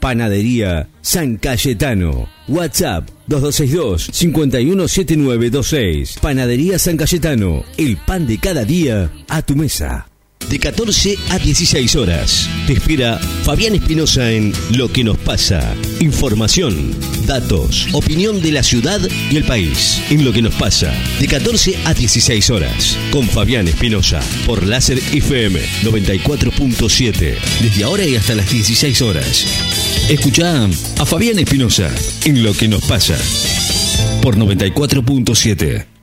[0.00, 2.28] Panadería San Cayetano.
[2.48, 6.20] WhatsApp 2262-517926.
[6.20, 7.64] Panadería San Cayetano.
[7.76, 10.08] El pan de cada día a tu mesa
[10.48, 12.48] de 14 a 16 horas.
[12.66, 15.74] Te espera Fabián Espinosa en Lo que nos pasa.
[16.00, 16.94] Información,
[17.26, 20.02] datos, opinión de la ciudad y el país.
[20.10, 22.96] En Lo que nos pasa, de 14 a 16 horas.
[23.10, 27.36] Con Fabián Espinosa, por Láser FM 94.7.
[27.60, 29.87] Desde ahora y hasta las 16 horas.
[30.08, 31.94] Escucha a Fabián Espinosa
[32.24, 33.14] en Lo que nos pasa.
[34.22, 35.97] Por 94.7.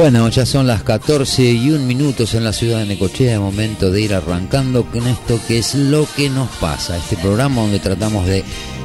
[0.00, 4.00] Bueno, ya son las 14 y un minutos en la ciudad de Necochea, momento de
[4.00, 8.42] ir arrancando con esto que es lo que nos pasa, este programa donde tratamos de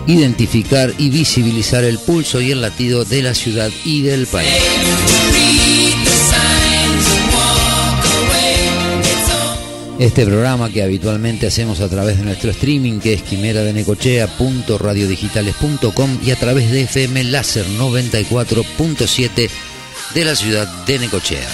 [0.07, 4.49] identificar y visibilizar el pulso y el latido de la ciudad y del país.
[9.97, 16.19] Este programa que habitualmente hacemos a través de nuestro streaming que es quimera de necochea.radiodigitales.com
[16.25, 19.49] y a través de FM Láser 94.7
[20.15, 21.45] de la ciudad de Necochea.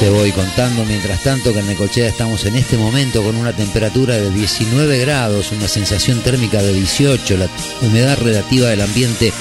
[0.00, 4.16] Te voy contando mientras tanto que en Necochea estamos en este momento con una temperatura
[4.16, 7.48] de 19 grados, una sensación térmica de 18, la
[7.80, 9.32] humedad relativa del ambiente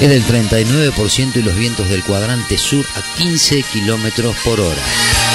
[0.00, 5.29] es del 39% y los vientos del cuadrante sur a 15 kilómetros por hora.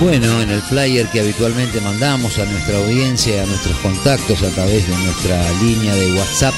[0.00, 4.88] Bueno, en el flyer que habitualmente mandamos a nuestra audiencia a nuestros contactos a través
[4.88, 6.54] de nuestra línea de WhatsApp,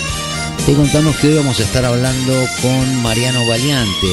[0.65, 4.07] te contamos que hoy vamos a estar hablando con Mariano Valiante,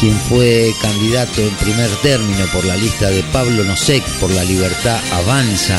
[0.00, 4.98] quien fue candidato en primer término por la lista de Pablo Nosek por la Libertad
[5.12, 5.78] Avanza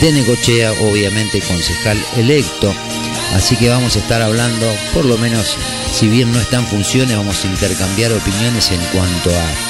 [0.00, 2.74] de Necochea, obviamente concejal electo.
[3.34, 5.56] Así que vamos a estar hablando, por lo menos,
[5.92, 9.69] si bien no está en funciones, vamos a intercambiar opiniones en cuanto a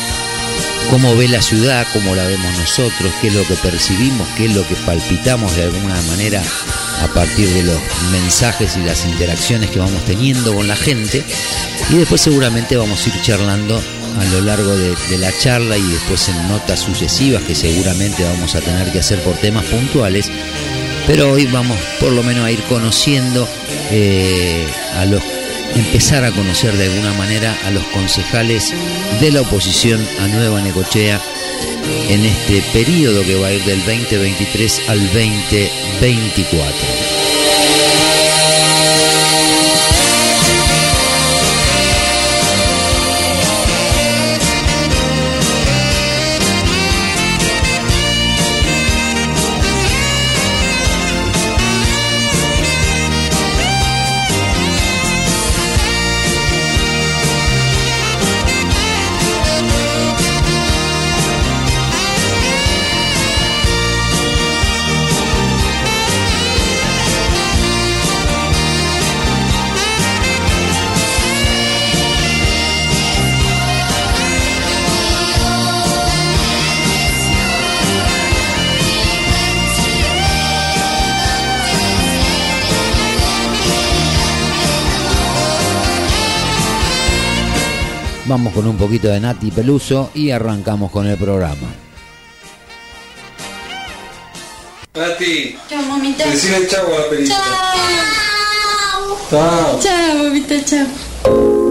[0.91, 4.55] cómo ve la ciudad, cómo la vemos nosotros, qué es lo que percibimos, qué es
[4.55, 6.43] lo que palpitamos de alguna manera
[7.03, 7.79] a partir de los
[8.11, 11.25] mensajes y las interacciones que vamos teniendo con la gente.
[11.91, 13.81] Y después seguramente vamos a ir charlando
[14.19, 18.61] a lo largo de, la charla y después en notas sucesivas que seguramente vamos a
[18.61, 20.31] tener que hacer por temas puntuales.
[21.07, 23.49] Pero hoy vamos por lo menos a ir conociendo
[23.91, 25.23] eh, a los
[25.75, 28.75] empezar a conocer de alguna manera a los concejales
[29.21, 31.21] de la oposición a Nueva Necochea
[32.09, 37.10] en este periodo que va a ir del 2023 al 2024.
[88.31, 91.67] Vamos con un poquito de Nati Peluso y arrancamos con el programa.
[94.95, 96.27] Nati, Chao, mamita.
[96.27, 97.37] decime chau a la película.
[99.31, 99.31] Chao.
[99.31, 99.81] Chao.
[99.83, 101.70] Chao, mamita, chao.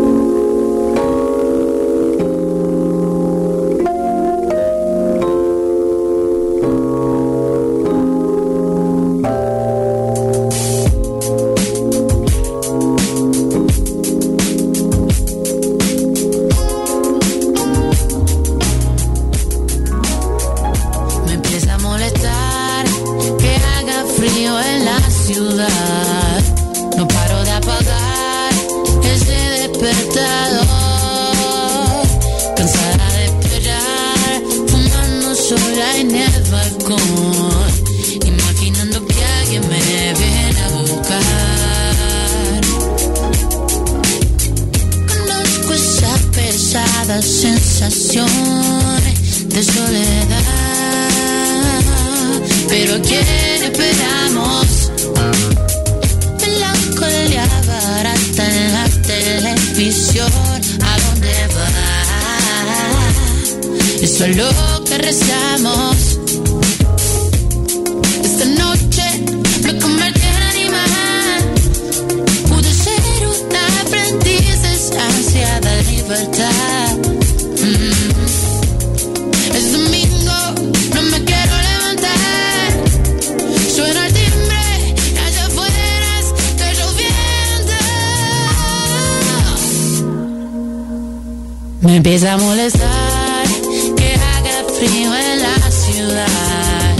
[94.80, 96.96] Frío en la ciudad.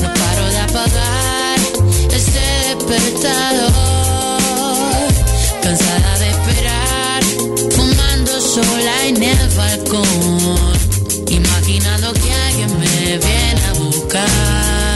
[0.00, 1.58] No paro de apagar
[2.14, 3.72] ese despertador.
[5.62, 7.22] Cansada de esperar,
[7.74, 10.78] fumando sola en el balcón.
[11.28, 14.95] Imaginando que alguien me viene a buscar.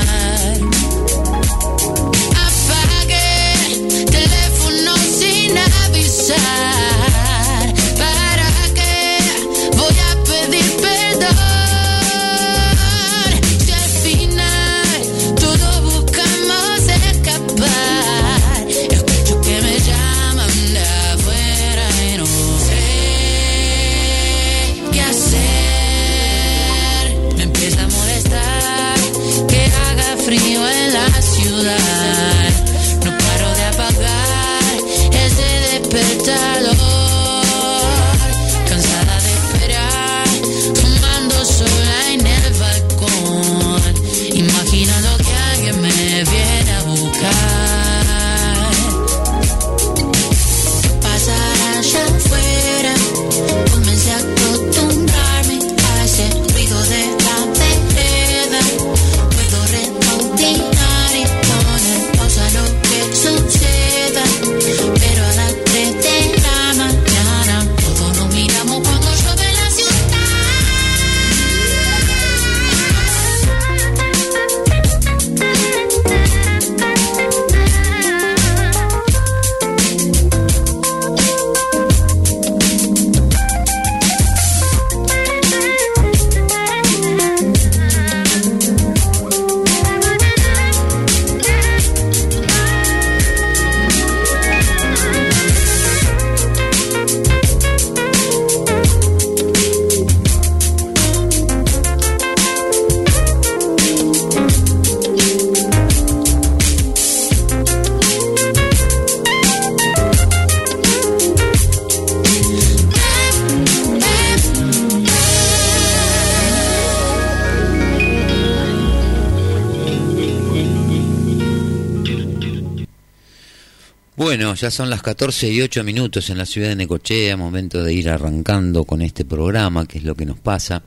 [124.60, 128.10] Ya son las 14 y 8 minutos en la ciudad de Necochea, momento de ir
[128.10, 130.82] arrancando con este programa, que es lo que nos pasa.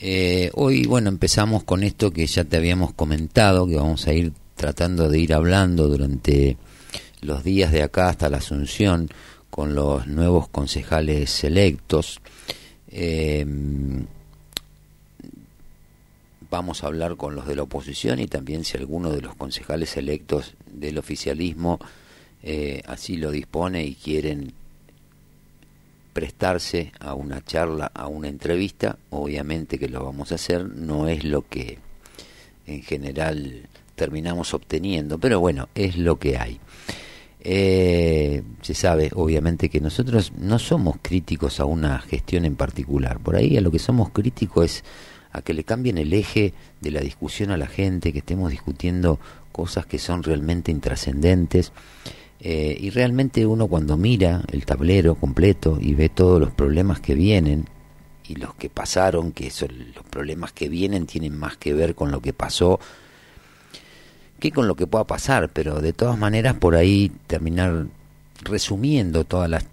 [0.00, 4.32] Eh, hoy, bueno, empezamos con esto que ya te habíamos comentado, que vamos a ir
[4.56, 6.56] tratando de ir hablando durante
[7.20, 9.08] los días de acá hasta la Asunción
[9.48, 12.20] con los nuevos concejales electos.
[12.88, 13.46] Eh,
[16.50, 19.96] vamos a hablar con los de la oposición y también si alguno de los concejales
[19.96, 21.78] electos del oficialismo
[22.42, 24.52] eh, así lo dispone y quieren
[26.12, 31.24] prestarse a una charla, a una entrevista, obviamente que lo vamos a hacer, no es
[31.24, 31.78] lo que
[32.66, 36.60] en general terminamos obteniendo, pero bueno, es lo que hay.
[37.44, 43.18] Eh, se sabe, obviamente, que nosotros no somos críticos a una gestión en particular.
[43.18, 44.84] Por ahí a lo que somos críticos es
[45.32, 49.18] a que le cambien el eje de la discusión a la gente, que estemos discutiendo
[49.50, 51.72] cosas que son realmente intrascendentes.
[52.44, 57.14] Eh, y realmente uno cuando mira el tablero completo y ve todos los problemas que
[57.14, 57.66] vienen
[58.26, 62.10] y los que pasaron, que son los problemas que vienen tienen más que ver con
[62.10, 62.80] lo que pasó
[64.40, 67.86] que con lo que pueda pasar, pero de todas maneras por ahí terminar
[68.42, 69.64] resumiendo todas las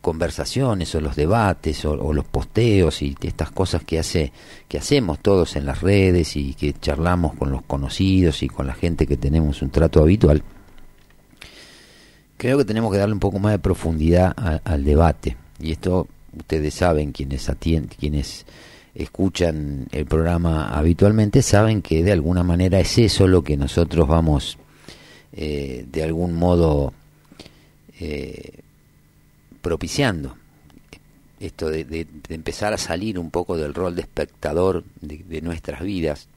[0.00, 4.32] conversaciones o los debates o, los posteos y estas cosas que hace
[4.66, 8.74] que hacemos todos en las redes y que charlamos con los conocidos y con la
[8.74, 10.42] gente que tenemos un trato habitual
[12.36, 16.74] creo que tenemos que darle un poco más de profundidad al debate y esto ustedes
[16.74, 18.46] saben quienes atienden quienes
[18.94, 24.58] escuchan el programa habitualmente saben que de alguna manera es eso lo que nosotros vamos
[25.32, 26.94] eh, de algún modo
[28.00, 28.60] eh,
[29.60, 30.34] propiciando.
[31.38, 36.28] Esto de, empezar a salir un poco del rol de espectador de, nuestras vidas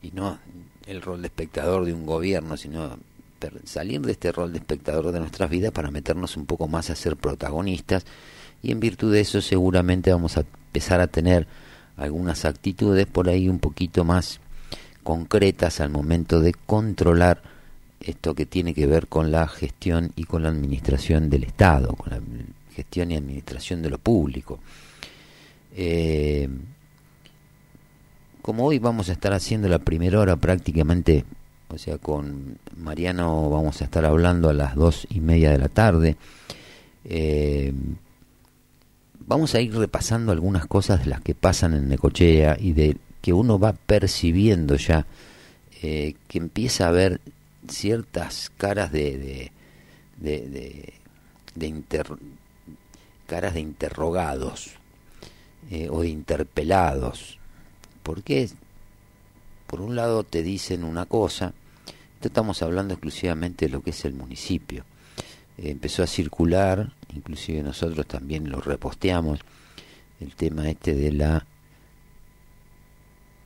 [0.00, 0.38] y no
[0.86, 2.98] el rol de espectador de un gobierno, sino
[3.64, 6.96] salir de este rol de espectador de nuestras vidas para meternos un poco más a
[6.96, 8.04] ser protagonistas
[8.62, 11.46] y en virtud de eso seguramente vamos a empezar a tener
[11.96, 14.40] algunas actitudes por ahí un poquito más
[15.02, 17.42] concretas al momento de controlar
[18.00, 22.12] esto que tiene que ver con la gestión y con la administración del Estado, con
[22.12, 22.20] la
[22.74, 24.60] gestión y administración de lo público.
[25.74, 26.48] Eh,
[28.42, 31.24] como hoy vamos a estar haciendo la primera hora prácticamente,
[31.68, 35.68] o sea, con Mariano vamos a estar hablando a las dos y media de la
[35.68, 36.16] tarde.
[37.04, 37.72] Eh,
[39.20, 43.32] vamos a ir repasando algunas cosas de las que pasan en Necochea y de que
[43.32, 45.06] uno va percibiendo ya
[45.82, 47.20] eh, que empieza a ver
[47.68, 49.50] ciertas caras de,
[50.16, 50.92] de,
[51.54, 52.04] de,
[53.26, 54.70] caras de interrogados
[55.70, 57.38] eh, o de interpelados
[58.02, 58.48] porque
[59.66, 61.52] por un lado te dicen una cosa
[62.26, 64.84] estamos hablando exclusivamente de lo que es el municipio
[65.58, 69.40] empezó a circular, inclusive nosotros también lo reposteamos,
[70.20, 71.46] el tema este de la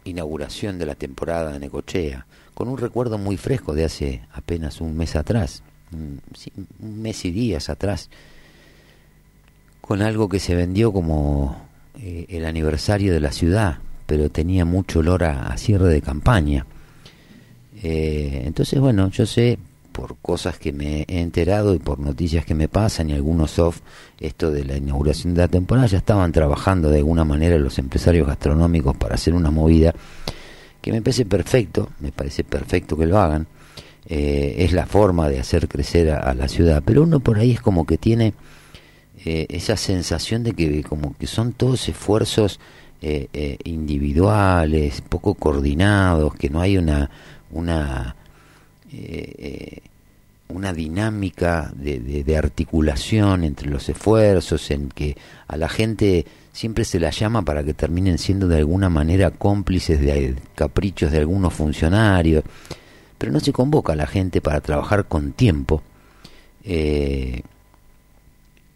[0.04, 4.96] inauguración de la temporada de Necochea, con un recuerdo muy fresco de hace apenas un
[4.96, 5.62] mes atrás,
[5.92, 6.20] un,
[6.80, 8.10] mes y días atrás,
[9.80, 11.66] con algo que se vendió como
[11.98, 16.66] eh, el aniversario de la ciudad, pero tenía mucho olor a, cierre de campaña.
[17.82, 19.58] Eh, entonces, bueno, yo sé
[19.92, 23.80] por cosas que me he enterado y por noticias que me pasan y algunos off,
[24.18, 28.26] esto de la inauguración de la temporada, ya estaban trabajando de alguna manera los empresarios
[28.26, 29.94] gastronómicos para hacer una movida
[30.80, 33.46] que me parece perfecto, me parece perfecto que lo hagan,
[34.08, 37.60] eh, es la forma de hacer crecer a, la ciudad, pero uno por ahí es
[37.60, 38.34] como que tiene
[39.24, 42.58] eh, esa sensación de que como que son todos esfuerzos
[43.00, 47.10] eh, individuales, poco coordinados, que no hay una,
[47.52, 48.16] una
[48.92, 49.82] eh, eh,
[50.52, 55.16] una dinámica de, articulación entre los esfuerzos, en que
[55.48, 60.00] a la gente siempre se la llama para que terminen siendo de alguna manera cómplices
[60.00, 62.44] de caprichos de algunos funcionarios,
[63.16, 65.82] pero no se convoca a la gente para trabajar con tiempo
[66.64, 67.42] eh,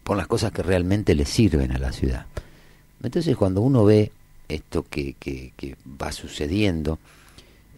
[0.03, 2.25] por las cosas que realmente le sirven a la ciudad.
[3.03, 4.11] Entonces cuando uno ve
[4.47, 5.15] esto que
[6.01, 6.97] va sucediendo,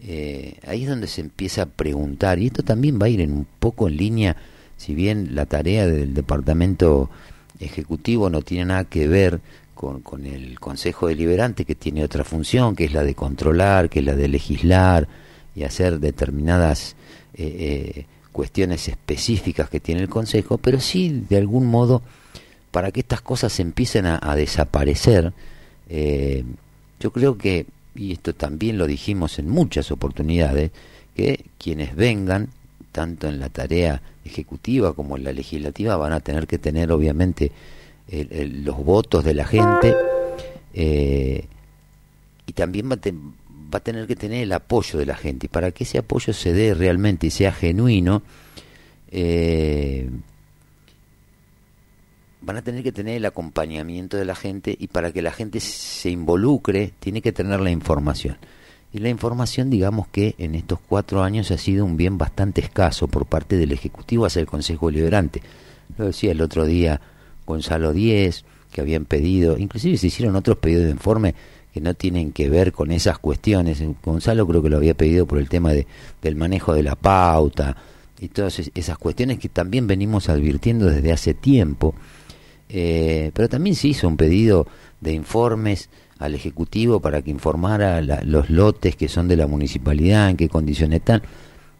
[0.02, 3.32] eh, ahí es donde se empieza a preguntar, y esto también va a ir en
[3.32, 4.36] un poco en línea,
[4.76, 7.10] si bien la tarea del Departamento
[7.58, 9.40] Ejecutivo no tiene nada que ver
[9.74, 13.98] con, con el Consejo Deliberante, que tiene otra función, que es la de controlar, que
[13.98, 15.06] es la de legislar
[15.54, 16.96] y hacer determinadas
[17.34, 17.44] eh,
[17.96, 22.02] eh, cuestiones específicas que tiene el Consejo, pero sí, de algún modo,
[22.70, 25.34] para que estas cosas empiecen a, a desaparecer,
[27.00, 30.70] yo creo que y esto también lo dijimos en muchas oportunidades,
[31.14, 32.48] que quienes vengan,
[32.92, 37.52] tanto en la tarea ejecutiva como en la legislativa, van a tener que tener obviamente
[38.10, 39.94] los votos de la gente
[40.74, 41.46] eh,
[42.46, 43.10] y también va a,
[43.72, 45.46] va a tener que tener el apoyo de la gente.
[45.46, 48.22] Y para que ese apoyo se dé realmente y sea genuino,
[49.10, 50.08] eh,
[52.42, 55.60] van a tener que tener el acompañamiento de la gente y para que la gente
[55.60, 58.36] se involucre tiene que tener la información.
[58.92, 63.06] Y la información, digamos que en estos cuatro años ha sido un bien bastante escaso
[63.08, 65.42] por parte del Ejecutivo hacia el Consejo Deliberante.
[65.96, 67.00] Lo decía el otro día
[67.46, 71.34] Gonzalo Díez, que habían pedido, inclusive se hicieron otros pedidos de informe
[71.72, 73.80] que no tienen que ver con esas cuestiones.
[74.02, 75.86] Gonzalo creo que lo había pedido por el tema de,
[76.22, 77.76] del manejo de la pauta,
[78.18, 81.94] y todas es- esas cuestiones que también venimos advirtiendo desde hace tiempo.
[82.72, 84.66] Eh, pero también se hizo un pedido
[85.00, 90.30] de informes al Ejecutivo para que informara la- los lotes que son de la municipalidad,
[90.30, 91.22] en qué condiciones están.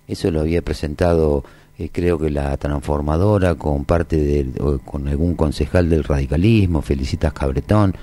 [0.09, 1.45] Eso lo había presentado,
[1.79, 7.33] eh, creo que la transformadora, con parte del, o con algún concejal del radicalismo, Felicitas
[7.33, 7.95] Cabretón,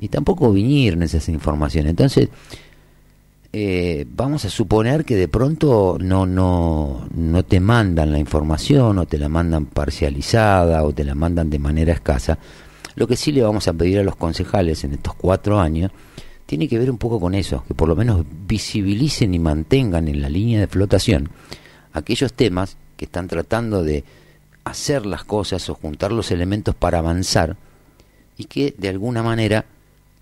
[0.00, 1.90] y tampoco vinieron esas informaciones.
[1.90, 2.28] Entonces,
[3.52, 9.06] eh, vamos a suponer que de pronto no, no, no te mandan la información o
[9.06, 12.38] te la mandan parcializada o te la mandan de manera escasa.
[12.94, 15.90] Lo que sí le vamos a pedir a los concejales en estos cuatro años
[16.46, 20.22] tiene que ver un poco con eso, que por lo menos visibilicen y mantengan en
[20.22, 21.30] la línea de flotación
[21.92, 24.04] aquellos temas que están tratando de
[24.64, 27.56] hacer las cosas o juntar los elementos para avanzar
[28.36, 29.64] y que de alguna manera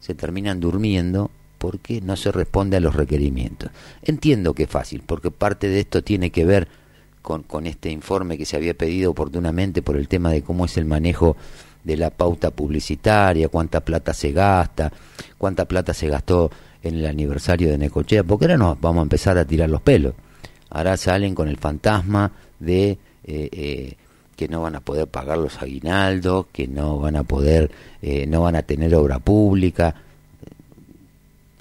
[0.00, 1.30] se terminan durmiendo
[1.66, 3.72] porque no se responde a los requerimientos.
[4.00, 6.68] Entiendo que es fácil, porque parte de esto tiene que ver
[7.22, 10.84] con, este informe que se había pedido oportunamente por el tema de cómo es el
[10.84, 11.36] manejo
[11.82, 14.92] de la pauta publicitaria, cuánta plata se gasta,
[15.38, 16.52] cuánta plata se gastó
[16.84, 20.14] en el aniversario de Necochea, porque ahora nos vamos a empezar a tirar los pelos.
[20.70, 22.30] Ahora salen con el fantasma
[22.60, 23.96] de eh, eh,
[24.36, 28.42] que no van a poder pagar los aguinaldos, que no van a poder, eh, no
[28.42, 29.96] van a tener obra pública,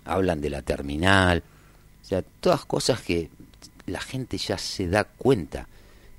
[0.05, 1.43] hablan de la terminal,
[2.01, 3.30] o sea, todas cosas que
[3.88, 5.67] la gente ya se da cuenta,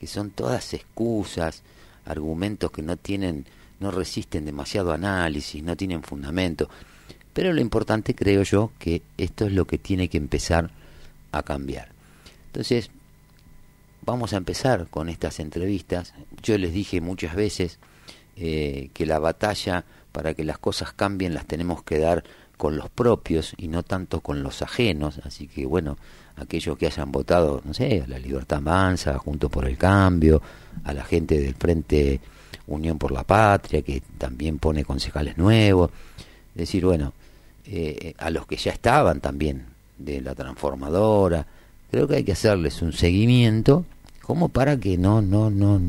[0.00, 1.62] que son todas excusas,
[2.04, 3.46] argumentos que no tienen,
[3.80, 6.68] no resisten demasiado análisis, no tienen fundamento.
[7.32, 10.70] Pero lo importante creo yo que esto es lo que tiene que empezar
[11.32, 11.88] a cambiar.
[12.46, 12.90] Entonces,
[14.02, 16.14] vamos a empezar con estas entrevistas.
[16.42, 17.78] Yo les dije muchas veces
[18.36, 22.24] eh, que la batalla para que las cosas cambien las tenemos que dar
[22.56, 25.20] con los propios y no tanto con los ajenos.
[25.24, 25.98] Así que bueno,
[26.36, 30.40] aquellos que hayan votado, no sé, a la Libertad Mansa, Juntos por el Cambio,
[30.84, 32.20] a la gente del Frente
[32.66, 35.90] Unión por la Patria, que también pone concejales nuevos.
[36.54, 37.12] Es decir, bueno,
[37.66, 39.66] eh, a los que ya estaban también
[39.98, 41.46] de la transformadora,
[41.90, 43.84] creo que hay que hacerles un seguimiento
[44.22, 45.80] como para que no, no, no,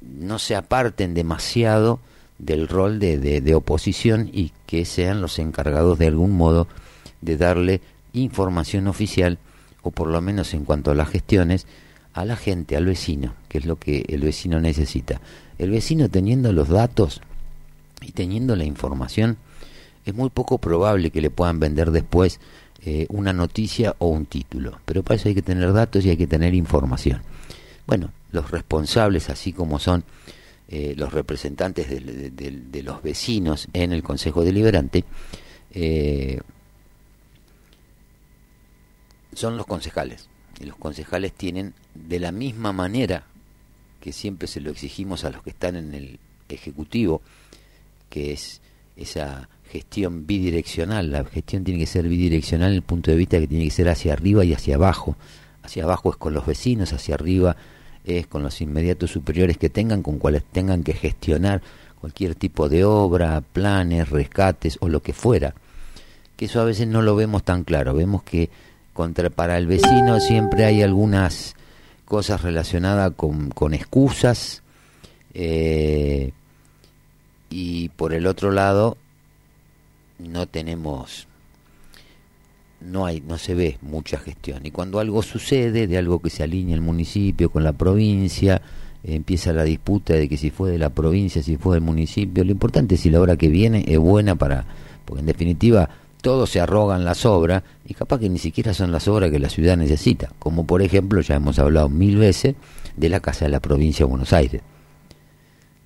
[0.00, 2.00] no se aparten demasiado
[2.42, 6.66] del rol de, de, de, oposición y que sean los encargados de algún modo
[7.20, 7.80] de darle
[8.12, 9.38] información oficial
[9.82, 11.66] o por lo menos en cuanto a las gestiones
[12.14, 15.20] a la gente, al vecino, que es lo que el vecino necesita.
[15.58, 17.22] El vecino teniendo los datos
[18.02, 19.38] y teniendo la información,
[20.04, 22.40] es muy poco probable que le puedan vender después
[22.84, 24.80] eh, una noticia o un título.
[24.84, 27.22] Pero para eso hay que tener datos y hay que tener información.
[27.86, 30.04] Bueno, los responsables, así como son
[30.74, 35.04] eh, los representantes de, de, los vecinos en el Consejo Deliberante,
[35.70, 36.40] eh,
[39.34, 40.30] son los concejales.
[40.58, 43.26] Y los concejales tienen, de la misma manera
[44.00, 47.20] que siempre se lo exigimos a los que están en el Ejecutivo,
[48.08, 48.62] que es
[48.96, 51.10] esa gestión bidireccional.
[51.10, 53.90] La gestión tiene que ser bidireccional en el punto de vista que tiene que ser
[53.90, 55.16] hacia arriba y hacia abajo.
[55.62, 57.58] Hacia abajo es con los vecinos, hacia arriba
[58.04, 61.62] es con los inmediatos superiores que tengan, con cuales tengan que gestionar
[62.00, 65.54] cualquier tipo de obra, planes, rescates o lo que fuera.
[66.36, 67.94] Que eso a veces no lo vemos tan claro.
[67.94, 68.50] Vemos que
[68.92, 71.54] contra para el vecino siempre hay algunas
[72.04, 74.62] cosas relacionadas con, con excusas
[75.34, 76.32] eh,
[77.48, 78.98] y por el otro lado
[80.18, 81.26] no tenemos
[82.82, 84.64] no hay no se ve mucha gestión.
[84.64, 88.62] Y cuando algo sucede de algo que se alinea el municipio con la provincia
[89.04, 92.52] empieza la disputa de que si fue de la provincia si fue del municipio lo
[92.52, 94.64] importante es si la obra que viene es buena para
[95.04, 95.90] porque en definitiva
[96.20, 99.48] todos se arrogan las obras y capaz que ni siquiera son las obras que la
[99.48, 102.54] ciudad necesita como por ejemplo ya hemos hablado mil veces
[102.96, 104.62] de la casa de la provincia de Buenos Aires.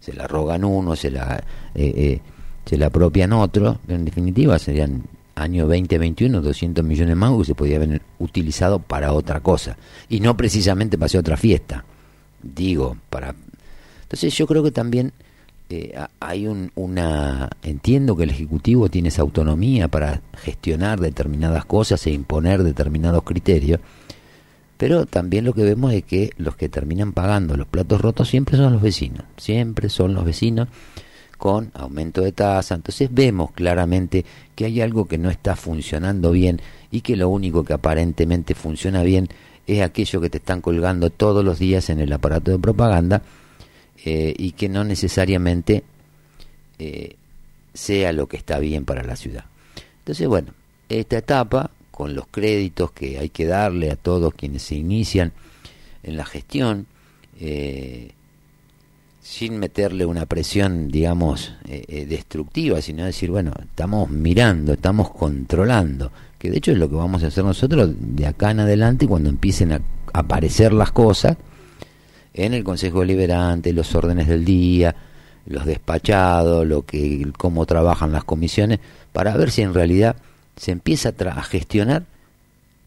[0.01, 1.43] Se la arrogan uno se la
[1.75, 2.21] eh, eh,
[2.65, 5.05] se la apropian otros, pero en definitiva serían
[5.37, 9.77] año 2021 200 millones más que se podía haber utilizado para otra cosa.
[10.09, 11.85] Y no precisamente para hacer otra fiesta.
[12.43, 13.35] Digo para
[14.03, 15.13] entonces yo creo que también
[15.69, 22.07] eh, hay un, una entiendo que el ejecutivo tiene esa autonomía para gestionar determinadas cosas
[22.07, 23.81] e imponer determinados criterios
[24.77, 28.57] pero también lo que vemos es que los que terminan pagando los platos rotos siempre
[28.57, 30.69] son los vecinos siempre son los vecinos
[31.37, 32.75] con aumento de tasa.
[32.75, 37.65] Entonces vemos claramente que hay algo que no está funcionando bien y que lo único
[37.65, 39.29] que aparentemente funciona bien
[39.67, 43.23] es aquello que te están colgando todos los días en el aparato de propaganda
[44.05, 45.83] eh, y que no necesariamente
[46.79, 47.17] eh,
[47.75, 49.45] sea lo que está bien para la ciudad.
[49.99, 50.53] Entonces, bueno,
[50.89, 55.33] esta etapa, con los créditos que hay que darle a todos quienes se inician
[56.03, 56.87] en la gestión,
[57.41, 58.13] eh,
[59.27, 66.13] sin meterle una presión, digamos, eh, eh, destructiva, sino decir, bueno, estamos mirando, estamos controlando,
[66.39, 69.29] que de hecho es lo que vamos a hacer nosotros de acá en adelante cuando
[69.29, 69.81] empiecen a
[70.13, 71.37] aparecer las cosas
[72.35, 74.95] en el Consejo Deliberante, los órdenes del día,
[75.47, 78.79] los despachados, lo que, cómo trabajan las comisiones,
[79.13, 80.15] para ver si en realidad
[80.55, 82.05] se empieza a, a gestionar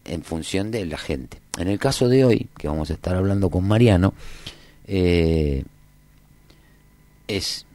[0.05, 1.41] en función de la gente.
[1.57, 4.13] En el caso de hoy, que vamos a estar hablando con Mariano,
[4.87, 5.65] eh,
[7.29, 7.65] es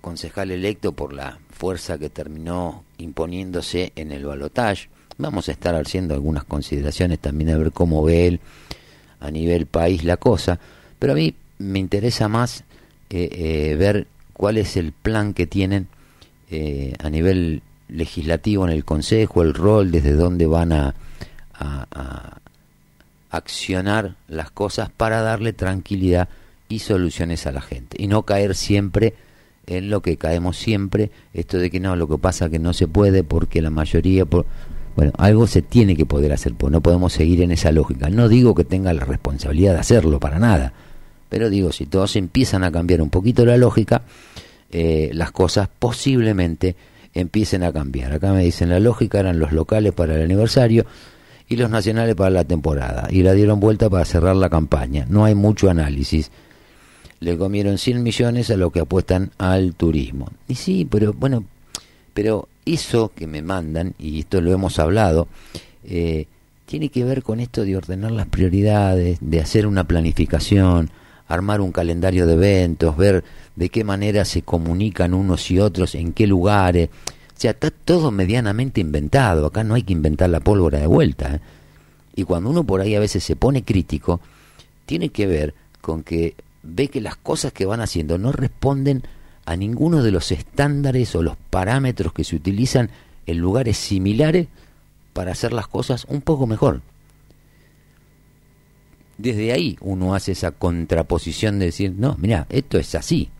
[0.00, 4.88] concejal electo por la fuerza que terminó imponiéndose en el balotaje.
[5.18, 8.40] Vamos a estar haciendo algunas consideraciones también a ver cómo ve él
[9.20, 10.58] a nivel país la cosa,
[10.98, 12.64] pero a mí me interesa más
[13.10, 15.88] eh, eh, ver cuál es el plan que tienen
[16.50, 20.94] eh, a nivel legislativo en el Consejo, el rol, desde dónde van a,
[21.52, 22.40] a, a
[23.30, 26.28] accionar las cosas para darle tranquilidad
[26.68, 29.14] y soluciones a la gente y no caer siempre
[29.66, 32.88] en lo que caemos siempre, esto de que no, lo que pasa que no se
[32.88, 34.46] puede porque la mayoría, por...
[34.96, 38.08] bueno, algo se tiene que poder hacer, pues no podemos seguir en esa lógica.
[38.08, 40.72] No digo que tenga la responsabilidad de hacerlo para nada,
[41.28, 44.02] pero digo, si todos empiezan a cambiar un poquito la lógica,
[44.70, 46.74] eh, las cosas posiblemente
[47.12, 48.12] empiecen a cambiar.
[48.12, 50.86] Acá me dicen, la lógica eran los locales para el aniversario
[51.46, 55.06] y los nacionales para la temporada, y la dieron vuelta para cerrar la campaña.
[55.08, 56.30] No hay mucho análisis
[57.20, 60.30] le comieron 100 millones a lo que apuestan al turismo.
[60.46, 61.44] Y sí, pero bueno,
[62.14, 65.28] pero eso que me mandan, y esto lo hemos hablado,
[65.84, 66.26] eh,
[66.66, 70.90] tiene que ver con esto de ordenar las prioridades, de hacer una planificación,
[71.28, 73.24] armar un calendario de eventos, ver
[73.56, 76.88] de qué manera se comunican unos y otros, en qué lugares.
[76.88, 79.46] O sea, está todo medianamente inventado.
[79.46, 81.36] Acá no hay que inventar la pólvora de vuelta.
[81.36, 81.40] ¿eh?
[82.16, 84.20] Y cuando uno por ahí a veces se pone crítico,
[84.86, 86.34] tiene que ver con que
[86.68, 89.02] ve que las cosas que van haciendo no responden
[89.44, 92.90] a ninguno de los estándares o los parámetros que se utilizan
[93.26, 94.48] en lugares similares
[95.12, 96.82] para hacer las cosas un poco mejor.
[99.16, 103.30] Desde ahí uno hace esa contraposición de decir, no, mira, esto es así.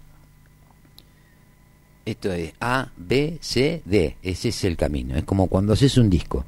[2.05, 4.17] Esto es A, B, C, D.
[4.23, 5.15] Ese es el camino.
[5.15, 6.45] Es como cuando haces un disco.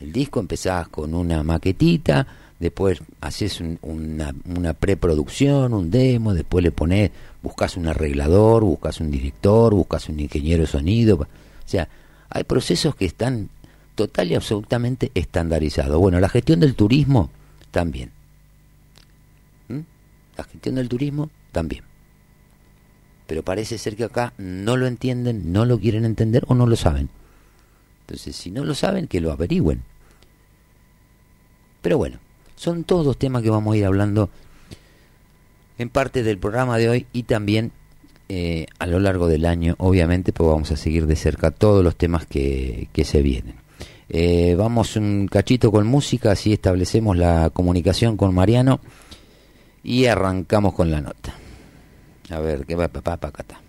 [0.00, 2.26] El disco empezás con una maquetita,
[2.62, 7.10] después haces una, una, preproducción, un demo, después le pones,
[7.42, 11.16] buscas un arreglador, buscas un director, buscas un ingeniero de sonido.
[11.16, 11.26] O
[11.66, 11.88] sea,
[12.30, 13.50] hay procesos que están
[13.96, 15.98] total y absolutamente estandarizados.
[15.98, 17.30] Bueno, la gestión del turismo
[17.72, 18.12] también.
[19.68, 19.80] ¿Mm?
[20.36, 21.82] La gestión del turismo también.
[23.26, 26.76] Pero parece ser que acá no lo entienden, no lo quieren entender o no lo
[26.76, 27.08] saben.
[28.02, 29.82] Entonces, si no lo saben, que lo averigüen.
[31.82, 32.20] Pero bueno,
[32.62, 34.30] son todos temas que vamos a ir hablando
[35.78, 37.72] en parte del programa de hoy y también
[38.28, 41.96] eh, a lo largo del año, obviamente, pues vamos a seguir de cerca todos los
[41.96, 43.56] temas que, que se vienen.
[44.08, 48.78] Eh, vamos un cachito con música, así establecemos la comunicación con Mariano
[49.82, 51.34] y arrancamos con la nota.
[52.30, 53.61] A ver, ¿qué va papá, acá está.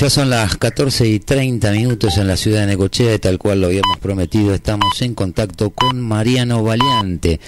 [0.00, 3.60] Ya son las 14 y 30 minutos en la ciudad de Necochea, y tal cual
[3.60, 7.38] lo habíamos prometido, estamos en contacto con Mariano Valiante,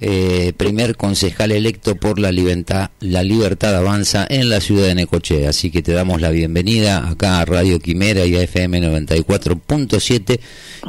[0.00, 5.50] eh, primer concejal electo por la libertad, la libertad avanza en la ciudad de Necochea.
[5.50, 10.38] Así que te damos la bienvenida acá a Radio Quimera y a FM 94.7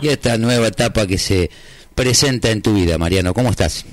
[0.04, 1.50] y a esta nueva etapa que se
[1.96, 3.00] presenta en tu vida.
[3.00, 3.84] Mariano, ¿cómo estás?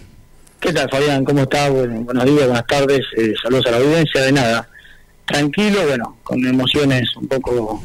[0.60, 1.24] ¿Qué tal, Fabián?
[1.24, 1.70] ¿Cómo estás?
[1.70, 4.20] Bueno, buenos días, buenas tardes, eh, saludos a la audiencia.
[4.20, 4.68] De nada,
[5.26, 7.82] tranquilo, bueno, con emociones un poco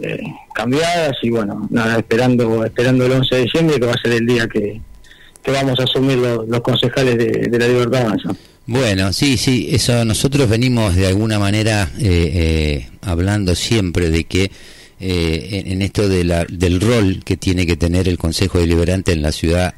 [0.00, 0.22] eh,
[0.54, 4.26] cambiadas y bueno, nada, esperando esperando el 11 de diciembre, que va a ser el
[4.26, 4.80] día que,
[5.42, 8.30] que vamos a asumir los, concejales de, de la Libertad Avanza.
[8.66, 14.50] Bueno, sí, sí, eso nosotros venimos de alguna manera eh, eh, hablando siempre de que
[15.00, 19.12] eh, en, en esto de la, del rol que tiene que tener el Consejo Deliberante
[19.12, 19.74] en la ciudad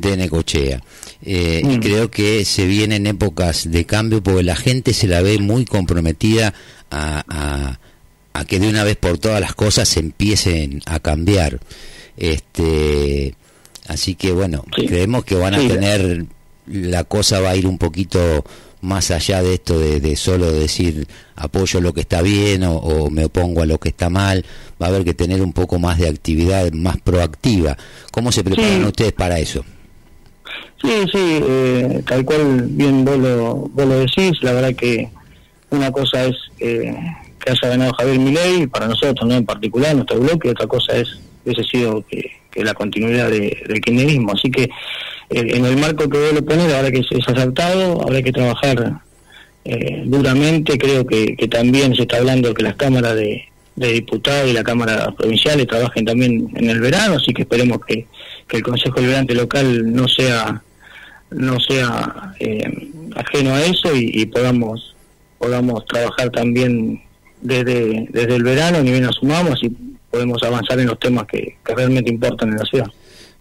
[0.00, 0.82] de Necochea.
[1.24, 1.80] Eh, Y Mm.
[1.80, 6.54] creo que se vienen épocas de cambio porque la gente se la ve muy comprometida
[6.90, 7.80] a, a-
[8.32, 11.58] a que de una vez por todas las cosas se empiecen a cambiar.
[12.16, 13.34] Este,
[13.88, 14.86] así que bueno, Sí.
[14.86, 15.68] creemos que van a Sí.
[15.68, 16.26] tener,
[16.66, 18.44] la cosa va a ir un poquito
[18.80, 23.10] más allá de esto de, de solo decir apoyo lo que está bien o, o
[23.10, 24.44] me opongo a lo que está mal,
[24.80, 27.76] va a haber que tener un poco más de actividad más proactiva.
[28.12, 28.84] ¿Cómo se preparan Sí.
[28.86, 29.64] ustedes para eso?
[30.80, 35.08] Sí, sí, eh, tal cual bien vos lo, vos lo decís, la verdad que
[35.70, 36.94] una cosa es eh,
[37.40, 41.18] que haya ganado Javier Milei, para nosotros, no en particular, nuestro bloque, otra cosa es
[41.44, 44.32] hubiese sido que, que la continuidad de- del kirchnerismo.
[44.32, 44.68] Así que eh,
[45.30, 49.00] en el marco que vos lo pones, ahora que es, es habrá que trabajar
[49.64, 53.44] eh, duramente, creo que, que también se está hablando que las cámaras de,
[53.76, 58.06] de diputados y la Cámara Provinciales trabajen también en el verano, así que esperemos que,
[58.46, 60.62] que el Consejo Liberante local no sea
[61.30, 64.94] no sea eh, ajeno a eso y, y podamos
[65.38, 67.02] podamos trabajar también
[67.40, 69.70] desde desde el verano ni bien asumamos y
[70.10, 72.86] podemos avanzar en los temas que, que realmente importan en la ciudad.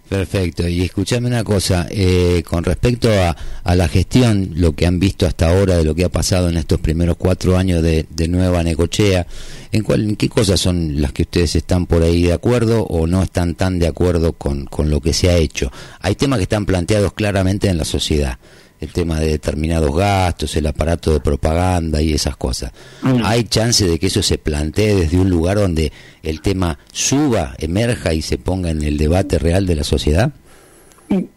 [0.07, 0.67] Perfecto.
[0.67, 5.25] Y escúchame una cosa, eh, con respecto a, a la gestión, lo que han visto
[5.25, 8.63] hasta ahora de lo que ha pasado en estos primeros cuatro años de, de Nueva
[8.63, 9.27] Necochea,
[9.71, 13.05] ¿en, cuál, ¿en qué cosas son las que ustedes están por ahí de acuerdo o
[13.05, 15.71] no están tan de acuerdo con, con lo que se ha hecho?
[15.99, 18.39] Hay temas que están planteados claramente en la sociedad.
[18.79, 22.71] El tema de determinados gastos, el aparato de propaganda y esas cosas.
[23.01, 23.21] Mm.
[23.23, 28.13] ¿Hay chance de que eso se plantee desde un lugar donde el tema suba, emerja
[28.13, 30.31] y se ponga en el debate real de la sociedad?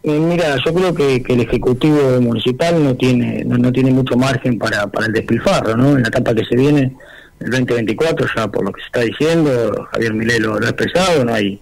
[0.03, 4.59] Mira, yo creo que, que el Ejecutivo Municipal no tiene no, no tiene mucho margen
[4.59, 5.95] para, para el despilfarro, ¿no?
[5.95, 6.93] En la etapa que se viene,
[7.39, 11.33] el 2024, ya por lo que se está diciendo, Javier lo, lo ha expresado, no
[11.33, 11.61] hay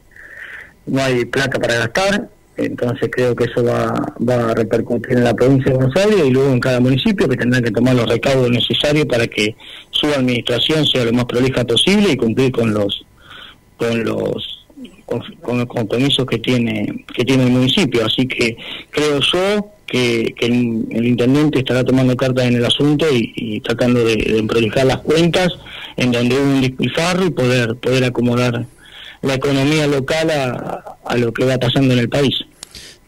[0.87, 2.29] no hay plata para gastar,
[2.65, 6.51] entonces creo que eso va, a repercutir en la provincia de Buenos Aires y luego
[6.51, 9.55] en cada municipio que tendrán que tomar los recaudos necesarios para que
[9.91, 13.05] su administración sea lo más prolija posible y cumplir con los
[13.77, 14.65] con los
[15.05, 18.05] con, los compromisos que tiene que tiene el municipio.
[18.05, 18.57] Así que
[18.91, 24.85] creo yo que, el, intendente estará tomando cartas en el asunto y, tratando de, prolijar
[24.85, 25.49] las cuentas
[25.95, 28.65] en donde hubo un despilfarro y poder poder acomodar
[29.21, 32.45] la economía local a lo que va pasando en el país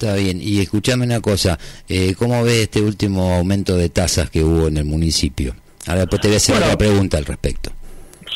[0.01, 0.39] Está bien.
[0.41, 4.77] Y escuchame una cosa, eh, ¿cómo ves este último aumento de tasas que hubo en
[4.77, 5.55] el municipio?
[5.85, 6.65] Ahora después te voy a hacer Bueno.
[6.65, 7.71] otra pregunta al respecto.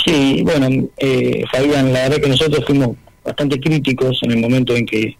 [0.05, 4.85] Sí, bueno, eh, Fabián, la verdad que nosotros fuimos bastante críticos en el momento en
[4.85, 5.15] que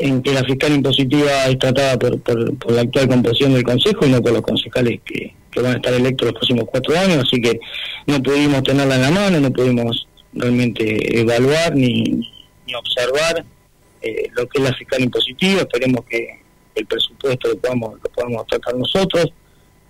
[0.00, 4.06] en que la fiscal impositiva es tratada por, por, por la actual composición del Consejo
[4.06, 7.24] y no por los concejales que, que van a estar electos los próximos cuatro años,
[7.24, 7.58] así que
[8.06, 12.02] no pudimos tenerla en la mano, no pudimos realmente evaluar ni,
[12.66, 13.44] ni observar
[14.02, 16.40] eh, lo que es la fiscal impositiva, esperemos que
[16.74, 19.32] el presupuesto lo podamos, lo podamos tratar nosotros,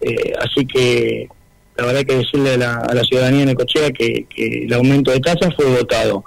[0.00, 1.28] eh, así que
[1.76, 5.54] la verdad que decirle a la, ciudadanía de Necochea que, que el aumento de tasas
[5.54, 6.24] fue votado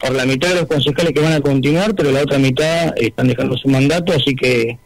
[0.00, 3.28] por la mitad de los concejales que van a continuar, pero la otra mitad están
[3.28, 4.78] dejando su mandato, así que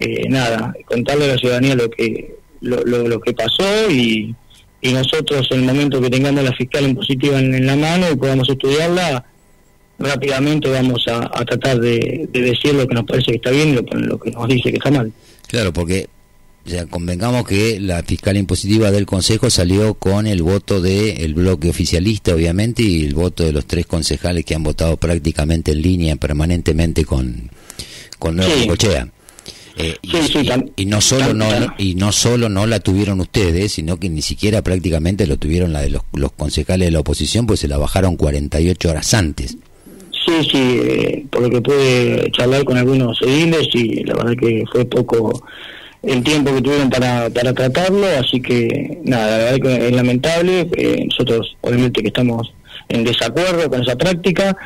[0.00, 4.34] eh, nada, contarle a la ciudadanía lo que lo, lo, lo que pasó y,
[4.80, 8.16] y nosotros en el momento que tengamos la fiscal impositiva en, en la mano y
[8.16, 9.24] podamos estudiarla,
[9.98, 13.70] rápidamente vamos a, a tratar de, de decir lo que nos parece que está bien
[13.70, 15.12] y lo, lo que nos dice que está mal.
[15.48, 16.08] Claro, porque
[16.64, 22.34] ya convengamos que la fiscal impositiva del Consejo salió con el voto del bloque oficialista,
[22.34, 27.04] obviamente, y el voto de los tres concejales que han votado prácticamente en línea permanentemente
[27.04, 27.50] con,
[28.18, 28.68] con Nueva Sí.
[29.78, 32.80] Eh, y, Sí, sí, y- tam- y no solo no- y no solo no la
[32.80, 36.92] tuvieron ustedes, sino que ni siquiera prácticamente lo tuvieron la de los, los concejales de
[36.92, 39.58] la oposición, pues se la bajaron 48 horas antes.
[40.26, 44.64] Sí, sí, eh, por lo que pude charlar con algunos ediles y la verdad que
[44.72, 45.46] fue poco
[46.02, 50.68] el tiempo que tuvieron para, para tratarlo, así que nada, la verdad que es lamentable,
[50.76, 52.52] eh, nosotros obviamente que estamos
[52.88, 54.56] en desacuerdo con esa práctica,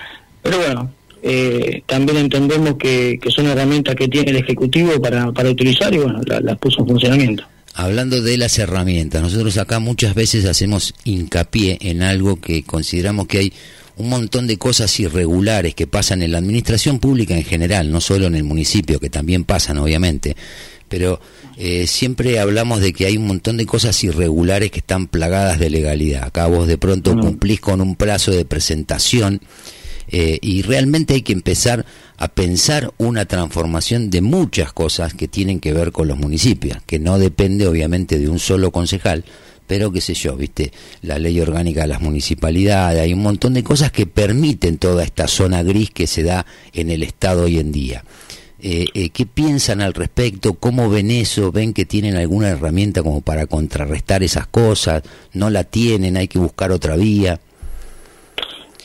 [0.42, 0.90] pero bueno,
[1.22, 5.98] eh, también entendemos que, que son herramientas que tiene el Ejecutivo para, para utilizar y
[5.98, 7.44] bueno, la- las puso en funcionamiento.
[7.74, 13.38] Hablando de las herramientas, nosotros acá muchas veces hacemos hincapié en algo que consideramos que
[13.38, 13.52] hay
[14.00, 18.26] un montón de cosas irregulares que pasan en la administración pública en general, no solo
[18.26, 20.36] en el municipio, que también pasan obviamente,
[20.88, 21.20] pero
[21.56, 25.70] eh, siempre hablamos de que hay un montón de cosas irregulares que están plagadas de
[25.70, 26.24] legalidad.
[26.24, 29.40] Acá vos de pronto cumplís con un plazo de presentación
[30.08, 31.86] eh, y realmente hay que empezar
[32.16, 36.98] a pensar una transformación de muchas cosas que tienen que ver con los municipios, que
[36.98, 39.24] no depende obviamente de un solo concejal,
[39.70, 43.62] pero qué sé yo, viste, la ley orgánica de las municipalidades, hay un montón de
[43.62, 47.70] cosas que permiten toda esta zona gris que se da en el Estado hoy en
[47.70, 48.02] día.
[48.60, 50.54] Eh, eh, ¿Qué piensan al respecto?
[50.54, 51.52] ¿Cómo ven eso?
[51.52, 55.04] ¿Ven que tienen alguna herramienta como para contrarrestar esas cosas?
[55.34, 56.16] ¿No la tienen?
[56.16, 57.38] ¿Hay que buscar otra vía?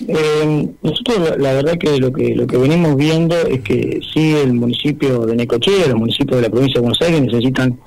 [0.08, 4.54] Eh, nosotros la, verdad que lo que lo que venimos viendo es que sí el
[4.54, 7.80] municipio de Necochea, los municipios de la provincia de Buenos Aires necesitan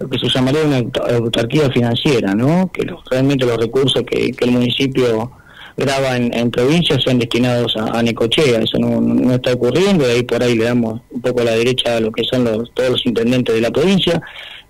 [0.00, 0.78] lo que se llamaría una
[1.14, 2.70] autarquía financiera, ¿no?
[2.72, 5.30] Que los- realmente los recursos que, el municipio
[5.76, 10.42] graba en, en provincia sean destinados a, Necochea, eso no, está ocurriendo, de ahí por
[10.42, 13.06] ahí le damos un poco a la derecha a lo que son los, todos los
[13.06, 14.20] intendentes de la provincia.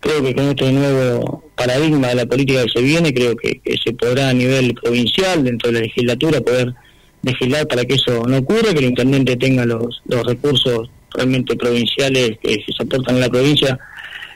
[0.00, 3.92] Creo que con este nuevo paradigma de la política que se viene, creo que, se
[3.92, 6.74] podrá a nivel provincial, dentro de la legislatura, poder
[7.22, 12.38] legislar para que eso no ocurra, que el intendente tenga los, los recursos realmente provinciales
[12.42, 13.78] que se aportan en la provincia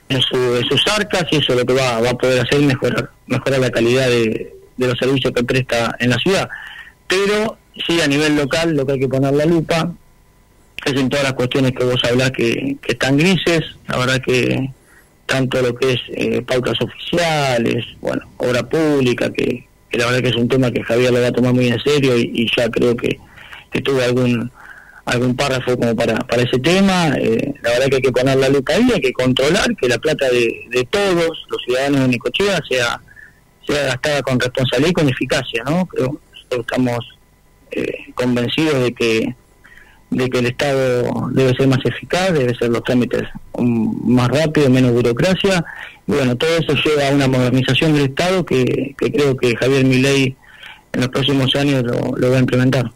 [0.08, 2.66] en, su, en sus arcas y eso lo que va, va a poder hacer es
[2.66, 6.48] mejorar, mejorar la calidad de, de los servicios que presta en la ciudad.
[7.06, 9.92] Pero sí a nivel local lo que hay que poner la lupa
[10.84, 14.70] es en todas las cuestiones que vos hablás que, que están grises, la verdad que
[15.26, 20.28] tanto lo que es eh, pautas oficiales, bueno, obra pública, que, que la verdad que
[20.28, 22.68] es un tema que Javier lo va a tomar muy en serio y, y ya
[22.68, 23.18] creo que,
[23.72, 24.50] que tuvo algún
[25.04, 28.48] algún párrafo como para, para ese tema, eh, la verdad que hay que poner la
[28.48, 32.60] lupa ahí, hay que controlar que la plata de, de todos los ciudadanos de Nicochea
[32.68, 33.00] sea,
[33.66, 35.86] sea gastada con responsabilidad y con eficacia, ¿no?
[35.86, 36.18] Creo
[36.60, 36.98] estamos
[37.70, 39.34] eh, convencidos de que
[40.10, 43.22] de que el Estado debe ser más eficaz, debe ser los trámites
[43.58, 45.64] más rápidos, menos burocracia,
[46.06, 49.84] y bueno, todo eso lleva a una modernización del Estado que, que creo que Javier
[49.84, 50.36] Milei
[50.92, 52.92] en los próximos años lo va a implementar.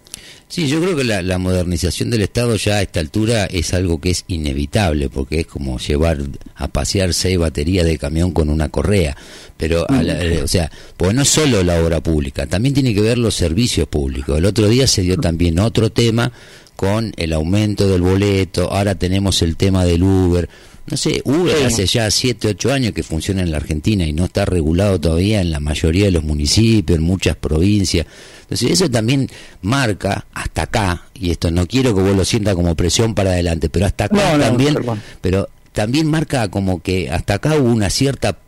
[0.50, 4.00] Sí, yo creo que la, la modernización del Estado ya a esta altura es algo
[4.00, 6.18] que es inevitable, porque es como llevar
[6.54, 9.14] a pasear seis baterías de camión con una correa.
[9.58, 12.94] Pero, a la- eh, o sea, pues no es solo la obra pública, también tiene
[12.94, 14.38] que ver los servicios públicos.
[14.38, 16.32] El otro día se dio también otro tema
[16.76, 20.48] con el aumento del boleto, ahora tenemos el tema del Uber.
[20.86, 21.64] No sé, Uber Sí.
[21.64, 25.42] hace ya 7, 8 años que funciona en la Argentina y no está regulado todavía
[25.42, 28.06] en la mayoría de los municipios, en muchas provincias.
[28.50, 29.28] Entonces eso también
[29.60, 33.68] marca hasta acá, y esto no quiero que vos lo sientas como presión para adelante,
[33.68, 35.02] pero hasta acá No, no, también, perdón.
[35.20, 38.38] pero también marca como que hasta acá hubo una cierta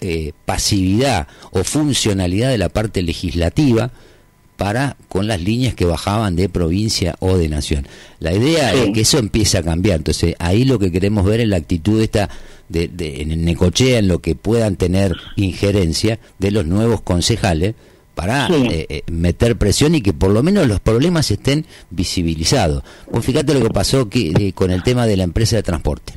[0.00, 3.90] eh, pasividad o funcionalidad de la parte legislativa
[4.58, 7.86] para con las líneas que bajaban de provincia o de nación.
[8.20, 8.78] La idea Sí.
[8.86, 9.96] es que eso empiece a cambiar.
[9.98, 12.28] Entonces, ahí lo que queremos ver es la actitud esta
[12.68, 17.74] de, de en Necochea, en lo que puedan tener injerencia de los nuevos concejales
[18.16, 18.54] para Sí.
[18.70, 22.82] eh, eh, meter presión y que por lo menos los problemas estén visibilizados.
[23.12, 26.14] Vos fíjate lo que pasó que, eh, con el tema de la empresa de transporte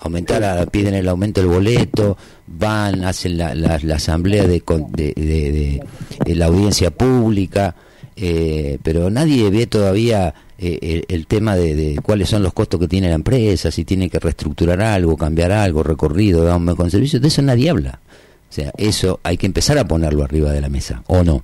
[0.00, 5.12] aumentar, a- piden el aumento del boleto, van, hacen la, la- la asamblea de, de,
[5.16, 5.82] de-
[6.24, 7.74] de- la audiencia pública,
[8.16, 12.78] eh, pero nadie ve todavía eh, el, el tema de, de cuáles son los costos
[12.80, 16.90] que tiene la empresa, si tiene que reestructurar algo, cambiar algo, recorrido, dar un mejor
[16.90, 18.00] servicio, de eso nadie habla.
[18.48, 21.42] O sea, eso hay que empezar a ponerlo arriba de la mesa, ¿o no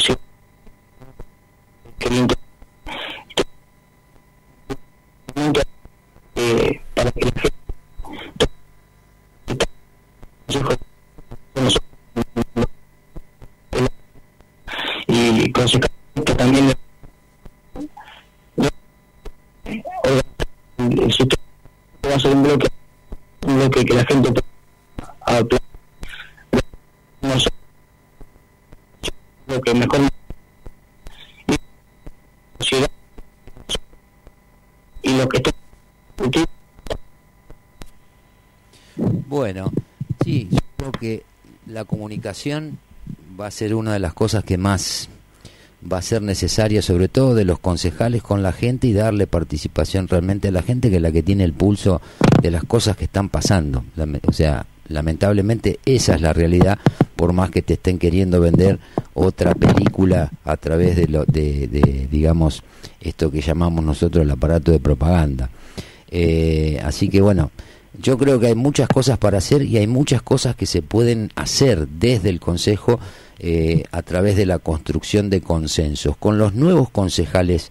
[0.00, 0.16] sé.
[1.98, 2.34] Qué lindo.
[6.36, 7.50] Eh, para que la gente
[15.08, 16.72] y consecuentemente también
[20.78, 21.42] el sistema
[22.04, 22.68] va a ser un bloque
[23.46, 24.32] un bloque que la gente
[25.26, 25.40] a
[27.22, 27.50] no sé
[29.46, 30.00] lo que mejor
[31.46, 31.54] y,
[32.58, 32.90] sociedad
[35.02, 35.50] y lo que está
[39.30, 39.70] Bueno,
[40.24, 41.22] sí, yo creo que
[41.66, 41.84] la
[43.40, 45.08] va a ser una de las cosas que más
[45.90, 50.08] va a ser necesaria, sobre todo de los concejales con la gente y darle participación
[50.08, 52.00] realmente a la gente que es la que tiene el pulso
[52.42, 53.84] de las cosas que están pasando.
[54.26, 56.78] O sea, lamentablemente esa es la realidad,
[57.16, 58.78] por más que te estén queriendo vender
[59.14, 62.62] otra película a través de, lo, de, de, digamos,
[63.00, 65.50] esto que llamamos nosotros el aparato de propaganda.
[66.10, 67.50] Eh, así que bueno,
[67.98, 71.30] yo creo que hay muchas cosas para hacer y hay muchas cosas que se pueden
[71.34, 73.00] hacer desde el Consejo
[73.38, 76.16] eh, a través de la construcción de consensos.
[76.16, 77.70] Con los nuevos concejales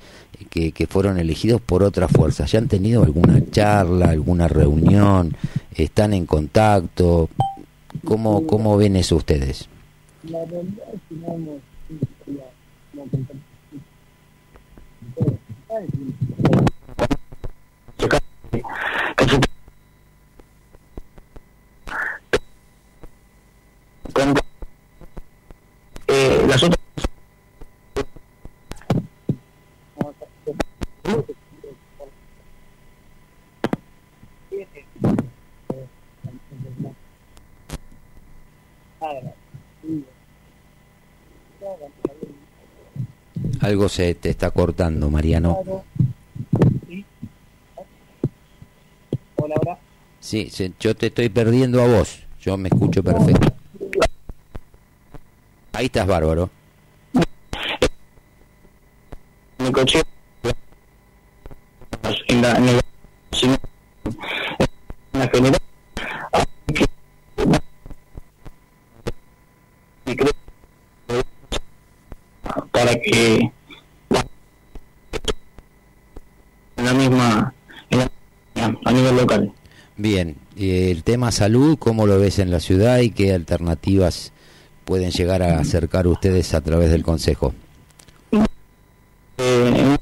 [0.49, 5.35] que, que fueron elegidos por otras fuerzas, ¿ya han tenido alguna charla, alguna reunión?
[5.75, 7.29] ¿Están en contacto?
[8.03, 9.67] ¿Cómo, cómo ven eso ustedes?
[10.23, 11.61] La realidad es que no hemos
[26.07, 26.79] eh, las otras
[43.61, 45.59] Algo se te está cortando, Mariano.
[49.35, 49.79] Hola, hola.
[50.19, 50.49] Sí,
[50.79, 52.23] yo te estoy perdiendo a vos.
[52.41, 53.58] Yo me escucho perfecto.
[55.73, 56.49] Ahí estás bárbaro.
[59.59, 60.01] mi coche
[62.27, 62.79] en la, en
[63.31, 63.57] sino
[65.13, 65.59] en la general
[72.71, 73.51] para que
[76.77, 77.53] en la misma
[77.89, 79.53] en la- a nivel local
[79.97, 84.31] Bien, el tema salud, ¿cómo lo ves en la ciudad y qué alternativas
[84.89, 87.53] pueden llegar a acercar ustedes a través del Consejo?
[89.37, 89.97] eh,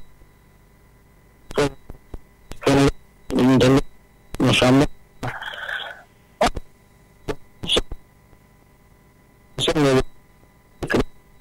[2.66, 3.84] en- en internet
[4.40, 4.86] nos llamó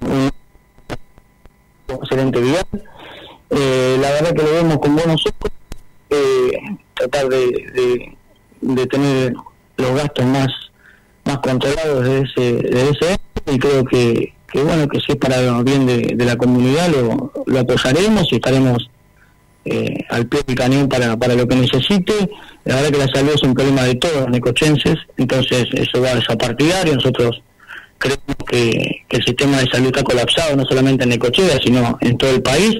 [0.01, 2.61] un excelente día
[3.49, 5.51] eh, la verdad que lo vemos con buenos ojos
[6.09, 6.51] eh,
[6.95, 8.17] tratar de, de,
[8.61, 9.33] de tener
[9.77, 10.47] los gastos más
[11.23, 13.17] más controlados de ese de ese año,
[13.55, 15.17] y creo que, que bueno que si es
[15.63, 18.89] bien de, la comunidad lo, lo apoyaremos y estaremos
[19.69, 22.13] eh, al pie del cañón para, para lo que necesite.
[22.63, 26.11] La verdad que la salud es un problema de todos los necochenses, entonces eso va
[26.11, 26.95] a desapartidario.
[26.95, 27.41] Nosotros
[27.97, 32.17] creemos que, que el sistema de salud está colapsado, no solamente en Necochea, sino en
[32.17, 32.77] todo el país.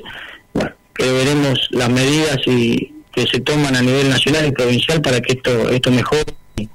[0.53, 5.20] Bueno, que veremos las medidas y que se toman a nivel nacional y provincial para
[5.20, 6.24] que esto esto mejore
[6.55, 6.70] y,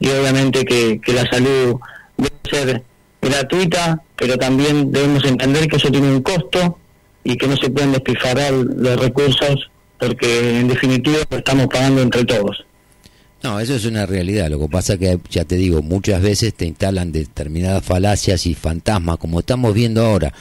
[0.00, 1.76] y obviamente que, que la salud
[2.16, 2.82] debe ser
[3.22, 6.78] gratuita, pero también debemos entender que eso tiene un costo
[7.24, 12.24] y que no se pueden despilfarrar los recursos porque en definitiva lo estamos pagando entre
[12.24, 12.64] todos.
[13.42, 14.48] No, eso es una realidad.
[14.50, 19.16] Lo que pasa que, ya te digo, muchas veces te instalan determinadas falacias y fantasmas,
[19.18, 20.32] como estamos viendo ahora.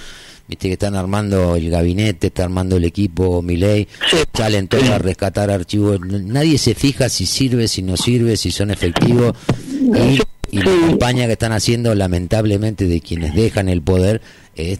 [0.47, 3.88] Viste que están armando el gabinete, está armando el equipo Miley,
[4.34, 5.99] salen todos a rescatar archivos.
[6.01, 9.34] Nadie se fija si sirve, si no sirve, si son efectivos.
[9.71, 10.19] Y,
[10.51, 14.21] y la campaña que están haciendo, lamentablemente, de quienes dejan el poder,
[14.55, 14.79] es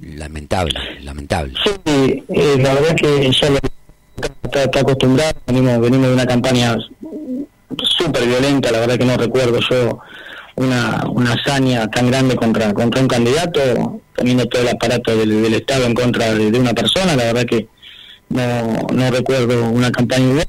[0.00, 1.54] lamentable, lamentable.
[1.64, 6.76] Sí, eh, la verdad que ya lo está, está acostumbrado, venimos, venimos de una campaña
[7.98, 9.98] súper violenta, la verdad que no recuerdo yo
[10.56, 15.54] una, una hazaña tan grande contra, contra un candidato, teniendo todo el aparato del, del
[15.54, 17.66] Estado en contra de, de una persona, la verdad que
[18.28, 20.44] no, no recuerdo una campaña.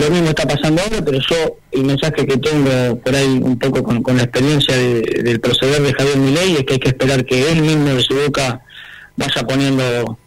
[0.00, 3.82] Lo mismo está pasando ahora, pero yo el mensaje que tengo por ahí un poco
[3.82, 7.50] con, la experiencia de- del proceder de Javier Milei es que hay que esperar que
[7.52, 8.60] él mismo de su boca
[9.16, 10.18] vaya poniendo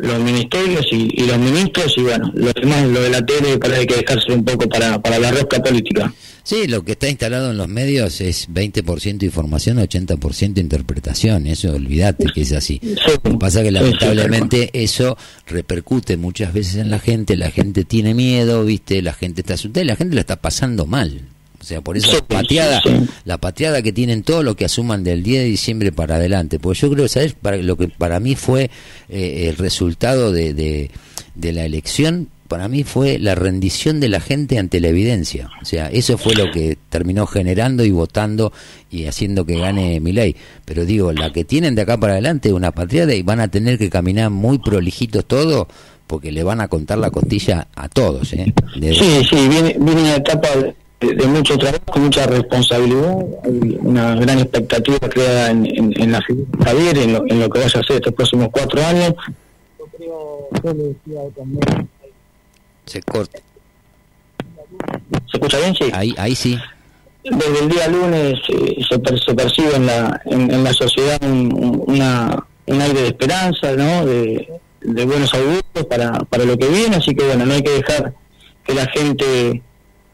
[0.00, 3.86] los ministerios y, y los ministros y bueno, lo demás, lo de la tele, hay
[3.86, 6.12] que dejarse un poco para, para la rosca política.
[6.44, 11.46] Sí, lo que está instalado en los medios es 20% información, 80% interpretación.
[11.46, 12.80] Eso olvídate que es así.
[12.82, 15.16] Lo que pasa es que sí, lamentablemente eso
[15.46, 17.36] repercute muchas veces en la gente.
[17.36, 20.84] La gente tiene miedo, viste, la gente está asustada y la gente la está pasando
[20.84, 21.20] mal.
[21.62, 22.82] O sea, por eso la pateada,
[23.24, 26.58] la pateada que tienen todo lo que asuman del 10 de diciembre para adelante.
[26.58, 27.34] Porque yo creo, ¿sabes?
[27.34, 28.68] Para, lo que para mí fue
[29.08, 30.90] eh, el resultado de, de,
[31.36, 35.50] de la elección, para mí fue la rendición de la gente ante la evidencia.
[35.62, 38.52] O sea, eso fue lo que terminó generando y votando
[38.90, 40.34] y haciendo que gane mi ley.
[40.64, 43.46] Pero digo, la que tienen de acá para adelante es una patriada y van a
[43.48, 45.68] tener que caminar muy prolijitos todo
[46.08, 48.32] porque le van a contar la costilla a todos.
[48.32, 48.52] ¿eh?
[48.74, 50.48] Sí, sí, viene, viene una etapa
[51.02, 56.20] de, de mucho trabajo, mucha responsabilidad, hay una gran expectativa creada en, en, en la
[56.22, 59.14] figura Javier, en lo, en lo que vaya a hacer estos próximos cuatro años.
[59.78, 61.88] Yo creo, yo le decía también,
[62.86, 63.38] Se corta.
[65.30, 65.74] ¿se escucha bien?
[65.74, 65.84] Sí.
[65.92, 66.58] Ahí, ahí sí.
[67.24, 71.18] desde el día lunes eh, se, per- se percibe en la, en, en la sociedad
[71.22, 74.06] un, un- una, un aire de esperanza, ¿no?
[74.06, 74.48] de,
[74.80, 78.14] de buenos augurios para, para lo que viene, así que bueno, no hay que dejar
[78.64, 79.62] que la gente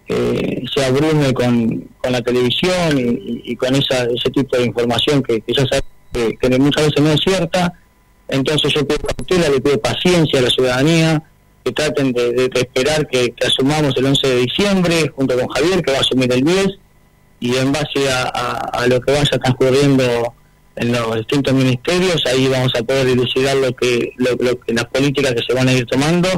[0.08, 5.40] eh, se abrume con, con la televisión y, con esa, ese tipo de información que,
[5.40, 7.72] que ya sabemos que, muchas veces no es cierta.
[8.28, 11.22] Entonces yo pido cautela, le pido paciencia a la ciudadanía,
[11.64, 15.98] que traten de, esperar que, asumamos el 11 de diciembre junto con Javier, que va
[15.98, 16.66] a asumir el 10,
[17.40, 20.34] y en base a, lo que vaya transcurriendo
[20.76, 25.32] en los distintos ministerios, ahí vamos a poder dilucidar lo que, lo que las políticas
[25.32, 26.28] que se van a ir tomando.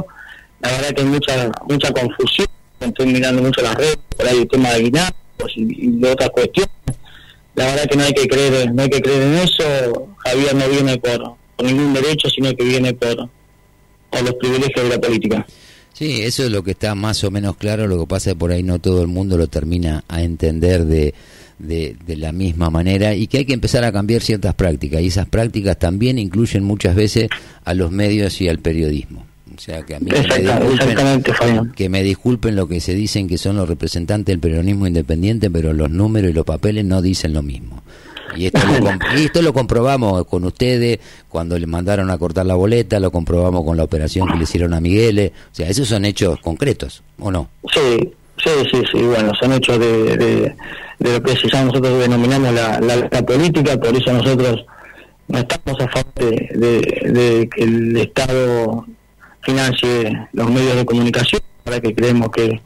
[0.61, 2.47] La verdad que hay mucha mucha confusión,
[2.87, 5.13] estoy mirando mucho las redes, por ahí el tema de guinagos
[5.55, 6.71] y, y de otras cuestiones.
[7.55, 10.07] La verdad que no hay que creer, no hay que creer en eso.
[10.17, 14.99] Javier no viene por, por ningún derecho, sino que viene por, los privilegios de la
[14.99, 15.45] política.
[15.93, 18.39] Sí, eso es lo que está más o menos claro, lo que pasa es que
[18.39, 21.13] por ahí no todo el mundo lo termina a entender de,
[21.59, 25.07] de, de la misma manera y que hay que empezar a cambiar ciertas prácticas y
[25.07, 27.29] esas prácticas también incluyen muchas veces
[27.63, 29.25] a los medios y al periodismo.
[29.55, 32.79] O sea que a mí que me Exacta- disculpen- exactamente, que me disculpen lo que
[32.79, 36.85] se dicen que son los representantes del periodismo independiente, pero los números y los papeles
[36.85, 37.83] no dicen lo mismo.
[38.35, 38.89] Y esto lo,
[39.19, 43.63] y esto lo comprobamos con ustedes cuando le mandaron a cortar la boleta, lo comprobamos
[43.65, 45.31] con la operación que le hicieron a Miguel.
[45.51, 47.49] O sea, esos son hechos concretos, ¿o no?
[47.73, 50.55] Sí, sí, sí, sí, bueno, son hechos de, de,
[50.99, 54.65] de lo que ya nosotros denominamos la, la, la política, por eso nosotros
[55.27, 58.85] no estamos a favor de, de- de que el Estado
[59.41, 62.61] financie los medios de comunicación, para que creemos que,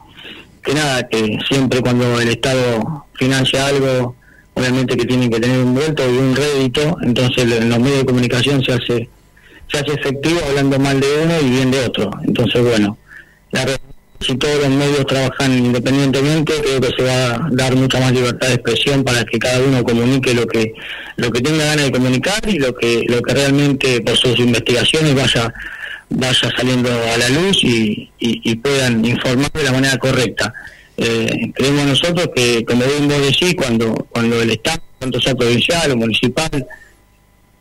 [0.63, 4.15] que nada, que siempre cuando el Estado financia algo,
[4.53, 8.05] obviamente que tienen que tener un vuelto y un rédito, entonces en los medios de
[8.05, 9.09] comunicación se hace
[9.71, 12.11] se hace efectivo hablando mal de uno y bien de otro.
[12.23, 12.99] Entonces, bueno,
[13.51, 13.65] la
[14.21, 18.47] si todos los medios trabajan independientemente, creo que se va a dar mucha más libertad
[18.47, 20.73] de expresión para que cada uno comunique lo que
[21.17, 25.13] lo que tenga ganas de comunicar y lo que lo que realmente por sus investigaciones
[25.15, 25.53] vaya
[26.09, 30.53] vaya saliendo a la luz y, y, puedan informar de la manera correcta.
[30.97, 35.91] Eh, creemos nosotros que, como bien vos decís, cuando, cuando el Estado, tanto sea provincial
[35.91, 36.67] o municipal,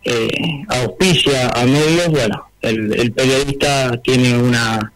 [0.04, 0.28] eh,
[0.68, 4.92] auspicia a medios, bueno, el, periodista tiene una,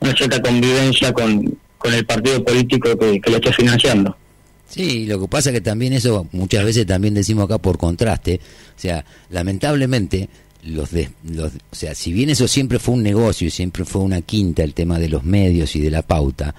[0.00, 4.16] una cierta convivencia con, con el partido político que, lo esté financiando.
[4.68, 8.40] Sí, lo que pasa es que también eso, muchas veces también decimos acá por contraste,
[8.76, 10.28] o sea, lamentablemente,
[10.62, 14.02] los de, los, o sea, si bien eso siempre fue un negocio y siempre fue
[14.02, 16.54] una quinta el tema de los medios y de la pauta,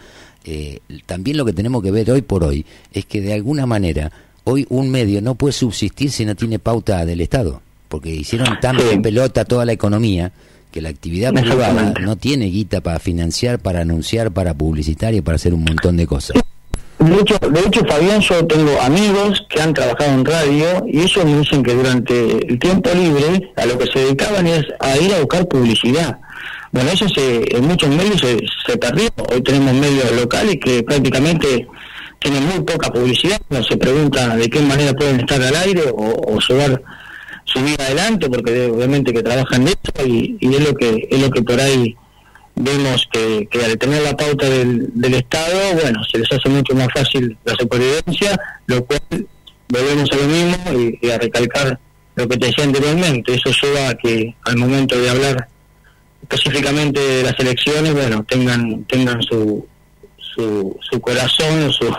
[0.46, 4.12] eh, también lo que tenemos que ver hoy por hoy es que de alguna manera
[4.44, 8.80] hoy un medio no puede subsistir si no tiene pauta del Estado, porque hicieron tan
[8.80, 10.34] en pelota toda la economía
[10.72, 15.36] que la actividad privada no tiene guita para financiar, para anunciar, para publicitar y para
[15.36, 16.38] hacer un montón de cosas.
[17.12, 21.38] Hecho, de hecho, Fabián, yo tengo amigos que han trabajado en radio y ellos me
[21.40, 25.20] dicen que durante el tiempo libre a lo que se dedicaban es a ir a
[25.20, 26.20] buscar publicidad.
[26.72, 29.10] Bueno, eso se, en muchos medios se, se perdió.
[29.32, 31.68] Hoy tenemos medios locales que prácticamente
[32.20, 33.40] tienen muy poca publicidad.
[33.50, 36.82] No se pregunta de qué manera pueden estar al aire o, o llevar
[37.46, 41.30] su adelante, porque obviamente que trabajan de eso y, y es lo que es lo
[41.30, 41.96] que por ahí
[42.56, 46.76] vemos que, que al tener la pauta del, del Estado, bueno, se les hace mucho
[46.76, 49.28] más fácil la supervivencia, lo cual
[49.70, 51.80] volvemos a lo mismo y, y a recalcar
[52.16, 53.34] lo que te decía anteriormente.
[53.34, 55.48] Eso lleva a que al momento de hablar
[56.22, 59.68] específicamente de las elecciones, bueno, tengan tengan su
[60.36, 61.96] su, su corazón o su,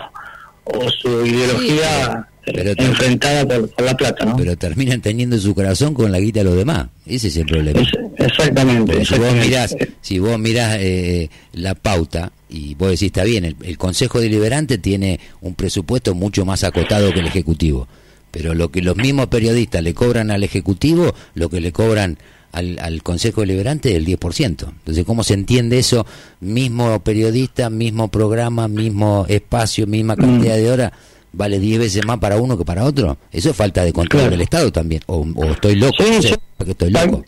[0.65, 4.35] o su ideología pero- enfrentada por, por la plata, ¿no?
[4.35, 6.87] pero terminan teniendo su corazón con la guita de los demás.
[7.05, 7.81] Ese es el problema.
[7.81, 9.05] Es- exactamente.
[9.05, 13.55] Si vos mirás, si vos mirás eh, la pauta y vos decís está bien, el,
[13.63, 17.87] el Consejo Deliberante tiene un presupuesto mucho más acotado que el Ejecutivo,
[18.31, 22.17] pero lo que los mismos periodistas le cobran al Ejecutivo, lo que le cobran
[22.51, 24.45] al, al Consejo Deliberante es el 10%.
[24.69, 26.05] Entonces, ¿cómo se entiende eso?
[26.39, 30.91] Mismo periodista, mismo programa, mismo espacio, misma cantidad de horas,
[31.35, 33.17] vale 10 veces más para uno que para otro.
[33.31, 34.31] Eso es falta de control Claro.
[34.31, 35.01] del Estado también.
[35.07, 36.33] O, o estoy loco, Sí,
[36.67, 37.25] estoy Tal- loco.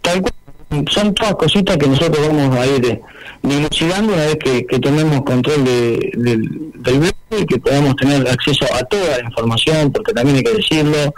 [0.00, 0.32] Tal cual.
[0.90, 3.00] Son todas cositas que nosotros vamos a ir eh,
[3.42, 8.26] dilucidando una vez que, que tomemos control de- del, del blog y que podamos tener
[8.28, 11.14] acceso a toda la información, porque también hay que decirlo.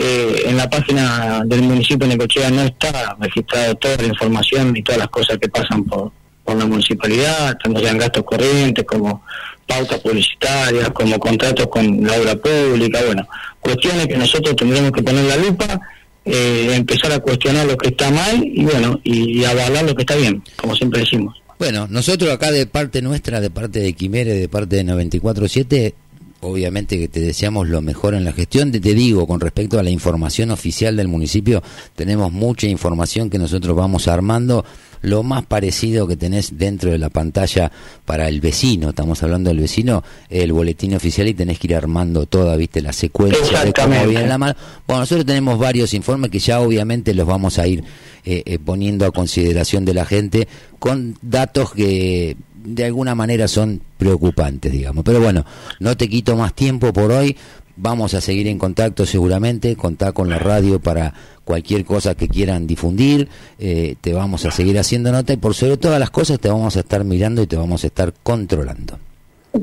[0.00, 4.82] eh, en la página del municipio de Necochea no está registrada toda la información y
[4.82, 6.12] todas las cosas que pasan por,
[6.44, 9.22] por la municipalidad, tanto sean gastos corrientes como
[9.68, 13.28] pautas publicitarias, como contratos con la obra pública, bueno,
[13.60, 15.80] cuestiones que nosotros tendremos que poner la lupa,
[16.24, 20.02] eh, empezar a cuestionar lo que está mal y bueno, y, y avalar lo que
[20.02, 21.36] está bien, como siempre decimos.
[21.58, 25.94] Bueno, nosotros acá de parte nuestra, de parte de Quimere, de parte de 947,
[26.40, 28.70] obviamente que te deseamos lo mejor en la gestión.
[28.70, 31.62] Te digo, con respecto a la información oficial del municipio,
[31.94, 34.64] tenemos mucha información que nosotros vamos armando.
[35.02, 37.70] Lo más parecido que tenés dentro de la pantalla
[38.04, 42.26] para el vecino, estamos hablando del vecino, el boletín oficial y tenés que ir armando
[42.26, 44.54] toda, viste, la secuencia de cómo viene la mano.
[44.86, 47.84] Bueno, nosotros tenemos varios informes que ya obviamente los vamos a ir
[48.24, 53.80] eh, eh, poniendo a consideración de la gente con datos que de alguna manera son
[53.96, 55.04] preocupantes, digamos.
[55.04, 55.44] Pero bueno,
[55.80, 57.36] no te quito más tiempo por hoy.
[57.76, 61.14] Vamos a seguir en contacto seguramente, contá con la radio para
[61.48, 63.26] cualquier cosa que quieran difundir,
[63.58, 66.76] eh, te vamos a seguir haciendo nota y por sobre todas las cosas te vamos
[66.76, 68.98] a estar mirando y te vamos a estar controlando.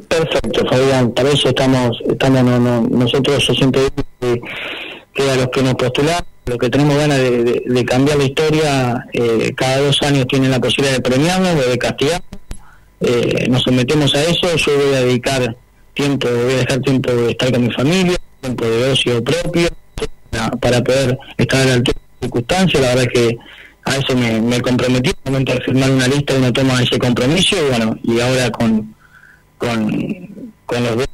[0.07, 4.41] Perfecto, Fabián, para eso estamos, estamos no, no, nosotros yo siempre digo
[5.13, 9.53] que, a los que nos postulamos, los que tenemos ganas de, cambiar la historia, eh,
[9.55, 12.23] cada dos años tienen la posibilidad de premiarnos de castigar.
[13.01, 15.55] Eh, nos sometemos a eso, yo voy a dedicar
[15.93, 19.69] tiempo, voy a dejar tiempo de estar con mi familia, tiempo de ocio propio,
[20.61, 23.37] para, poder estar a la altura de las circunstancias, la verdad es que
[23.85, 27.55] a eso me, me comprometí, el momento de firmar una lista uno toma ese compromiso
[27.55, 28.95] y bueno, y ahora con,
[29.57, 31.07] con, con los dos-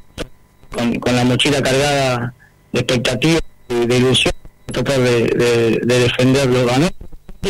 [0.70, 2.34] con, con la mochila cargada
[2.72, 4.32] de expectativas, de, de ilusión,
[4.66, 6.88] tratar de, de, de defender lo ganó,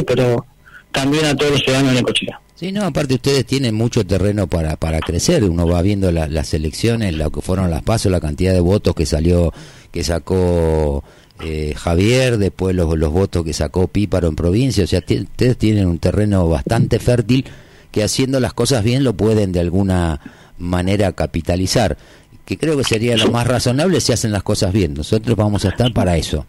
[0.07, 0.45] pero
[0.91, 2.41] también a todos los ciudadanos de Necochea.
[2.57, 5.43] Sí, no, aparte ustedes tienen mucho terreno para, para crecer.
[5.45, 8.95] Uno va viendo la- las elecciones, lo que fueron las pasos, la cantidad de votos
[8.95, 9.53] que salió,
[9.91, 11.03] que sacó
[11.43, 14.84] eh, Javier, después los, votos que sacó Píparo en provincia.
[14.84, 17.45] O sea, ustedes tienen un terreno bastante fértil
[17.90, 20.20] que haciendo las cosas bien lo pueden de alguna
[20.59, 21.97] manera capitalizar.
[22.45, 24.95] Que creo que sería lo más razonable si hacen las cosas bien.
[24.95, 26.47] Nosotros vamos a estar para eso.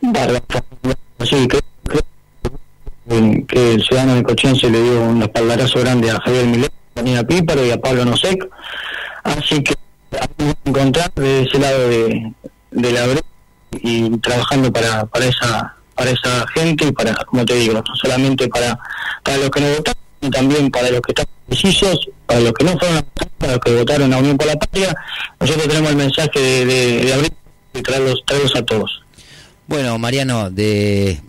[0.00, 6.46] Sí, creo, creo que el ciudadano de Cochense le dio un espaldarazo grande a Javier
[6.46, 8.48] Millet, a Píparo y a Pablo Nosek.
[9.24, 9.74] Así que
[10.10, 12.32] vamos a encontrar de ese lado de,
[12.70, 13.33] de la brecha
[13.82, 18.48] y trabajando para, para esa para esa gente y para, como te digo, no solamente
[18.48, 18.78] para,
[19.22, 22.64] para los que nos votaron, sino también para los que están precisos, para los que
[22.64, 24.96] no fueron a votar, para los que votaron a Unión por la Patria.
[25.40, 27.32] Nosotros tenemos el mensaje de, de, de abrir
[27.74, 29.02] y traerlos, traerlos a todos.
[29.66, 31.20] Bueno, Mariano, de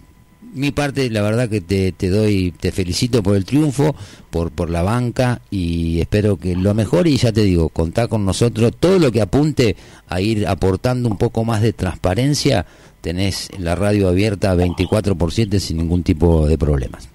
[0.55, 3.95] mi parte, la verdad que te, te doy, te felicito por el triunfo,
[4.29, 8.25] por, por la banca y espero que lo mejor y ya te digo, contá con
[8.25, 9.75] nosotros, todo lo que apunte
[10.07, 12.65] a ir aportando un poco más de transparencia,
[13.01, 17.09] tenés la radio abierta 24 por 7 sin ningún tipo de problemas.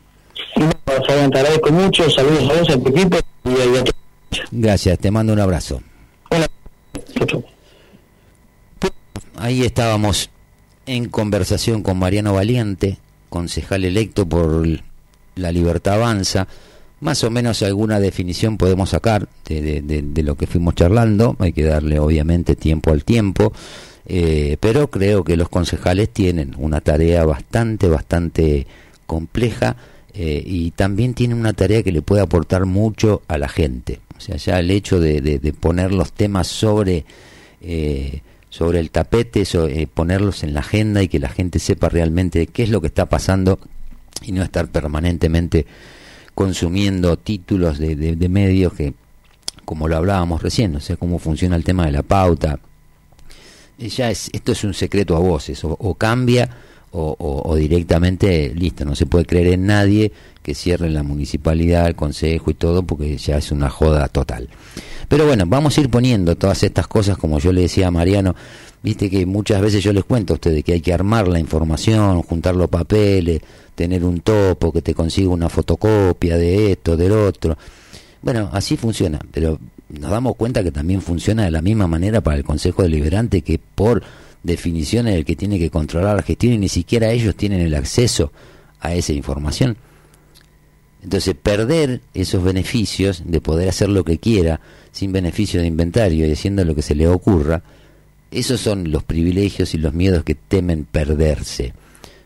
[1.07, 3.85] Fabián, te agradezco mucho, saludos a vos, a tu equipo y a,
[4.51, 5.83] Gracias, te mando un abrazo.
[6.31, 6.47] Hola.
[9.37, 10.31] Ahí estábamos
[10.87, 12.99] en conversación con Mariano Valiente,
[13.31, 14.67] concejal electo por
[15.37, 16.47] la Libertad Avanza.
[17.01, 21.35] Más o menos alguna definición podemos sacar de, de- lo que fuimos charlando.
[21.39, 23.53] Hay que darle obviamente tiempo al tiempo.
[24.07, 28.67] eh, pero creo que los concejales tienen una tarea bastante, bastante
[29.07, 29.77] compleja
[30.13, 34.01] eh, y también tienen una tarea que le puede aportar mucho a la gente.
[34.19, 37.05] O sea, ya el hecho de poner los temas sobre
[37.63, 38.21] eh,
[38.51, 42.47] sobre el tapete, so- eh, ponerlos en la agenda y que la gente sepa realmente
[42.49, 43.59] qué es lo que está pasando
[44.23, 45.67] y no estar permanentemente
[46.35, 48.95] consumiendo títulos de, de- medios que,
[49.65, 52.59] como lo hablábamos recién, o sea, cómo funciona el tema de la pauta.
[53.79, 56.51] Eh, Ya es, esto es un secreto a voces, o cambia
[56.93, 60.13] o, directamente, listo, no se puede creer en nadie
[60.43, 64.49] que cierre la municipalidad, el consejo y todo, porque ya es una joda total.
[65.09, 68.35] Pero bueno, vamos a ir poniendo todas estas cosas, como yo le decía a Mariano,
[68.83, 72.23] viste que muchas veces yo les cuento a ustedes que hay que armar la información,
[72.23, 73.41] juntar los papeles,
[73.75, 77.57] tener un topo, que te consiga una fotocopia de esto, del otro.
[78.23, 82.37] Bueno, así funciona, pero nos damos cuenta que también funciona de la misma manera para
[82.37, 84.03] el Consejo Deliberante, que por
[84.43, 87.75] definición es el que tiene que controlar la gestión y ni siquiera ellos tienen el
[87.75, 88.33] acceso
[88.81, 89.77] a esa información.
[91.03, 94.61] Entonces, perder esos beneficios de poder hacer lo que quiera
[94.93, 97.63] sin beneficio de inventario y haciendo lo que se le ocurra,
[98.31, 101.73] esos son los privilegios y los miedos que temen perderse.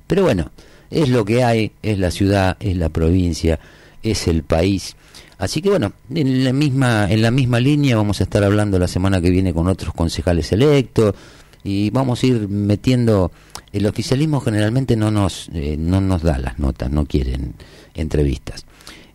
[0.07, 0.51] Pero bueno,
[0.91, 3.59] es lo que hay, es la ciudad, es la provincia,
[4.03, 4.97] es el país.
[5.39, 8.89] Así que bueno, en la misma en la misma línea vamos a estar hablando la
[8.89, 11.15] semana que viene con otros concejales electos
[11.65, 13.33] y vamos a ir metiendo
[13.73, 17.55] el oficialismo generalmente no nos eh, no nos da las notas no quieren
[17.95, 18.67] entrevistas.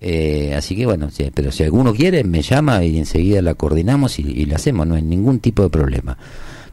[0.01, 4.23] Eh, así que bueno pero si alguno quiere me llama y enseguida la coordinamos y,
[4.23, 6.17] y, la hacemos no hay ningún tipo de problema.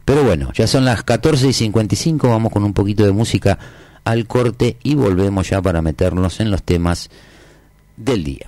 [0.03, 3.59] Pero bueno ya son las 14 y 55 vamos con un poquito de música
[4.03, 7.09] al corte y volvemos ya para meternos en los temas
[7.97, 8.47] del día.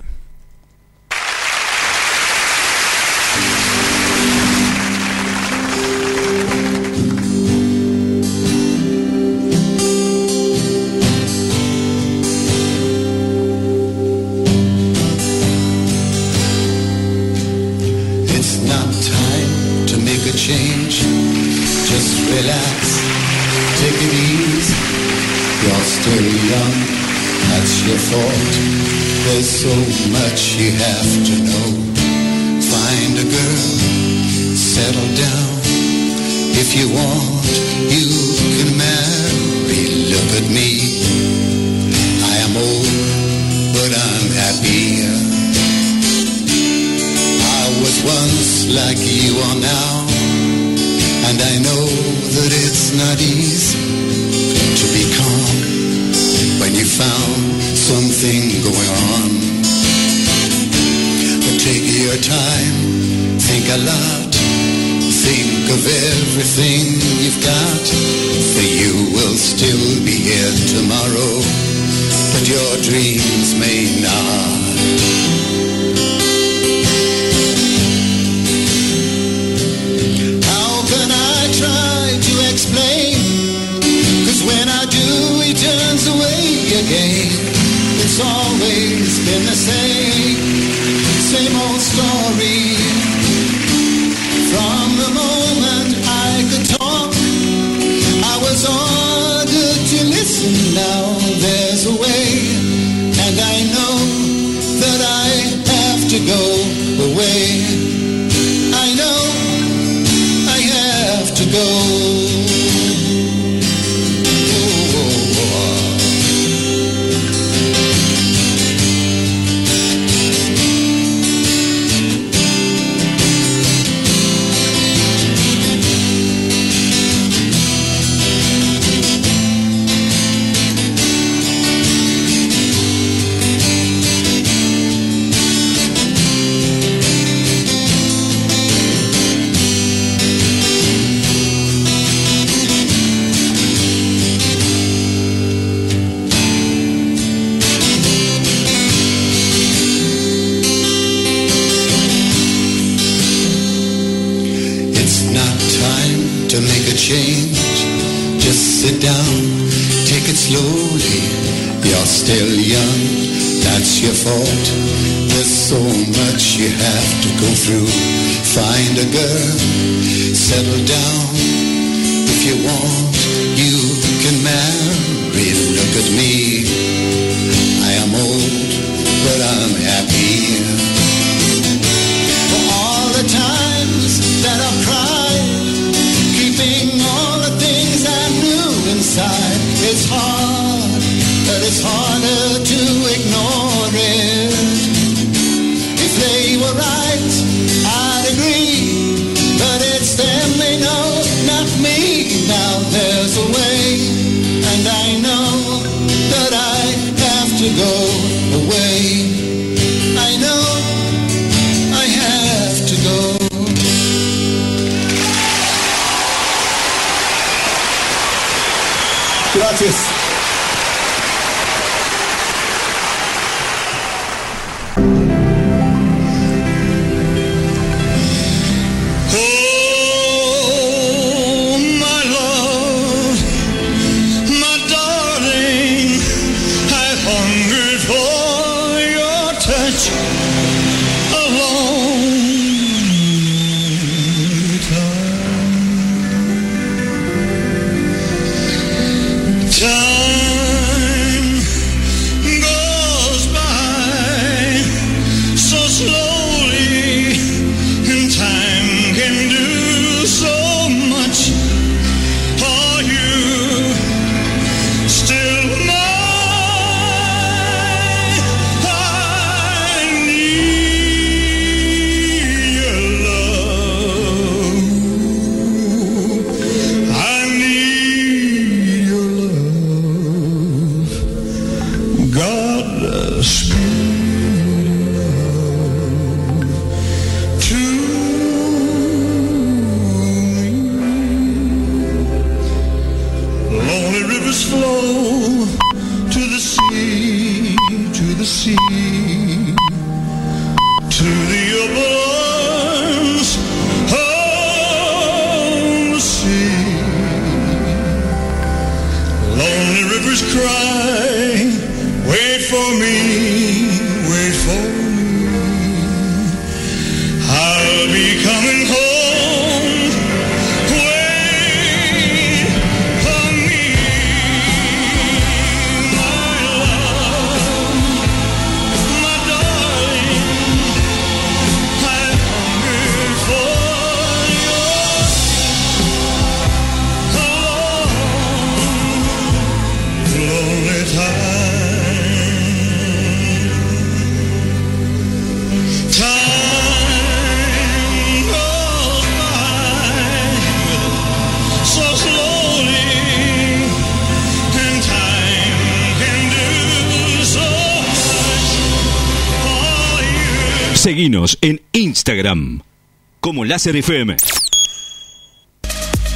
[363.70, 364.34] Láser FM.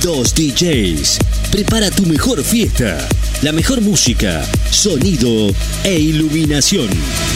[0.01, 1.19] Dos DJs.
[1.51, 3.09] Prepara tu mejor fiesta.
[3.43, 6.89] La mejor música, sonido e iluminación.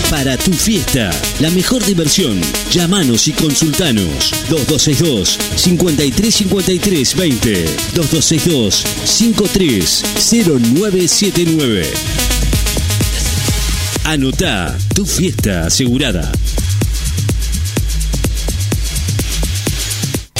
[0.09, 2.41] Para tu fiesta, la mejor diversión.
[2.71, 4.33] Llámanos y consultanos.
[4.49, 7.65] 2262 5353 20
[7.97, 11.93] 2262 530979
[14.05, 16.31] Anotá tu fiesta asegurada.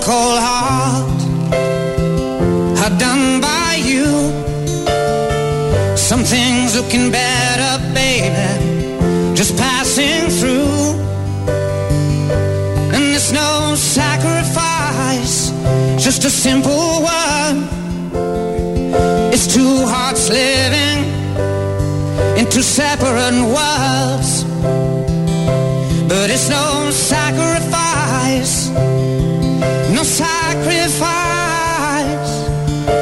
[0.00, 1.20] Cold, heart
[2.82, 4.06] are done by you.
[5.96, 10.94] Some things looking better, baby, just passing through.
[12.94, 15.50] And there's no sacrifice,
[16.02, 17.68] just a simple one.
[19.32, 21.04] It's two hearts living
[22.38, 24.44] in two separate worlds.
[26.08, 27.87] But it's no sacrifice,
[30.48, 32.32] sacrifice.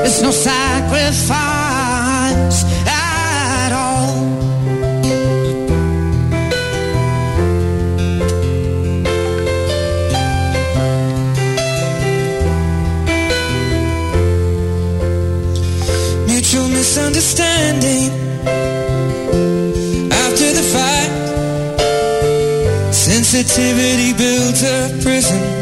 [0.04, 1.28] It's no sacrifice
[2.86, 4.14] at all.
[16.26, 18.10] Mutual misunderstanding
[20.12, 21.12] after the fight.
[22.92, 25.55] Sensitivity builds a prison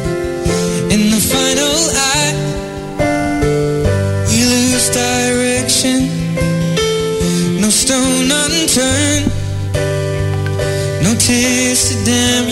[11.27, 12.44] no tears to damn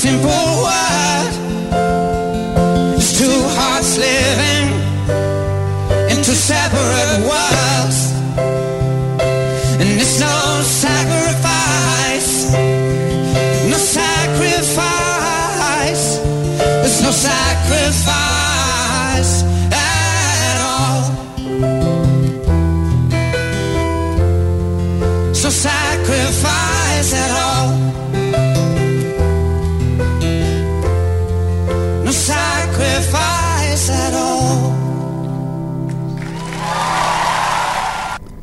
[0.00, 0.59] simple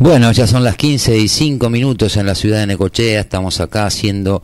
[0.07, 3.19] Bueno, ya son las 15 y 5 minutos en la ciudad de Necochea.
[3.19, 4.41] Estamos acá haciendo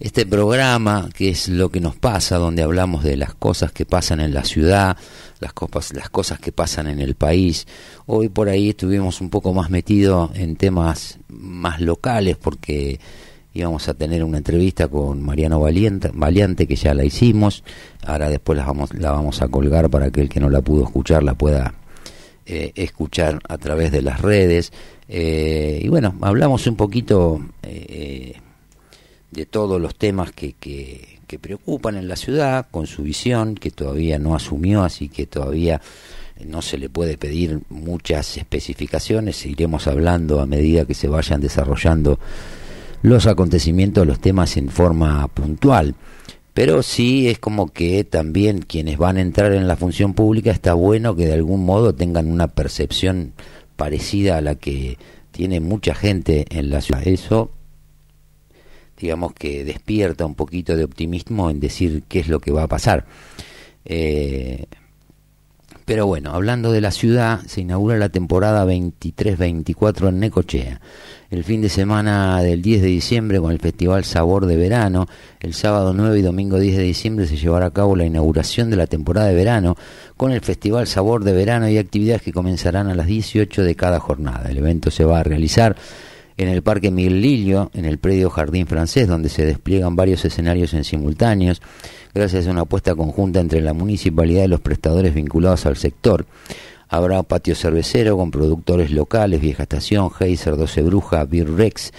[0.00, 4.18] este programa que es lo que nos pasa, donde hablamos de las cosas que pasan
[4.18, 4.96] en la ciudad,
[5.38, 7.68] las, copas, las cosas que pasan en el país.
[8.06, 12.98] Hoy por ahí estuvimos un poco más metidos en temas más locales porque
[13.54, 17.62] íbamos a tener una entrevista con Mariano Valiente, Valiante, que ya la hicimos,
[18.04, 20.82] ahora después la vamos, la vamos a colgar para que el que no la pudo
[20.82, 21.74] escuchar la pueda
[22.48, 24.72] eh, escuchar a través de las redes.
[25.08, 28.34] Eh, y bueno, hablamos un poquito eh,
[29.30, 33.70] de todos los temas que, que, que preocupan en la ciudad, con su visión, que
[33.70, 35.80] todavía no asumió, así que todavía
[36.44, 42.18] no se le puede pedir muchas especificaciones, iremos hablando a medida que se vayan desarrollando
[43.02, 45.94] los acontecimientos, los temas en forma puntual.
[46.52, 50.72] Pero sí es como que también quienes van a entrar en la función pública está
[50.72, 53.34] bueno que de algún modo tengan una percepción
[53.76, 54.98] parecida a la que
[55.30, 57.06] tiene mucha gente en la ciudad.
[57.06, 57.50] Eso
[58.96, 62.68] digamos que despierta un poquito de optimismo en decir qué es lo que va a
[62.68, 63.04] pasar.
[63.84, 64.66] Eh,
[65.86, 70.80] pero bueno, hablando de la ciudad, se inaugura la temporada 23-24 en Necochea.
[71.30, 75.06] El fin de semana del 10 de diciembre con el Festival Sabor de Verano.
[75.38, 78.76] El sábado 9 y domingo 10 de diciembre se llevará a cabo la inauguración de
[78.76, 79.76] la temporada de verano
[80.16, 84.00] con el Festival Sabor de Verano y actividades que comenzarán a las 18 de cada
[84.00, 84.50] jornada.
[84.50, 85.76] El evento se va a realizar
[86.36, 90.84] en el Parque Miguel en el predio Jardín Francés, donde se despliegan varios escenarios en
[90.84, 91.62] simultáneos
[92.14, 96.26] gracias a una apuesta conjunta entre la municipalidad y los prestadores vinculados al sector.
[96.88, 101.92] Habrá patio cervecero con productores locales, Vieja Estación, Heiser, Doce Bruja, Beer Rex,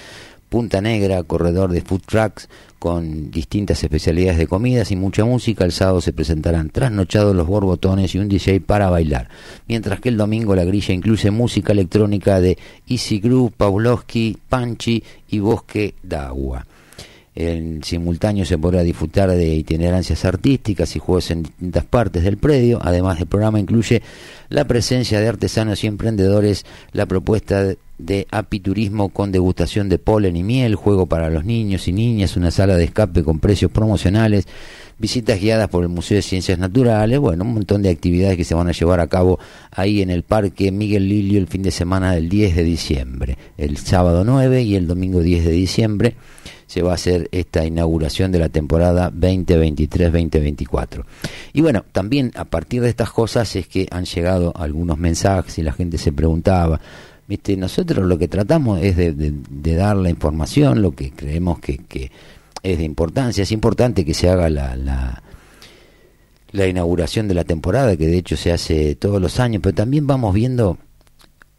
[0.49, 2.47] Punta Negra, corredor de food trucks
[2.79, 5.65] con distintas especialidades de comidas y mucha música.
[5.65, 9.29] El sábado se presentarán trasnochados los borbotones y un DJ para bailar.
[9.67, 15.39] Mientras que el domingo la grilla incluye música electrónica de Easy Group, Pawlowski, Panchi y
[15.39, 16.65] Bosque d'Agua.
[17.39, 22.79] En simultáneo se podrá disfrutar de itinerancias artísticas y juegos en distintas partes del predio.
[22.81, 24.01] Además, el programa incluye
[24.49, 30.41] la presencia de artesanos y emprendedores, la propuesta de apiturismo con degustación de polen y
[30.41, 34.47] miel, juego para los niños y niñas, una sala de escape con precios promocionales,
[34.97, 38.55] visitas guiadas por el Museo de Ciencias Naturales, bueno, un montón de actividades que se
[38.55, 39.37] van a llevar a cabo
[39.69, 43.77] ahí en el Parque Miguel Lilio el fin de semana del 10 de diciembre, el
[43.77, 46.15] sábado 9 y el domingo 10 de diciembre
[46.67, 51.03] se va a hacer esta inauguración de la temporada 2023-2024.
[51.53, 55.63] Y bueno, también a partir de estas cosas es que han llegado algunos mensajes y
[55.63, 56.79] la gente se preguntaba,
[57.27, 57.57] ¿viste?
[57.57, 59.33] nosotros lo que tratamos es de,
[59.75, 62.11] dar la información, lo que creemos que, que,
[62.61, 65.23] es de importancia, es importante que se haga la, la
[66.51, 70.07] la inauguración de la temporada, que de hecho se hace todos los años, pero también
[70.07, 70.77] vamos viendo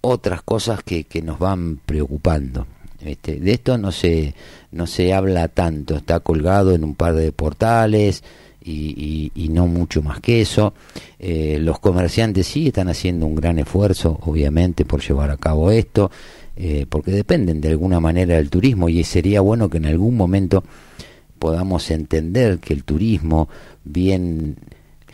[0.01, 2.67] otras cosas que, que nos van preocupando.
[3.01, 4.35] Este, de esto no se,
[4.73, 8.25] no se habla tanto, está colgado en un par de portales
[8.65, 10.75] y, y, no mucho más que eso.
[11.19, 16.11] Eh, los comerciantes sí están haciendo un gran esfuerzo, obviamente, por llevar a cabo esto,
[16.57, 20.65] eh, porque dependen de alguna manera del turismo y sería bueno que en algún momento
[21.39, 23.49] podamos entender que el turismo
[23.85, 24.57] bien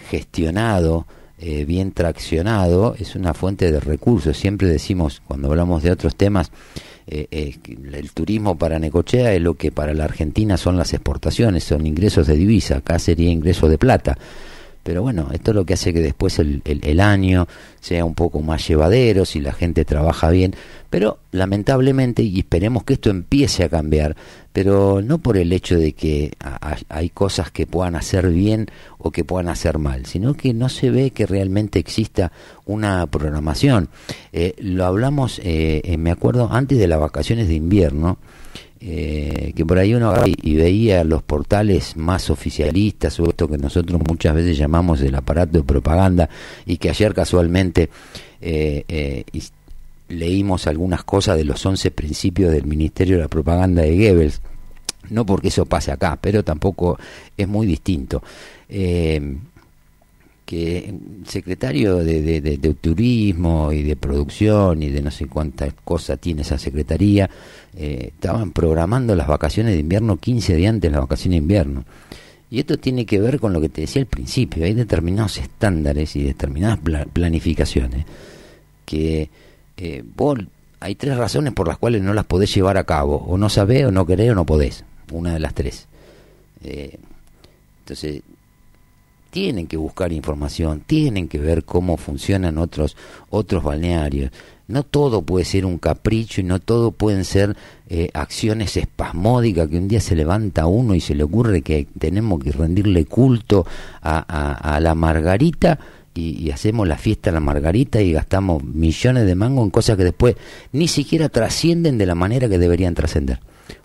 [0.09, 1.07] gestionado,
[1.47, 4.35] eh, bien traccionado, es una fuente de recursos.
[4.35, 6.51] Siempre decimos, cuando hablamos de otros temas,
[7.07, 7.55] eh, eh,
[7.93, 12.29] el turismo para Necochea es lo que para la Argentina son las exportaciones, son ingresos
[12.29, 14.17] de divisa, acá sería ingreso de plata.
[14.85, 17.49] Pero bueno, esto es lo que hace que después el, el, año
[17.81, 20.55] sea un poco más llevadero, si la gente trabaja bien.
[20.91, 24.15] Pero lamentablemente, y esperemos que esto empiece a cambiar,
[24.53, 26.33] pero no por el hecho de que
[26.89, 28.67] hay cosas que puedan hacer bien
[28.99, 32.31] o que puedan hacer mal, sino que no se ve que realmente exista
[32.67, 33.89] una programación.
[34.33, 38.19] Eh, lo hablamos, eh, eh, me acuerdo, antes de las vacaciones de invierno,
[38.87, 43.99] eh, que por ahí uno y, veía los portales más oficialistas, o esto que nosotros
[44.07, 46.29] muchas veces llamamos el aparato de propaganda,
[46.67, 47.89] y que ayer casualmente
[48.43, 49.25] eh, eh,
[50.11, 54.43] leímos algunas cosas de los 11 principios del Ministerio de la Propaganda de Goebbels,
[55.09, 56.99] no porque eso pase acá, pero tampoco
[57.39, 58.23] es muy distinto
[60.45, 60.95] que
[61.27, 66.59] secretario de, de, turismo y de producción y de no sé cuántas cosas tiene esa
[66.59, 67.31] secretaría,
[67.77, 71.85] eh, estaban programando las vacaciones de invierno 15 días antes de las vacaciones de invierno.
[72.51, 76.15] Y esto tiene que ver con lo que te decía al principio, hay determinados estándares
[76.15, 76.79] y determinadas
[77.13, 78.05] planificaciones
[78.85, 79.31] que
[79.77, 80.39] eh, vos,
[80.81, 83.87] hay tres razones por las cuales no las podés llevar a cabo, o no sabés,
[83.87, 85.87] o no querés, o no podés, una de las tres.
[86.63, 86.99] Eh,
[87.81, 88.23] entonces,
[89.35, 92.97] tienen que buscar información, tienen que ver cómo funcionan otros,
[93.31, 94.31] otros balnearios.
[94.69, 97.57] No todo puede ser un capricho y no todo pueden ser
[97.89, 102.39] eh, acciones espasmódicas que un día se levanta uno y se le ocurre que tenemos
[102.45, 103.67] que rendirle culto
[104.03, 105.81] a, la margarita
[106.15, 110.05] y, hacemos la fiesta a la margarita y gastamos millones de mangos en cosas que
[110.05, 110.37] después
[110.71, 113.41] ni siquiera trascienden de la manera que deberían trascender.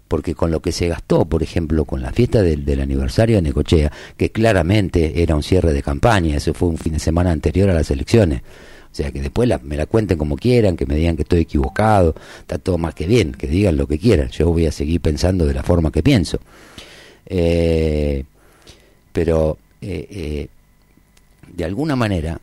[0.10, 3.44] Porque con lo que se gastó, por ejemplo, con la fiesta del, del aniversario de
[3.44, 7.70] Necochea, que claramente era un cierre de campaña, eso fue un fin de semana anterior
[7.70, 8.42] a las elecciones.
[8.92, 12.16] O sea, que después me la cuenten como quieran, que me digan que estoy equivocado,
[12.40, 14.30] está todo más que bien, que digan lo que quieran.
[14.30, 16.40] Yo voy a seguir pensando de la forma que pienso.
[17.28, 18.24] Eh,
[19.14, 20.48] pero, eh, eh,
[21.56, 22.42] de alguna manera,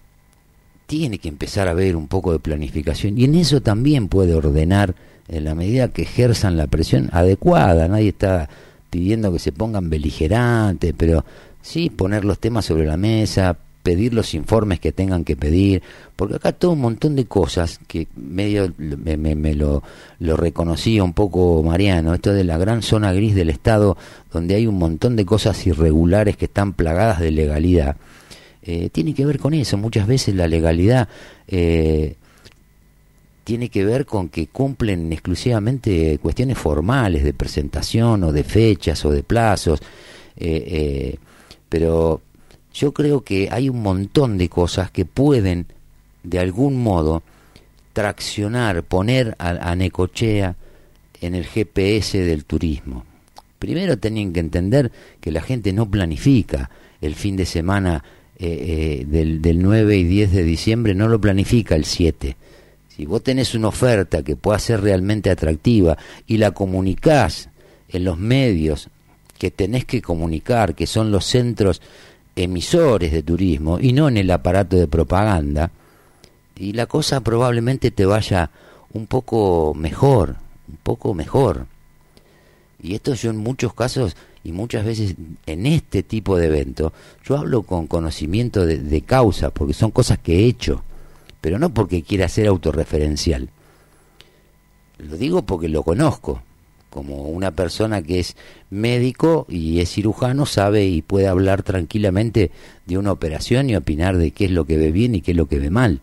[0.86, 4.94] tiene que empezar a haber un poco de planificación y en eso también puede ordenar
[5.28, 7.89] en la medida que ejerzan la presión adecuada.
[7.89, 8.48] Nadie está
[8.90, 11.24] pidiendo que se pongan beligerantes, pero
[11.62, 15.81] sí poner los temas sobre la mesa, pedir los informes que tengan que pedir,
[16.16, 19.82] porque acá todo un montón de cosas que medio me, me- me lo,
[20.19, 23.97] lo reconocía un poco Mariano, esto de la gran zona gris del Estado,
[24.32, 27.97] donde hay un montón de cosas irregulares que están plagadas de legalidad
[28.69, 29.77] eh, tiene que ver con eso.
[29.78, 31.09] Muchas veces la legalidad
[31.47, 32.16] eh,
[33.47, 39.12] tiene que ver con que cumplen exclusivamente cuestiones formales de presentación o de fechas o
[39.12, 39.78] de plazos.
[40.36, 41.16] eh, eh,
[41.68, 42.23] pero
[42.74, 45.66] yo creo que hay un montón de cosas que pueden,
[46.24, 47.23] de algún modo,
[47.93, 50.56] traccionar, poner a, a Necochea
[51.20, 53.05] en el GPS del turismo.
[53.60, 54.90] Primero tienen que entender
[55.20, 56.68] que la gente no planifica
[57.01, 58.02] el fin de semana
[58.40, 62.36] eh, eh, del, del 9 y 10 de diciembre, no lo planifica el 7.
[62.97, 67.51] Si vos tenés una oferta que pueda ser realmente atractiva y la comunicás
[67.90, 68.89] en los medios
[69.36, 71.82] que tenés que comunicar, que son los centros
[72.35, 75.70] emisores de turismo y no en el aparato de propaganda,
[76.59, 78.51] y la cosa probablemente te vaya
[78.94, 80.36] un poco mejor,
[80.66, 81.66] un poco mejor.
[82.82, 86.94] Y esto yo en muchos casos y muchas veces en este tipo de evento,
[87.27, 90.82] yo hablo con conocimiento de, de causa, porque son cosas que he hecho,
[91.47, 93.51] pero no porque quiera ser autorreferencial.
[94.98, 96.43] Lo digo porque lo conozco,
[96.90, 98.36] como una persona que es
[98.68, 102.51] médico y es cirujano, sabe y puede hablar tranquilamente
[102.85, 105.36] de una operación y opinar de qué es lo que ve bien y qué es
[105.36, 106.01] lo que ve mal.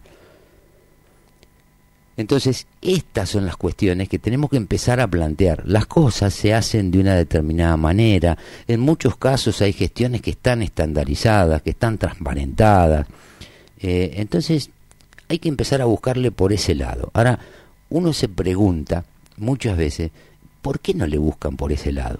[2.15, 5.64] Entonces, estas son las cuestiones que tenemos que empezar a plantear.
[5.65, 8.38] Las cosas se hacen de una determinada manera.
[8.65, 13.07] En muchos casos hay gestiones que están estandarizadas, que están transparentadas.
[13.84, 14.70] Eh, entonces,
[15.34, 17.12] hay que empezar a buscarle por ese lado.
[17.14, 17.40] Ahora,
[17.90, 19.06] uno se pregunta
[19.38, 20.12] muchas veces,
[20.62, 22.20] ¿por qué no le buscan por ese lado?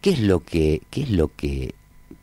[0.00, 1.74] ¿Qué es lo que, qué es lo que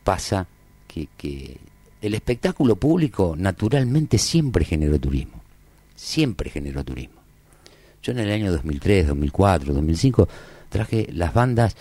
[0.03, 0.47] pasa?
[0.87, 1.57] Que, que
[2.01, 5.37] el espectáculo público naturalmente siempre generó turismo
[5.97, 7.17] siempre generó turismo.
[8.01, 10.29] Yo en el año 2003, 2004, 2005
[10.69, 11.75] traje las bandas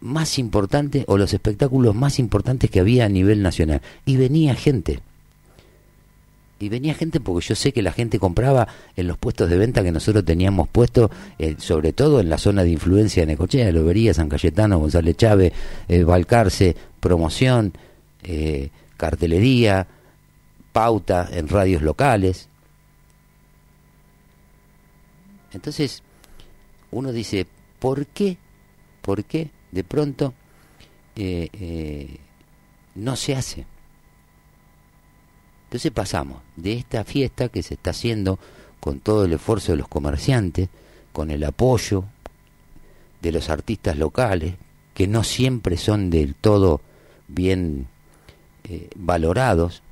[0.00, 5.00] más importantes o los espectáculos más importantes que había a nivel nacional y venía gente.
[6.60, 9.82] Y venía gente porque yo sé que la gente compraba en los puestos de venta
[9.82, 14.12] que nosotros teníamos puestos, eh, sobre todo en la zona de influencia de Necochea, Lobería,
[14.12, 15.54] San Cayetano, González Chávez,
[15.88, 17.72] eh, Balcarce, promoción,
[18.22, 18.68] eh,
[18.98, 19.86] cartelería,
[20.70, 22.50] pauta en radios locales.
[25.54, 26.02] Entonces,
[26.90, 27.46] uno dice,
[27.78, 28.36] ¿por qué?
[29.00, 30.34] ¿Por qué de pronto
[31.16, 32.18] eh,
[32.96, 33.64] no se hace?
[35.70, 38.40] Entonces pasamos de esta fiesta que se está haciendo
[38.80, 40.68] con todo el esfuerzo de los comerciantes,
[41.12, 42.06] con el apoyo
[43.22, 44.54] de los artistas locales,
[44.94, 46.80] que no siempre son del todo
[47.28, 47.86] bien
[48.64, 49.84] eh, valorados,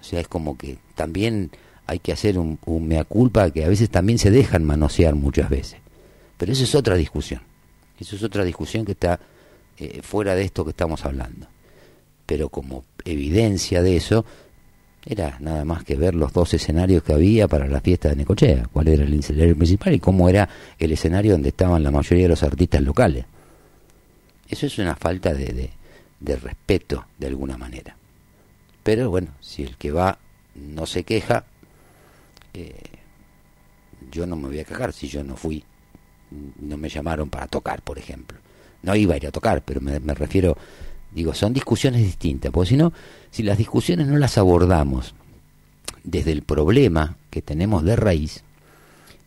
[0.00, 1.50] o sea, es como que también
[1.86, 5.80] hay que hacer un, mea culpa que a veces también se dejan manosear muchas veces.
[6.38, 7.42] Pero eso es otra discusión.
[7.98, 9.20] Eso es otra discusión que está
[9.76, 11.46] eh, fuera de esto que estamos hablando.
[12.24, 14.24] Pero como evidencia de eso,
[15.04, 18.68] era nada más que ver los dos escenarios que había para la fiesta de Necochea,
[18.72, 20.48] cuál era el escenario principal y cómo era
[20.78, 23.24] el escenario donde estaban la mayoría de los artistas locales.
[24.48, 25.70] Eso es una falta de,
[26.18, 27.96] de, respeto de alguna manera.
[28.82, 30.18] Pero bueno, si el que va
[30.54, 31.44] no se queja,
[32.52, 32.74] eh,
[34.10, 35.64] yo no me voy a quejar si yo no fui,
[36.60, 38.38] no me llamaron para tocar, por ejemplo.
[38.82, 40.56] No iba a ir a tocar, pero me refiero,
[41.12, 42.92] digo, son discusiones distintas, porque si no,
[43.30, 45.14] si las discusiones no las abordamos
[46.04, 48.42] desde el problema que tenemos de raíz,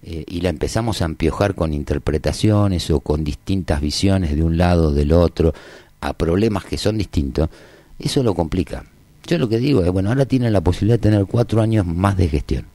[0.05, 4.89] eh, y la empezamos a empiojar con interpretaciones o con distintas visiones de un lado
[4.89, 5.53] o del otro,
[6.01, 7.49] a problemas que son distintos,
[7.97, 8.83] eso lo complica.
[9.25, 12.17] Yo lo que digo es, bueno, ahora tienen la posibilidad de tener cuatro años más
[12.17, 12.65] de gestión.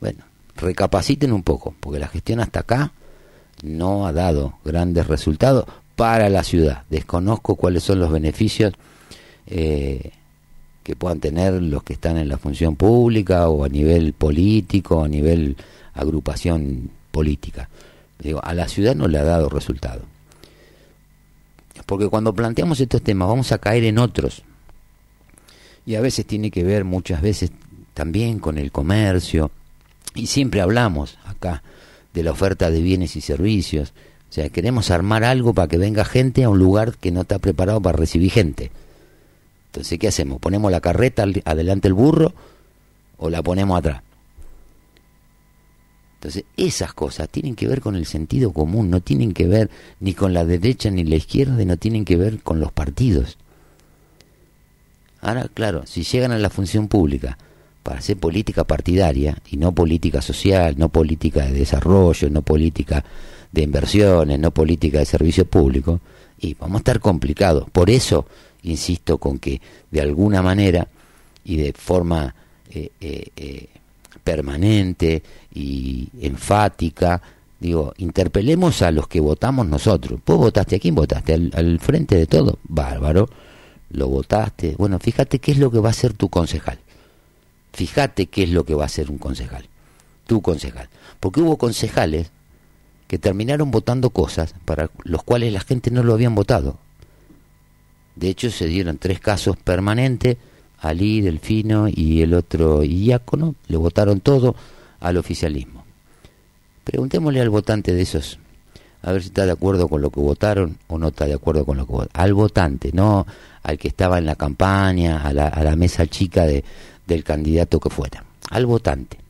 [0.00, 0.24] Bueno,
[0.56, 2.92] recapaciten un poco, porque la gestión hasta acá
[3.62, 5.66] no ha dado grandes resultados
[5.96, 6.84] para la ciudad.
[6.90, 8.74] Desconozco cuáles son los beneficios
[9.46, 10.12] eh,
[10.82, 15.08] que puedan tener los que están en la función pública o a nivel político, a
[15.08, 15.56] nivel
[15.94, 17.68] agrupación política.
[18.18, 20.02] Digo, a la ciudad no le ha dado resultado.
[21.86, 24.42] Porque cuando planteamos estos temas vamos a caer en otros.
[25.84, 27.52] Y a veces tiene que ver, muchas veces,
[27.94, 29.50] también con el comercio.
[30.14, 31.62] Y siempre hablamos acá
[32.12, 33.92] de la oferta de bienes y servicios.
[34.36, 37.80] Sea, queremos armar algo para que venga gente a un lugar que no está preparado
[37.80, 38.70] para recibir gente.
[39.68, 40.40] Entonces, ¿qué hacemos?
[40.40, 42.34] ¿Ponemos la carreta adelante el burro
[43.16, 44.02] o la ponemos atrás?
[46.16, 50.12] Entonces, esas cosas tienen que ver con el sentido común, no tienen que ver ni
[50.12, 53.38] con la derecha ni la izquierda, y no tienen que ver con los partidos.
[55.22, 57.38] Ahora, claro, si llegan a la función pública
[57.82, 63.02] para hacer política partidaria y no política social, no política de desarrollo, no política
[63.52, 66.00] de inversiones, no política de servicio público,
[66.38, 67.68] y vamos a estar complicados.
[67.70, 68.26] Por eso
[68.66, 69.60] insisto con que
[69.90, 70.88] de alguna manera
[71.44, 72.34] y de forma
[72.70, 73.68] eh, eh, eh,
[74.22, 75.22] permanente
[75.54, 77.22] y enfática,
[77.60, 80.20] digo, interpelemos a los que votamos nosotros.
[80.26, 81.34] ¿Vos votaste a quién votaste?
[81.34, 82.58] ¿Al, al frente de todo?
[82.64, 83.28] Bárbaro.
[83.90, 84.74] Lo votaste.
[84.76, 86.78] Bueno, fíjate qué es lo que va a ser tu concejal.
[87.72, 89.66] Fíjate qué es lo que va a ser un concejal.
[90.26, 90.88] Tu concejal.
[91.20, 92.32] Porque hubo concejales
[93.06, 96.78] que terminaron votando cosas para los cuales la gente no lo habían votado.
[98.14, 100.36] De hecho, se dieron tres casos permanentes,
[100.78, 104.56] Ali, Delfino y el otro Iácono, le votaron todo
[105.00, 105.84] al oficialismo.
[106.84, 108.38] Preguntémosle al votante de esos,
[109.02, 111.64] a ver si está de acuerdo con lo que votaron o no está de acuerdo
[111.64, 112.12] con lo que votaron.
[112.14, 113.26] Al votante, no
[113.62, 116.64] al que estaba en la campaña, a la, a la mesa chica de,
[117.06, 118.24] del candidato que fuera.
[118.50, 119.25] Al votante.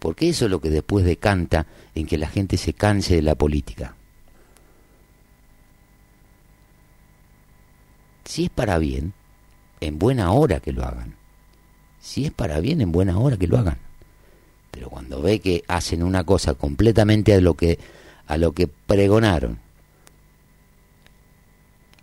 [0.00, 3.36] Porque eso es lo que después decanta en que la gente se canse de la
[3.36, 3.94] política.
[8.24, 9.12] Si es para bien,
[9.80, 11.14] en buena hora que lo hagan.
[12.00, 13.78] Si es para bien, en buena hora que lo hagan.
[14.70, 17.78] Pero cuando ve que hacen una cosa completamente a lo que
[18.26, 19.58] a lo que pregonaron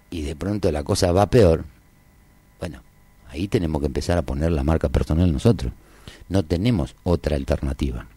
[0.09, 1.63] y de pronto la cosa va peor,
[2.59, 2.81] bueno,
[3.29, 5.71] ahí tenemos que empezar a poner la marca personal nosotros.
[6.29, 8.07] No tenemos otra alternativa.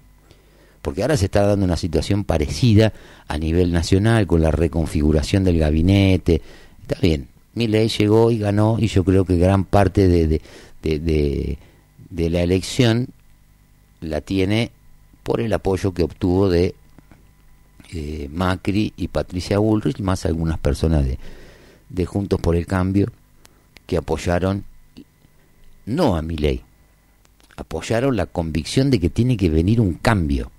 [0.82, 2.92] Porque ahora se está dando una situación parecida
[3.28, 6.40] a nivel nacional con la reconfiguración del gabinete.
[6.82, 10.40] Está bien, Milei llegó y ganó y yo creo que gran parte de, de,
[10.82, 11.58] de,
[12.08, 13.08] de, la elección
[14.00, 14.70] la tiene
[15.22, 16.74] por el apoyo que obtuvo de
[17.92, 21.18] eh, Macri y Patricia Bullrich, más algunas personas de,
[21.90, 23.08] de Juntos por el Cambio
[23.86, 24.64] que apoyaron
[25.86, 26.62] no a Milei,
[27.56, 30.50] apoyaron la convicción de que tiene que venir un cambio.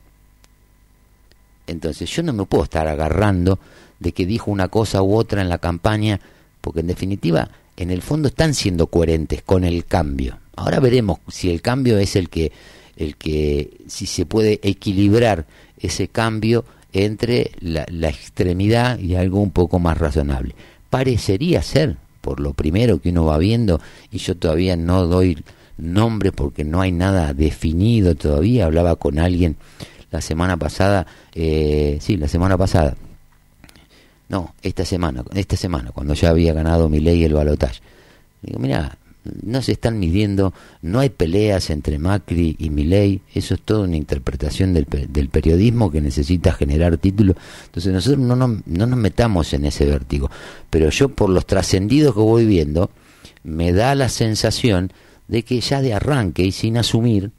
[1.67, 3.59] Entonces yo no me puedo estar agarrando
[3.99, 6.19] de que dijo una cosa u otra en la campaña,
[6.59, 10.39] porque en definitiva, en el fondo están siendo coherentes con el cambio.
[10.55, 12.51] Ahora veremos si el cambio es el que,
[12.97, 15.45] el que, si se puede equilibrar
[15.79, 20.55] ese cambio entre la, la extremidad y algo un poco más razonable.
[20.89, 23.79] Parecería ser, por lo primero que uno va viendo,
[24.11, 25.41] y yo todavía no doy
[25.81, 28.65] nombre porque no hay nada definido todavía.
[28.65, 29.55] Hablaba con alguien
[30.11, 32.95] la semana pasada, eh, sí, la semana pasada,
[34.29, 37.81] no, esta semana, esta semana, cuando ya había ganado mi ley el balotaje.
[38.41, 38.97] Digo, mira,
[39.43, 43.97] no se están midiendo, no hay peleas entre Macri y Milei, eso es toda una
[43.97, 47.35] interpretación del, del periodismo que necesita generar títulos.
[47.65, 50.31] Entonces nosotros no, nos- no nos metamos en ese vértigo.
[50.69, 52.89] Pero yo por los trascendidos que voy viendo,
[53.43, 54.91] me da la sensación
[55.31, 57.31] de que ya de arranque y sin asumir,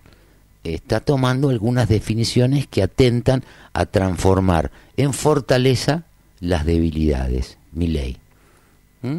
[0.64, 3.44] está tomando algunas definiciones que atentan
[3.74, 6.04] a transformar en fortaleza
[6.40, 8.16] las debilidades, Milei.
[9.02, 9.18] ¿Mm?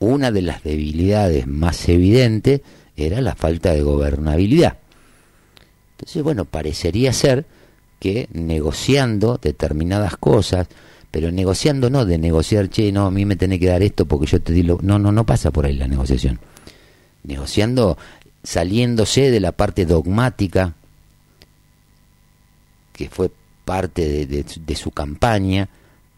[0.00, 2.62] Una de las debilidades más evidentes
[2.96, 4.76] era la falta de gobernabilidad.
[5.92, 7.46] Entonces, bueno, parecería ser
[8.00, 10.66] que negociando determinadas cosas,
[11.12, 14.26] pero negociando no de negociar, che, no, a mí me tenés que dar esto porque
[14.26, 14.80] yo te di lo...
[14.82, 16.40] No, no, no pasa por ahí la negociación.
[17.24, 17.98] Negociando,
[18.42, 20.74] saliéndose de la parte dogmática,
[22.92, 23.30] que fue
[23.64, 25.68] parte de, su campaña,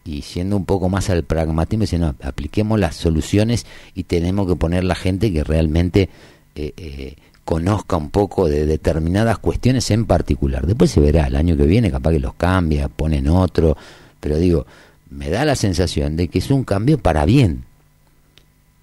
[0.03, 4.55] y siendo un poco más al pragmatismo, dice, no, apliquemos las soluciones y tenemos que
[4.55, 6.09] poner la gente que realmente
[6.55, 10.67] eh, eh, conozca un poco de determinadas cuestiones en particular.
[10.67, 13.77] Después se verá, el año que viene capaz que los cambia, ponen otro,
[14.19, 14.65] pero digo,
[15.09, 17.63] me da la sensación de que es un cambio para bien.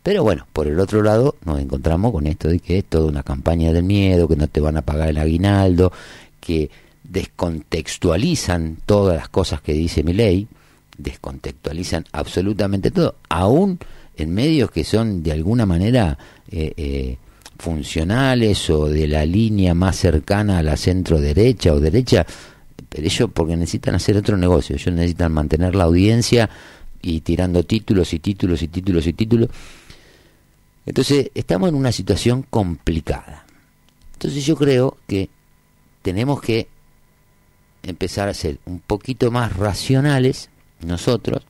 [0.05, 3.22] Pero bueno, por el otro lado nos encontramos con esto de que es toda una
[3.22, 5.93] campaña del miedo, que no te van a pagar el aguinaldo,
[6.40, 6.70] que
[7.05, 10.47] descontextualizan todas las cosas que dice mi ley,
[10.98, 13.78] descontextualizan absolutamente todo, aún
[14.14, 16.18] en medios que son de alguna manera
[16.51, 17.16] eh, eh,
[17.59, 22.26] funcionales o de la línea más cercana a la centro derecha o derecha,
[22.90, 26.51] Pero ellos porque necesitan hacer otro negocio, ellos necesitan mantener la audiencia
[27.01, 29.48] y tirando títulos y títulos y títulos y títulos.
[30.86, 33.44] Entonces, estamos en una situación complicada.
[34.15, 35.28] Entonces yo creo que
[36.02, 36.69] tenemos que
[37.82, 40.48] empezar a ser un poquito más racionales
[40.81, 41.43] nosotros,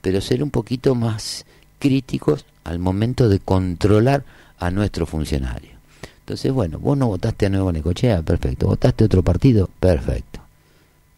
[0.00, 1.46] pero ser un poquito más
[1.78, 4.24] críticos al momento de controlar
[4.58, 5.74] a nuestros funcionarios.
[6.20, 8.66] Entonces, bueno, vos no votaste a Nuevo Necochea, perfecto.
[8.66, 10.40] Votaste a otro partido, perfecto.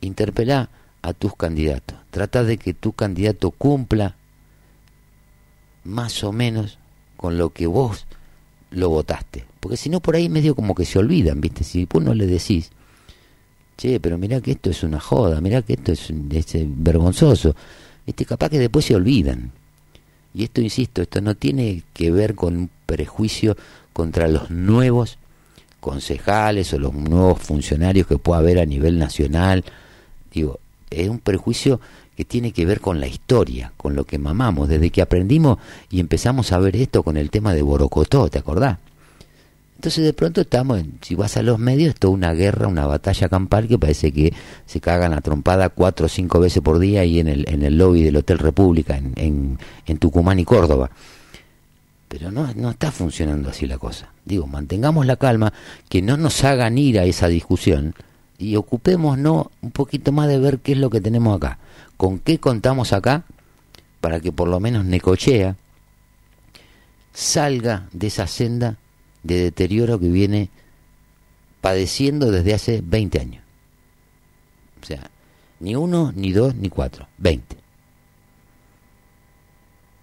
[0.00, 0.70] Interpelá
[1.02, 1.98] a tus candidatos.
[2.10, 4.16] Trata de que tu candidato cumpla
[5.84, 6.78] más o menos
[7.16, 8.06] con lo que vos
[8.70, 9.44] lo votaste.
[9.60, 11.64] Porque si no, por ahí medio como que se olvidan, ¿viste?
[11.64, 12.70] Si vos no le decís,
[13.76, 17.54] che, pero mirá que esto es una joda, mirá que esto es, es eh, vergonzoso,
[18.06, 19.52] este capaz que después se olvidan.
[20.34, 23.56] Y esto, insisto, esto no tiene que ver con un prejuicio
[23.92, 25.18] contra los nuevos
[25.80, 29.64] concejales o los nuevos funcionarios que pueda haber a nivel nacional.
[30.32, 30.58] Digo,
[30.90, 31.80] es un prejuicio
[32.16, 35.58] que tiene que ver con la historia, con lo que mamamos, desde que aprendimos
[35.90, 38.78] y empezamos a ver esto con el tema de Borocotó, ¿te acordás?
[39.76, 42.86] Entonces de pronto estamos, en, si vas a los medios, es toda una guerra, una
[42.86, 44.32] batalla campal que parece que
[44.64, 47.76] se cagan a trompada cuatro o cinco veces por día ahí en el, en el
[47.76, 50.90] lobby del Hotel República, en, en, en Tucumán y Córdoba.
[52.08, 54.08] Pero no, no está funcionando así la cosa.
[54.24, 55.52] Digo, mantengamos la calma,
[55.88, 57.94] que no nos hagan ir a esa discusión
[58.38, 61.58] y ocupémonos un poquito más de ver qué es lo que tenemos acá.
[61.96, 63.24] ¿Con qué contamos acá?
[64.00, 65.56] Para que por lo menos Necochea
[67.12, 68.76] salga de esa senda
[69.22, 70.50] de deterioro que viene
[71.60, 73.44] padeciendo desde hace 20 años.
[74.82, 75.10] O sea,
[75.60, 77.56] ni uno, ni dos, ni cuatro, 20.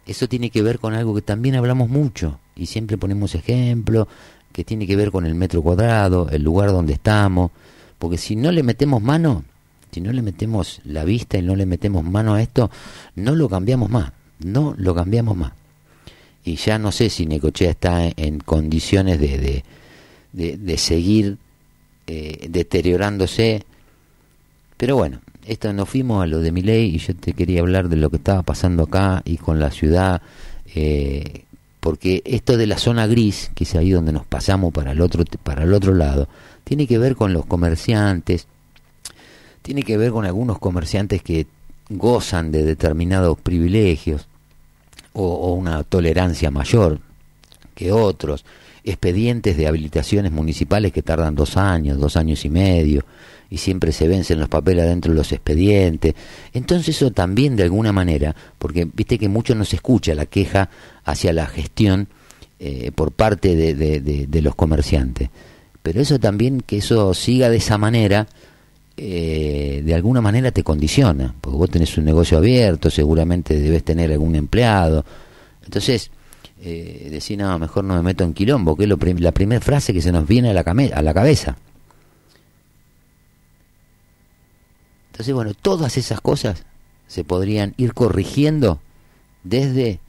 [0.08, 4.08] Eso tiene que ver con algo que también hablamos mucho y siempre ponemos ejemplo,
[4.52, 7.52] que tiene que ver con el metro cuadrado, el lugar donde estamos,
[8.00, 9.44] porque si no le metemos mano,
[9.92, 12.72] si no le metemos la vista y no le metemos mano a esto,
[13.16, 15.54] no lo cambiamos más, no lo cambiamos más.
[16.44, 19.64] Y ya no sé si Necochea está en condiciones de,
[20.34, 21.38] de, de, seguir
[22.08, 23.64] eh, deteriorándose,
[24.78, 27.90] pero bueno, esto nos fuimos a lo de mi ley y yo te quería hablar
[27.90, 30.22] de lo que estaba pasando acá y con la ciudad,
[30.74, 31.44] eh,
[31.80, 35.24] porque esto de la zona gris, que es ahí donde nos pasamos para el otro,
[35.44, 36.28] para el otro lado,
[36.64, 38.48] tiene que ver con los comerciantes,
[39.62, 41.48] tiene que ver con algunos comerciantes que
[41.90, 44.28] gozan de determinados privilegios
[45.14, 47.00] o, una tolerancia mayor
[47.76, 48.46] que otros,
[48.84, 53.06] expedientes de habilitaciones municipales que tardan dos años, dos años y medio,
[53.50, 56.16] y siempre se vencen los papeles adentro de los expedientes.
[56.54, 60.70] Entonces eso también de alguna manera, porque viste que mucho no se escucha la queja
[61.04, 62.08] hacia la gestión
[62.60, 65.30] eh, por parte de, de, los comerciantes.
[65.82, 68.28] Pero eso también, que eso siga de esa manera,
[68.98, 74.12] eh, de alguna manera te condiciona, porque vos tenés un negocio abierto, seguramente debes tener
[74.12, 75.06] algún empleado.
[75.64, 76.12] Entonces,
[76.62, 79.94] eh, decir, no, mejor no me meto en quilombo, que es lo la primera frase
[79.94, 81.58] que se nos viene a la, a la cabeza.
[85.12, 86.64] Entonces, bueno, todas esas cosas
[87.08, 88.80] se podrían ir corrigiendo
[89.44, 90.00] desde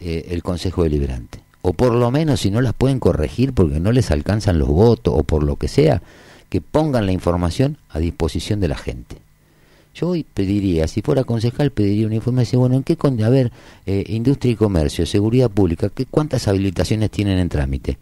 [0.00, 1.40] eh, el Consejo Deliberante.
[1.62, 5.14] O por lo menos, si no las pueden corregir porque no les alcanzan los votos
[5.16, 6.02] o por lo que sea,
[6.52, 9.16] que pongan la información a disposición de la gente.
[9.94, 13.50] Yo hoy pediría, si fuera concejal, pediría una información, bueno, ¿en qué A ver,
[13.86, 17.96] eh, industria y comercio, seguridad pública, ¿qué, ¿cuántas habilitaciones tienen en trámite?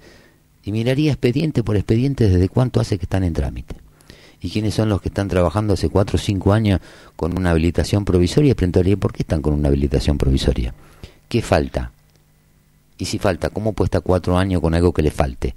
[0.65, 3.77] Y miraría expediente por expediente desde cuánto hace que están en trámite
[4.41, 6.81] y quiénes son los que están trabajando hace cuatro o cinco años
[7.15, 10.75] con una habilitación provisoria, preguntaría por qué están con una habilitación provisoria.
[11.29, 11.93] ¿Qué falta?
[12.99, 15.55] Y si falta, ¿cómo puede estar cuatro años con algo que le falte?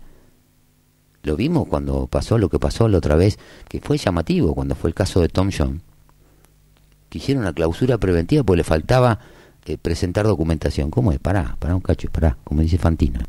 [1.23, 4.89] Lo vimos cuando pasó lo que pasó la otra vez, que fue llamativo, cuando fue
[4.89, 5.81] el caso de Tom John,
[7.09, 9.19] que hicieron una clausura preventiva porque le faltaba
[9.65, 10.91] eh, presentar documentación.
[10.91, 11.19] ¿Cómo es?
[11.19, 13.25] Pará, pará un cacho, pará, como dice Fantina.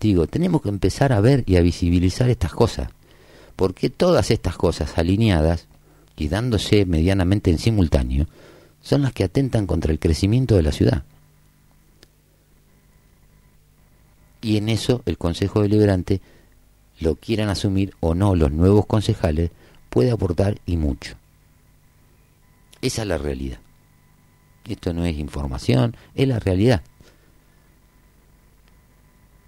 [0.00, 2.88] Digo, tenemos que empezar a ver y a visibilizar estas cosas
[3.56, 5.66] porque todas estas cosas alineadas
[6.16, 8.26] y dándose medianamente en simultáneo
[8.82, 11.04] son las que atentan contra el crecimiento de la ciudad.
[14.42, 16.20] Y en eso el Consejo Deliberante,
[17.00, 19.50] lo quieran asumir o no los nuevos concejales,
[19.88, 21.16] puede aportar y mucho.
[22.80, 23.58] Esa es la realidad.
[24.66, 26.82] Esto no es información, es la realidad.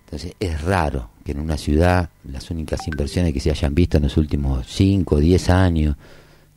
[0.06, 4.04] Entonces es raro que en una ciudad las únicas inversiones que se hayan visto en
[4.04, 5.96] los últimos 5 o 10 años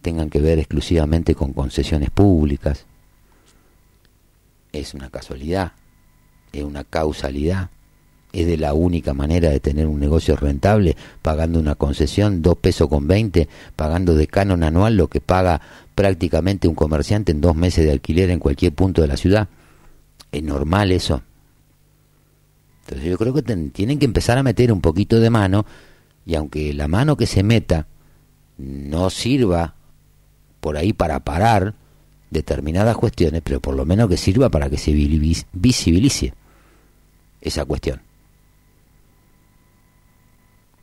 [0.02, 2.86] tengan que ver exclusivamente con concesiones públicas.
[4.72, 5.74] Es una casualidad,
[6.54, 7.70] es una causalidad.
[8.32, 12.88] Es de la única manera de tener un negocio rentable, pagando una concesión, dos pesos
[12.88, 15.62] con 20, pagando de canon anual lo que paga
[15.96, 19.48] prácticamente un comerciante en dos meses de alquiler en cualquier punto de la ciudad.
[20.32, 21.24] ¿Es normal eso?
[22.82, 25.66] Entonces yo creo que tienen que empezar a meter un poquito de mano
[26.26, 27.88] y aunque la mano que se meta
[28.58, 29.74] no sirva
[30.60, 31.74] por ahí para parar
[32.30, 36.34] determinadas cuestiones, pero por lo menos que sirva para que se visibilice
[37.42, 38.02] esa cuestión.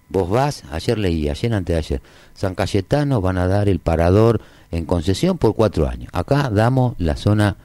[0.09, 2.03] Vos vas, ayer leí, ayer antes de ayer,
[2.35, 6.09] San Cayetano van a dar el parador en concesión por cuatro años.
[6.13, 7.57] Acá damos la zona,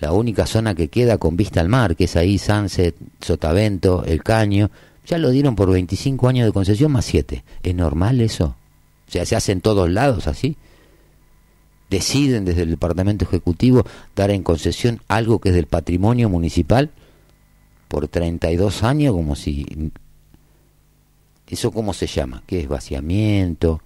[0.00, 4.22] la única zona que queda con vista al mar, que es ahí Sunset, Sotavento, El
[4.22, 4.70] Caño.
[5.06, 7.44] Ya lo dieron por 25 años de concesión más 7.
[7.62, 8.56] ¿Es normal eso?
[9.06, 10.56] O sea, se hace en todos lados así.
[11.88, 16.90] Deciden desde el Departamento Ejecutivo dar en concesión algo que es del patrimonio municipal
[17.86, 19.90] por 32 años como si
[21.48, 22.42] ¿Eso cómo se llama?
[22.46, 23.80] ¿Qué es vaciamiento?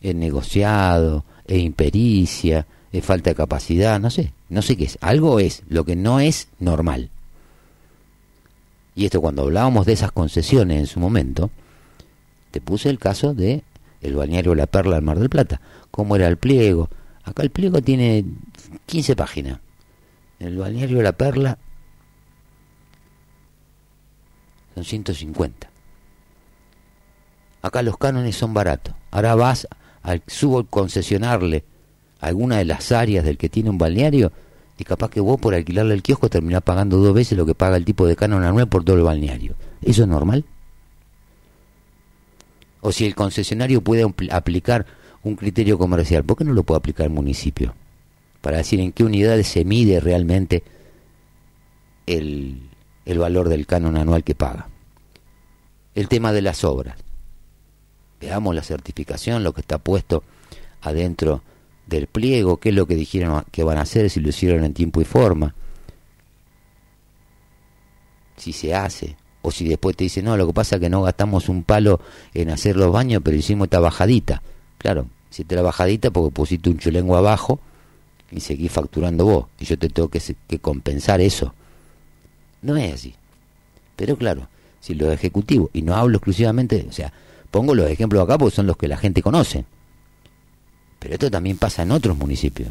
[0.00, 1.24] ¿Es negociado?
[1.44, 2.66] ¿Es impericia?
[2.92, 3.98] ¿Es falta de capacidad?
[3.98, 4.98] No sé, no sé qué es.
[5.00, 7.10] Algo es, lo que no es normal.
[8.94, 11.50] Y esto cuando hablábamos de esas concesiones en su momento,
[12.50, 13.62] te puse el caso de
[14.00, 15.60] el balneario La Perla al Mar del Plata.
[15.90, 16.88] ¿Cómo era el pliego?
[17.24, 18.24] Acá el pliego tiene
[18.86, 19.58] 15 páginas.
[20.38, 21.58] El balneario La Perla
[24.74, 25.68] son 150.
[27.62, 28.94] Acá los cánones son baratos.
[29.10, 29.66] Ahora vas
[30.02, 31.64] al subconcesionarle
[32.20, 34.32] alguna de las áreas del que tiene un balneario
[34.78, 37.76] y capaz que vos por alquilarle el kiosco terminás pagando dos veces lo que paga
[37.76, 39.54] el tipo de canon anual por todo el balneario.
[39.82, 40.44] ¿Eso es normal?
[42.80, 44.86] O si el concesionario puede apl- aplicar
[45.24, 47.74] un criterio comercial, ¿por qué no lo puede aplicar el municipio?
[48.40, 50.62] Para decir en qué unidades se mide realmente
[52.06, 52.62] el,
[53.04, 54.68] el valor del canon anual que paga.
[55.96, 56.96] El tema de las obras
[58.20, 60.22] veamos la certificación, lo que está puesto
[60.82, 61.42] adentro
[61.86, 64.74] del pliego, qué es lo que dijeron que van a hacer, si lo hicieron en
[64.74, 65.54] tiempo y forma,
[68.36, 71.02] si se hace, o si después te dicen, no, lo que pasa es que no
[71.02, 72.00] gastamos un palo
[72.34, 74.42] en hacer los baños, pero hicimos esta bajadita.
[74.78, 77.60] Claro, hiciste la bajadita porque pusiste un chulengo abajo
[78.30, 81.54] y seguís facturando vos, y yo te tengo que, que compensar eso.
[82.60, 83.14] No es así.
[83.96, 84.48] Pero claro,
[84.80, 87.12] si los ejecutivos, y no hablo exclusivamente, o sea,
[87.50, 89.64] pongo los ejemplos acá porque son los que la gente conoce.
[90.98, 92.70] Pero esto también pasa en otros municipios.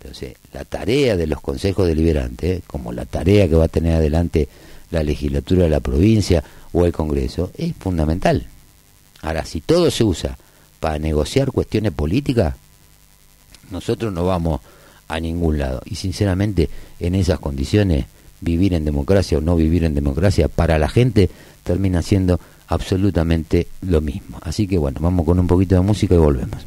[0.00, 4.48] Entonces, la tarea de los consejos deliberantes, como la tarea que va a tener adelante
[4.90, 8.46] la legislatura de la provincia o el Congreso, es fundamental.
[9.22, 10.38] Ahora, si todo se usa
[10.78, 12.54] para negociar cuestiones políticas,
[13.70, 14.60] nosotros no vamos
[15.08, 15.82] a ningún lado.
[15.84, 18.06] Y sinceramente, en esas condiciones,
[18.40, 21.28] vivir en democracia o no vivir en democracia, para la gente
[21.62, 22.40] termina siendo
[22.70, 24.38] absolutamente lo mismo.
[24.40, 26.64] Así que bueno, vamos con un poquito de música y volvemos.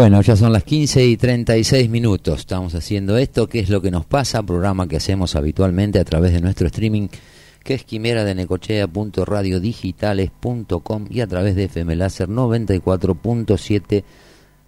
[0.00, 2.40] Bueno, ya son las 15 y 36 minutos.
[2.40, 3.50] Estamos haciendo esto.
[3.50, 4.42] ¿Qué es lo que nos pasa?
[4.42, 7.08] Programa que hacemos habitualmente a través de nuestro streaming,
[7.62, 14.02] que es quimera de necochea.radiodigitales.com y a través de FM Láser 94.7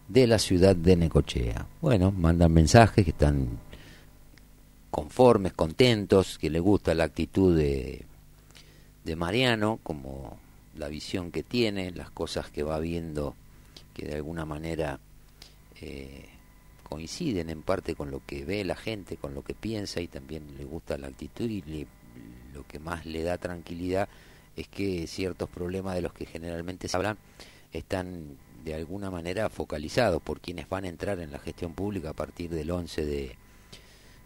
[0.06, 1.66] de la ciudad de Necochea.
[1.80, 3.58] Bueno, mandan mensajes que están
[4.90, 8.04] conformes, contentos, que les gusta la actitud de,
[9.02, 10.36] de Mariano, como
[10.76, 13.34] la visión que tiene, las cosas que va viendo
[13.94, 15.00] que de alguna manera
[15.82, 16.28] eh,
[16.88, 20.56] coinciden en parte con lo que ve la gente, con lo que piensa y también
[20.56, 21.86] le gusta la actitud y le,
[22.54, 24.08] lo que más le da tranquilidad
[24.56, 27.18] es que ciertos problemas de los que generalmente se hablan
[27.72, 32.14] están de alguna manera focalizados por quienes van a entrar en la gestión pública a
[32.14, 33.36] partir del 11 de,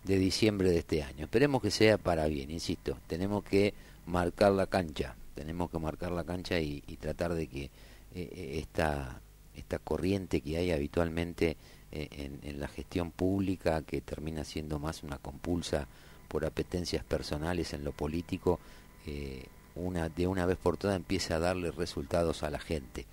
[0.05, 1.25] de diciembre de este año.
[1.25, 3.73] Esperemos que sea para bien, insisto, tenemos que
[4.05, 7.71] marcar la cancha, tenemos que marcar la cancha y, tratar de que
[8.15, 9.23] eh, esta
[9.57, 11.57] esta corriente que hay habitualmente
[11.93, 12.09] eh,
[12.43, 15.87] en, la gestión pública, que termina siendo más una compulsa
[16.29, 18.61] por apetencias personales en lo político,
[19.07, 23.07] eh, una, de una vez por todas empieza a darle resultados a la gente.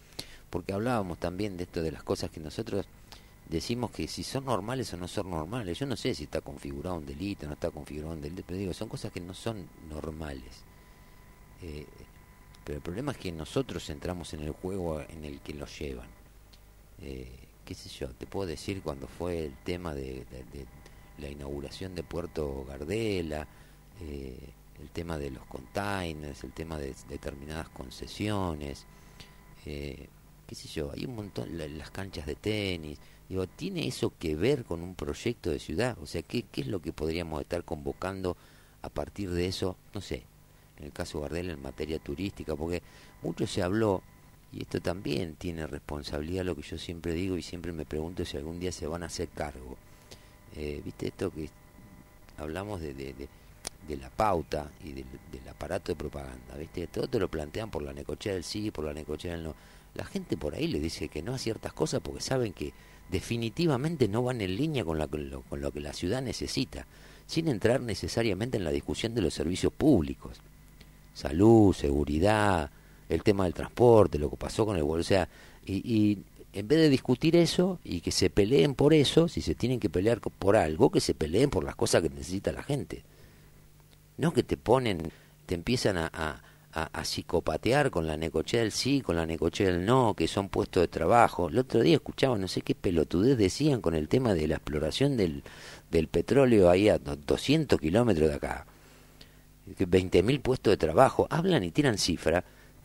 [0.50, 2.86] Porque hablábamos también de esto de las cosas que nosotros
[3.48, 5.78] decimos que si son normales o no son normales.
[5.78, 8.74] Yo no sé si está configurado un delito, no está configurado un delito, pero digo,
[8.74, 10.64] son cosas que no son normales.
[11.62, 11.86] Eh,
[12.64, 16.23] pero el problema es que nosotros entramos en el juego en el que los llevan
[17.04, 17.28] eh,
[17.66, 20.26] qué sé yo, te puedo decir cuando fue el tema de,
[21.18, 23.48] la inauguración de Puerto Gardela,
[24.02, 24.38] eh,
[24.82, 28.86] el tema de los containers, el tema de determinadas concesiones,
[29.66, 30.08] eh,
[30.48, 33.00] qué sé yo, hay un montón, la, las canchas de tenis,
[33.30, 35.98] digo, ¿tiene eso que ver con un proyecto de ciudad?
[36.02, 38.38] O sea, ¿qué, qué es lo que podríamos estar convocando
[38.82, 39.78] a partir de eso?
[39.94, 40.26] No sé,
[40.78, 42.82] en el caso Gardela en materia turística, porque
[43.22, 44.04] mucho se habló
[44.56, 48.38] y esto también tiene responsabilidad, lo que yo siempre digo y siempre me pregunto si
[48.38, 49.78] algún día se van a hacer cargo.
[50.56, 51.50] Eh, ¿Viste esto que
[52.38, 53.16] hablamos de, de,
[53.88, 55.06] de, la pauta y del,
[55.50, 56.56] aparato de propaganda?
[56.60, 56.86] ¿Viste?
[56.86, 59.56] Todo te lo plantean por la necochea del sí, por la necochea del no.
[59.96, 62.74] La gente por ahí le dice que no a ciertas cosas porque saben que
[63.10, 66.86] definitivamente no van en línea con, la, con, lo, con lo que la ciudad necesita,
[67.26, 70.38] sin entrar necesariamente en la discusión de los servicios públicos.
[71.16, 72.70] Salud, seguridad,
[73.14, 75.28] el tema del transporte, lo que pasó con el vuelo, o sea,
[75.66, 76.24] y, y,
[76.54, 79.90] en vez de discutir eso y que se peleen por eso, si se tienen que
[79.90, 83.04] pelear por algo, que se peleen por las cosas que necesita la gente.
[84.18, 85.12] No que te ponen,
[85.48, 86.42] te empiezan a,
[87.04, 90.88] psicopatear con la necochea del sí, con la necochea del no, que son puestos de
[90.88, 91.50] trabajo.
[91.50, 95.18] El otro día escuchaba, no sé qué pelotudez decían con el tema de la exploración
[95.18, 95.44] del,
[95.92, 98.66] del petróleo ahí a 200 kilómetros de acá.
[99.68, 102.44] 20.000 puestos de trabajo, hablan y tiran cifras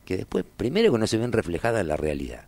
[0.09, 2.47] que después, primero que no se ven reflejadas en la realidad.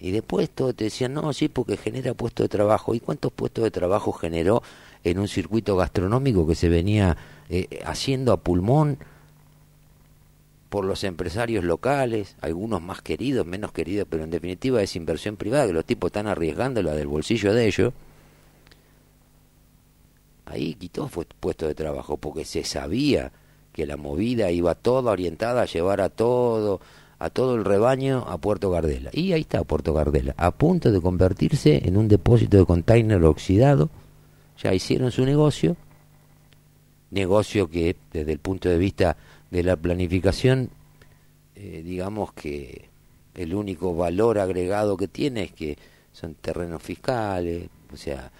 [0.00, 2.96] Y después todo te decían, no, sí, porque genera puestos de trabajo.
[2.96, 4.60] ¿Y cuántos puestos de trabajo generó
[5.04, 7.16] en un circuito gastronómico que se venía
[7.48, 8.98] eh, haciendo a pulmón
[10.68, 15.68] por los empresarios locales, algunos más queridos, menos queridos, pero en definitiva es inversión privada,
[15.68, 17.94] que los tipos están arriesgando la del bolsillo de ellos?
[20.44, 21.08] Ahí quitó
[21.38, 23.30] puestos de trabajo porque se sabía
[23.76, 26.80] que la movida iba toda orientada a llevar a todo
[27.18, 29.10] a todo el rebaño a Puerto Gardela.
[29.12, 33.90] Y ahí está Puerto Gardela, a punto de convertirse en un depósito de container oxidado.
[34.62, 35.76] Ya hicieron su negocio,
[37.10, 39.16] negocio que desde el punto de vista
[39.50, 40.70] de la planificación,
[41.54, 42.88] eh, digamos que
[43.34, 45.76] el único valor agregado que tiene es que
[46.12, 48.30] son terrenos fiscales, o sea,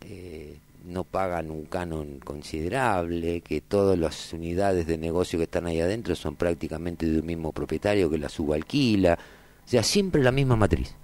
[0.00, 5.80] eh, no pagan un canon considerable, que todas las unidades de negocio que están ahí
[5.80, 9.18] adentro son prácticamente de un mismo propietario que la subalquila,
[9.64, 10.94] o sea, siempre la misma matriz,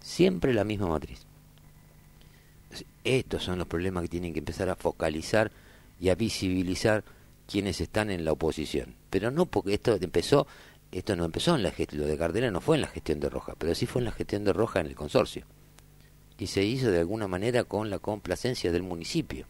[0.00, 1.24] siempre la misma matriz.
[3.04, 5.50] Estos son los problemas que tienen que empezar a focalizar
[6.00, 7.04] y a visibilizar
[7.46, 10.46] quienes están en la oposición, pero no porque esto empezó,
[10.90, 13.30] esto no empezó en la gestión, lo de Cardena no fue en la gestión de
[13.30, 15.46] Roja, pero sí fue en la gestión de Roja en el consorcio
[16.40, 19.44] y se hizo de alguna manera con la complacencia del municipio,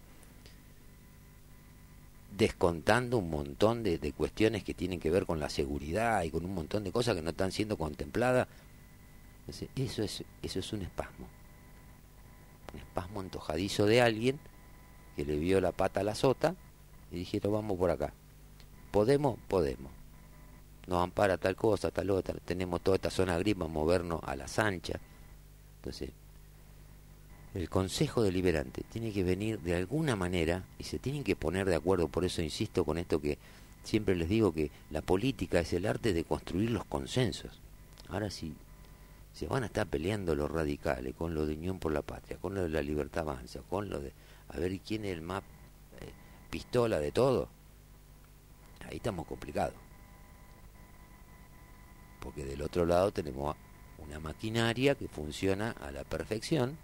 [2.37, 6.45] descontando un montón de, de, cuestiones que tienen que ver con la seguridad y con
[6.45, 8.49] un montón de cosas que no están siendo contempladas.
[9.41, 11.29] Entonces, eso es, eso es un espasmo,
[12.75, 14.41] un espasmo antojadizo de alguien
[15.15, 16.57] que le vio la pata a la sota
[17.12, 18.12] y dijeron vamos por acá.
[18.91, 19.93] Podemos, podemos.
[20.89, 22.35] Nos ampara tal cosa, tal otra.
[22.45, 25.01] Tenemos toda esta zona gris, vamos a movernos a las anchas.
[25.77, 26.11] Entonces,
[27.55, 31.75] el Consejo Deliberante tiene que venir de alguna manera y se tienen que poner de
[31.75, 33.39] acuerdo, por eso insisto con esto que
[33.83, 37.61] siempre les digo que la política es el arte de construir los consensos.
[38.09, 38.55] Ahora si,
[39.33, 42.55] Se van a estar peleando los radicales con lo de Unión por la Patria, con
[42.55, 44.13] lo de la Libertad Avanza, con lo de...
[44.49, 45.43] A ver quién es el más
[46.01, 46.11] eh,
[46.51, 47.49] pistola de todo.
[48.89, 49.75] Ahí estamos complicados.
[52.19, 53.57] Porque del otro lado tenemos
[53.99, 56.77] una maquinaria que funciona a la perfección,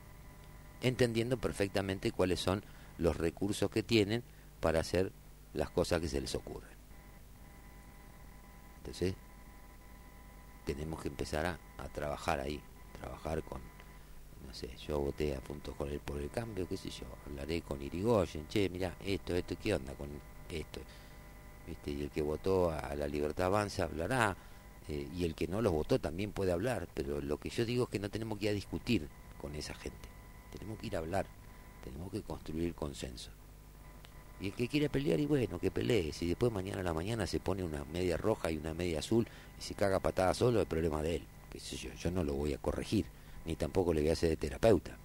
[0.81, 2.63] entendiendo perfectamente cuáles son
[2.99, 4.23] los recursos que tienen
[4.61, 5.13] para hacer
[5.55, 6.71] las cosas que se les ocurren.
[8.79, 9.15] Entonces,
[10.65, 12.61] tenemos que empezar a, a trabajar ahí,
[13.01, 13.61] trabajar con,
[14.47, 17.63] no sé, yo voté a punto con el por el cambio, qué sé yo, hablaré
[17.63, 20.09] con Irigoyen, che, mira, esto, esto, ¿qué onda con
[20.51, 20.81] esto?
[21.67, 21.91] ¿Viste?
[21.91, 24.37] Y el que votó a la Libertad Avanza hablará,
[24.89, 27.85] eh, y el que no los votó también puede hablar, pero lo que yo digo
[27.85, 29.09] es que no tenemos que ir a discutir
[29.41, 30.09] con esa gente,
[30.57, 31.27] tenemos que ir a hablar,
[31.85, 33.31] tenemos que construir consenso.
[34.41, 36.13] Y el que quiere pelear, y bueno, que pelee.
[36.13, 39.27] Si después mañana a la mañana se pone una media roja y una media azul
[39.59, 41.23] y se caga patada solo, el problema de él.
[41.59, 43.07] Sé yo, yo no lo voy a corregir,
[43.47, 44.99] ni tampoco le voy a hacer de terapeuta.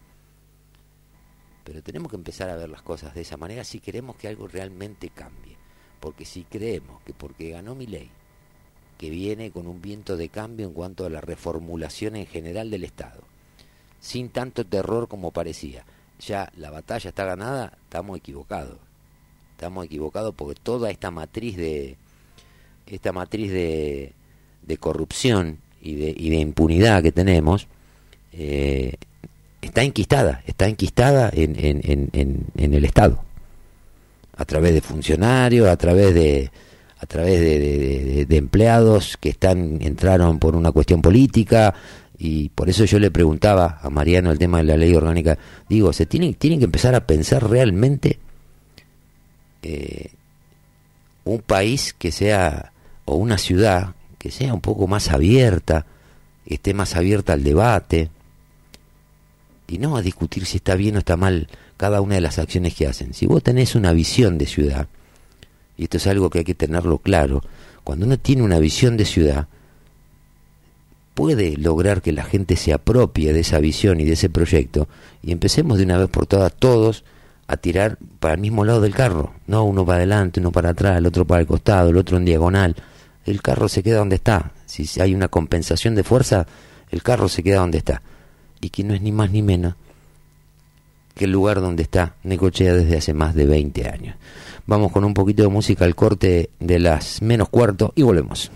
[1.63, 4.47] Pero tenemos que empezar a ver las cosas de esa manera si queremos que algo
[4.47, 5.55] realmente cambie.
[6.01, 8.09] Porque si creemos que porque ganó mi ley,
[8.97, 12.83] que viene con un viento de cambio en cuanto a la reformulación en general del
[12.83, 13.21] Estado,
[14.01, 15.85] sin tanto terror como parecía,
[16.19, 18.77] ya la batalla está ganada, estamos equivocados.
[19.53, 21.95] Estamos equivocados porque toda esta matriz de
[22.87, 24.11] esta matriz de,
[24.63, 27.67] de corrupción y de, y de impunidad que tenemos
[28.33, 28.95] eh,
[29.61, 33.23] está enquistada, está enquistada en, en, en, el Estado,
[34.35, 36.51] a través de funcionarios, a través de
[36.99, 41.73] a través de, empleados que están entraron por una cuestión política
[42.23, 45.91] y por eso yo le preguntaba a Mariano el tema de la ley orgánica, digo,
[45.91, 48.19] se tienen, tienen que empezar a pensar realmente
[49.63, 50.11] eh,
[51.23, 52.73] un país que sea,
[53.05, 55.87] o una ciudad que sea un poco más abierta,
[56.45, 58.11] que esté más abierta al debate,
[59.67, 62.75] y no a discutir si está bien o está mal cada una de las acciones
[62.75, 63.15] que hacen.
[63.15, 64.87] Si vos tenés una visión de ciudad,
[65.75, 67.41] y esto es algo que hay que tenerlo claro,
[67.83, 69.47] cuando uno tiene una visión de ciudad,
[71.13, 74.87] puede lograr que la gente se apropie de esa visión y de ese proyecto,
[75.21, 77.03] y empecemos de una vez por todas todos
[77.47, 80.97] a tirar para el mismo lado del carro, no uno para adelante, uno para atrás,
[80.97, 82.75] el otro para el costado, el otro en diagonal.
[83.25, 84.51] El carro se queda donde está.
[84.65, 86.47] Si hay una compensación de fuerza,
[86.89, 88.01] el carro se queda donde está.
[88.61, 89.75] Y que no es ni más ni menos
[91.13, 94.15] que el lugar donde está Necochea desde hace más de 20 años.
[94.65, 98.49] Vamos con un poquito de música al corte de las menos cuarto y volvemos.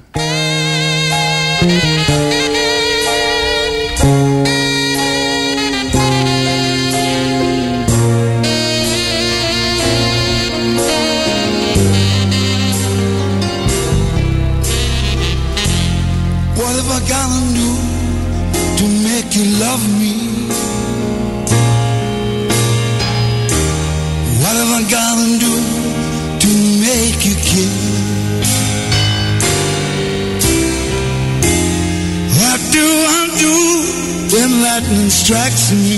[34.35, 35.95] When lightning strikes me?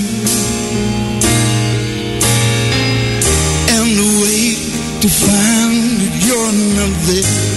[3.76, 4.42] And the way
[5.02, 7.57] to find that you're not there.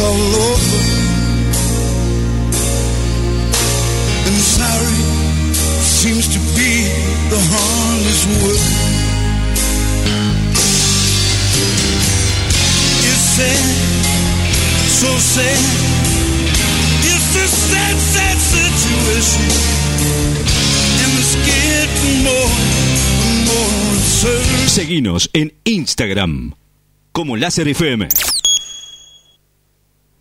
[0.00, 0.78] Over?
[4.26, 5.00] And sorry
[5.82, 6.88] seems to be
[7.30, 8.26] the hardest
[13.36, 13.64] sad,
[14.88, 16.06] so situation.
[24.66, 26.52] Seguinos en Instagram
[27.12, 28.08] como Láser FM.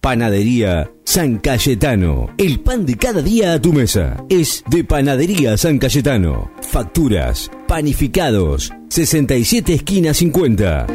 [0.06, 2.30] Panadería San Cayetano.
[2.38, 6.52] El pan de cada día a tu mesa es de Panadería San Cayetano.
[6.61, 10.86] Facturas, panificados, 67 esquina 50.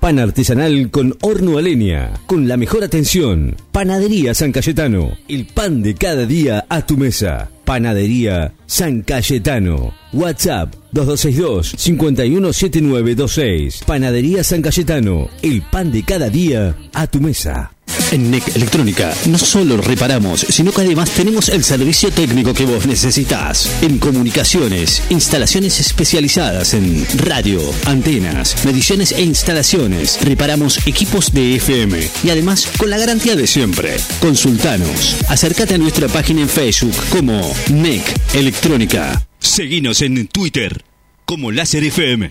[0.00, 3.54] Pan artesanal con horno a leña, con la mejor atención.
[3.70, 5.10] Panadería San Cayetano.
[5.28, 7.50] El pan de cada día a tu mesa.
[7.66, 9.92] Panadería San Cayetano.
[10.14, 13.84] WhatsApp 2262-517926.
[13.84, 15.28] Panadería San Cayetano.
[15.42, 17.73] El pan de cada día a tu mesa.
[18.12, 22.86] En NEC Electrónica no solo reparamos, sino que además tenemos el servicio técnico que vos
[22.86, 23.70] necesitas.
[23.82, 30.18] En comunicaciones, instalaciones especializadas en radio, antenas, mediciones e instalaciones.
[30.22, 33.96] Reparamos equipos de FM y además con la garantía de siempre.
[34.20, 35.16] Consultanos.
[35.28, 38.02] Acércate a nuestra página en Facebook como NEC
[38.34, 39.26] Electrónica.
[39.38, 40.84] Seguinos en Twitter
[41.24, 42.30] como Láser FM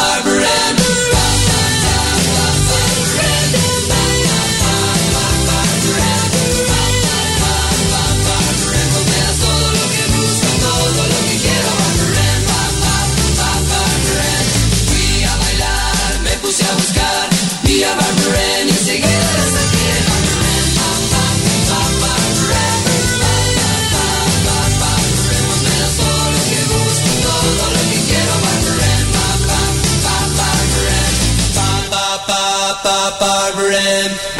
[34.01, 34.30] Yeah.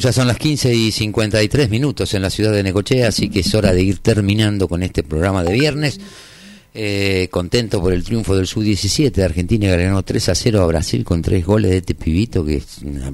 [0.00, 3.54] Ya son las 15 y 53 minutos en la ciudad de Necochea, así que es
[3.54, 6.00] hora de ir terminando con este programa de viernes.
[6.72, 9.22] Eh, contento por el triunfo del Sub-17.
[9.22, 12.56] Argentina que ganó 3 a 0 a Brasil con tres goles de este pibito que
[12.56, 13.12] es, una-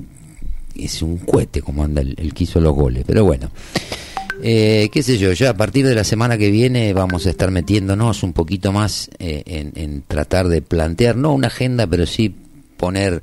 [0.75, 3.05] es un cohete como anda el, el que hizo los goles.
[3.07, 3.51] Pero bueno,
[4.43, 7.51] eh, qué sé yo, ya a partir de la semana que viene vamos a estar
[7.51, 9.43] metiéndonos un poquito más eh,
[9.75, 12.35] en tratar de plantear, no una agenda, pero sí
[12.77, 13.23] poner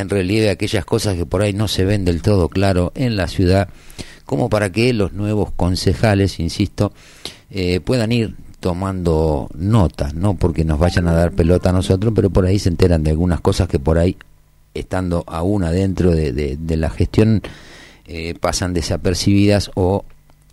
[0.00, 3.28] en relieve aquellas cosas que por ahí no se ven del todo claro en la
[3.28, 3.68] ciudad,
[4.24, 6.92] como para que los nuevos concejales, insisto,
[7.50, 12.28] eh, puedan ir tomando notas, no porque nos vayan a dar pelota a nosotros, pero
[12.28, 14.16] por ahí se enteran de algunas cosas que por ahí,
[14.74, 17.40] estando aún adentro de, de- la gestión,
[18.06, 20.04] eh, pasan desapercibidas o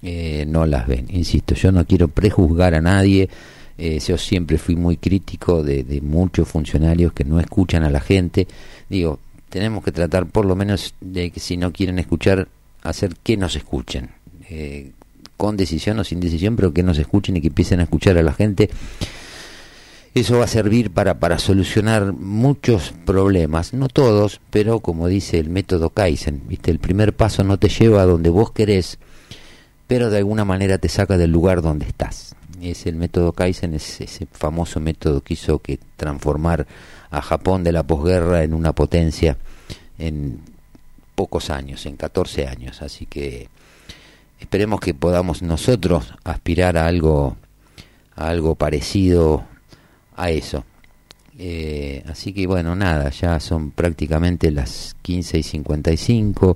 [0.03, 1.07] eh, no las ven.
[1.09, 3.27] Insisto, yo no quiero prejuzgar a nadie,
[3.77, 8.47] eh, yo siempre fui muy crítico de muchos funcionarios que no escuchan a la gente.
[8.89, 9.19] Digo,
[9.56, 12.49] tenemos que tratar por lo menos de que si no quieren escuchar,
[12.84, 14.10] hacer que nos escuchen.
[14.49, 14.91] Eh,
[15.38, 18.23] con decisión o sin decisión, pero que nos escuchen y que empiecen a escuchar a
[18.23, 18.69] la gente.
[20.14, 25.49] Eso va a servir para, para solucionar muchos problemas, no todos, pero como dice el
[25.49, 26.69] método Kaizen, ¿viste?
[26.69, 28.99] el primer paso no te lleva a donde vos querés,
[29.88, 32.36] pero de alguna manera te saca del lugar donde estás.
[32.61, 36.68] Es el método Kaizen, es ese famoso método que hizo que transformar
[37.10, 39.38] a Japón de la posguerra en una potencia
[39.98, 40.41] en
[41.15, 42.82] pocos años, en 14 años.
[42.82, 43.49] Así que
[44.40, 47.38] esperemos que podamos nosotros aspirar a algo,
[48.15, 49.44] a algo parecido
[50.15, 50.65] a eso.
[51.38, 56.56] Eh, así que bueno, nada, ya son prácticamente las 15 y 55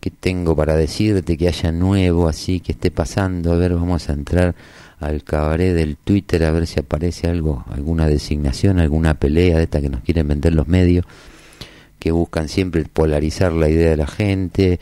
[0.00, 3.52] que tengo para decirte que haya nuevo, así que esté pasando.
[3.52, 4.54] A ver, vamos a entrar
[5.00, 9.80] al cabaret del Twitter a ver si aparece algo, alguna designación, alguna pelea de esta
[9.80, 11.06] que nos quieren vender los medios,
[11.98, 14.78] que buscan siempre polarizar la idea de la gente.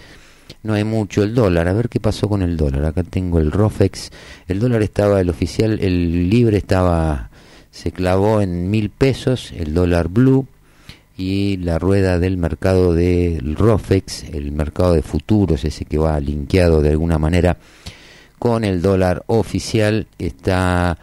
[0.63, 2.85] No hay mucho el dólar, a ver qué pasó con el dólar.
[2.85, 4.11] Acá tengo el Rofex,
[4.49, 7.31] el dólar estaba, el oficial, el libre estaba,
[7.71, 10.49] se clavó en mil pesos, el dólar blue,
[11.19, 16.81] y la rueda del mercado del ROFEX, el mercado de futuros, ese que va linkeado
[16.81, 17.59] de alguna manera
[18.39, 20.99] con el dólar oficial, está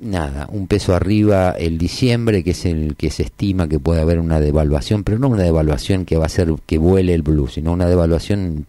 [0.00, 4.18] nada, un peso arriba el diciembre, que es el que se estima que puede haber
[4.18, 7.72] una devaluación, pero no una devaluación que va a hacer que vuele el blue, sino
[7.72, 8.66] una devaluación,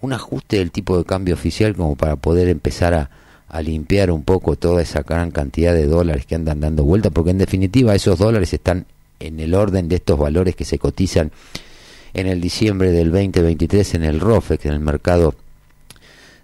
[0.00, 3.10] un ajuste del tipo de cambio oficial como para poder empezar a,
[3.48, 7.30] a limpiar un poco toda esa gran cantidad de dólares que andan dando vuelta, porque
[7.30, 8.86] en definitiva esos dólares están
[9.20, 11.32] en el orden de estos valores que se cotizan
[12.14, 15.34] en el diciembre del 2023 en el ROFEX, en el mercado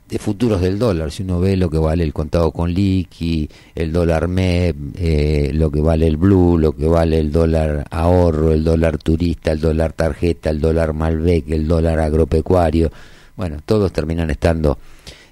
[0.08, 1.10] de futuros del dólar.
[1.12, 5.70] Si uno ve lo que vale el contado con liqui, el dólar MEP, eh, lo
[5.70, 9.92] que vale el blue, lo que vale el dólar ahorro, el dólar turista, el dólar
[9.92, 12.90] tarjeta, el dólar Malbec, el dólar agropecuario,
[13.36, 14.78] bueno, todos terminan estando,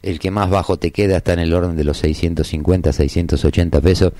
[0.02, 4.12] el que más bajo te queda está en el orden de los 650, 680 pesos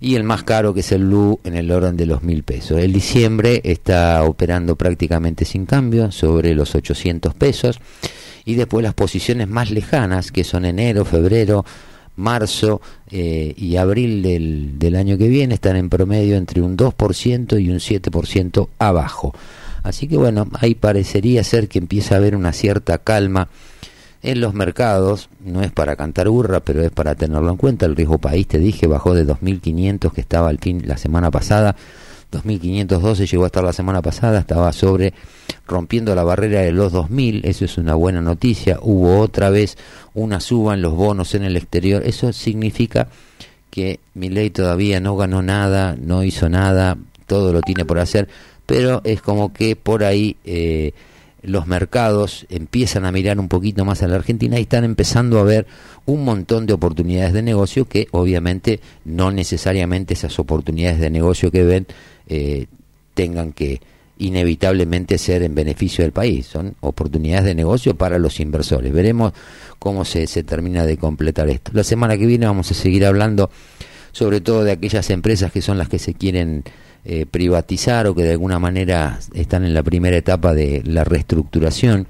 [0.00, 2.78] y el más caro que es el Blue en el orden de los mil pesos.
[2.78, 7.80] El diciembre está operando prácticamente sin cambio sobre los 800 pesos
[8.48, 11.66] y después las posiciones más lejanas que son enero, febrero,
[12.16, 12.80] marzo
[13.10, 17.68] eh, y abril del, del año que viene están en promedio entre un 2% y
[17.68, 19.34] un 7% abajo.
[19.82, 23.50] Así que bueno, ahí parecería ser que empieza a haber una cierta calma
[24.22, 27.84] en los mercados, no es para cantar burra, pero es para tenerlo en cuenta.
[27.84, 31.76] El riesgo país, te dije, bajó de 2.500 que estaba al fin la semana pasada.
[32.30, 35.14] 2.512 llegó a estar la semana pasada, estaba sobre
[35.66, 38.78] rompiendo la barrera de los 2.000, eso es una buena noticia.
[38.82, 39.76] Hubo otra vez
[40.14, 43.08] una suba en los bonos en el exterior, eso significa
[43.70, 48.28] que ley todavía no ganó nada, no hizo nada, todo lo tiene por hacer,
[48.66, 50.92] pero es como que por ahí eh,
[51.48, 55.44] los mercados empiezan a mirar un poquito más a la Argentina y están empezando a
[55.44, 55.66] ver
[56.06, 61.64] un montón de oportunidades de negocio que obviamente no necesariamente esas oportunidades de negocio que
[61.64, 61.86] ven
[62.28, 62.66] eh,
[63.14, 63.80] tengan que
[64.18, 66.46] inevitablemente ser en beneficio del país.
[66.46, 68.92] Son oportunidades de negocio para los inversores.
[68.92, 69.32] Veremos
[69.78, 71.70] cómo se, se termina de completar esto.
[71.74, 73.50] La semana que viene vamos a seguir hablando
[74.12, 76.64] sobre todo de aquellas empresas que son las que se quieren
[77.04, 82.06] eh, privatizar o que de alguna manera están en la primera etapa de la reestructuración.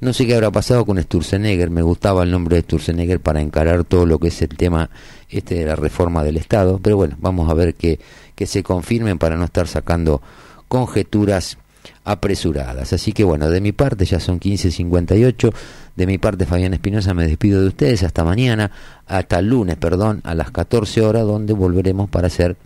[0.00, 3.84] No sé qué habrá pasado con Sturzenegger, me gustaba el nombre de Sturzenegger para encarar
[3.84, 4.90] todo lo que es el tema
[5.30, 8.00] este de la reforma del Estado, pero bueno, vamos a ver que,
[8.34, 10.20] que se confirmen para no estar sacando
[10.68, 11.56] conjeturas
[12.04, 12.92] apresuradas.
[12.92, 15.52] Así que bueno, de mi parte ya son 15.58,
[15.96, 18.70] de mi parte Fabián Espinosa me despido de ustedes hasta mañana,
[19.06, 22.56] hasta el lunes, perdón, a las 14 horas, donde volveremos para hacer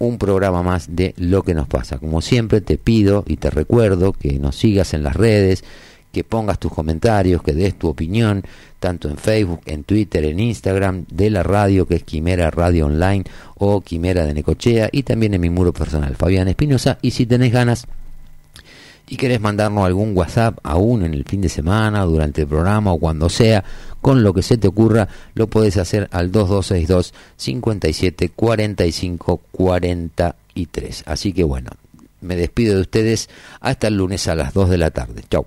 [0.00, 1.98] un programa más de lo que nos pasa.
[1.98, 5.62] Como siempre te pido y te recuerdo que nos sigas en las redes,
[6.10, 8.42] que pongas tus comentarios, que des tu opinión,
[8.80, 13.24] tanto en Facebook, en Twitter, en Instagram, de la radio que es Quimera Radio Online
[13.56, 16.98] o Quimera de Necochea y también en mi muro personal, Fabián Espinosa.
[17.02, 17.86] Y si tenés ganas
[19.06, 22.98] y querés mandarnos algún WhatsApp aún en el fin de semana, durante el programa o
[22.98, 23.62] cuando sea,
[24.00, 31.02] con lo que se te ocurra, lo puedes hacer al 2262 57 45 43.
[31.06, 31.70] Así que bueno,
[32.20, 33.28] me despido de ustedes
[33.60, 35.22] hasta el lunes a las 2 de la tarde.
[35.30, 35.46] Chao.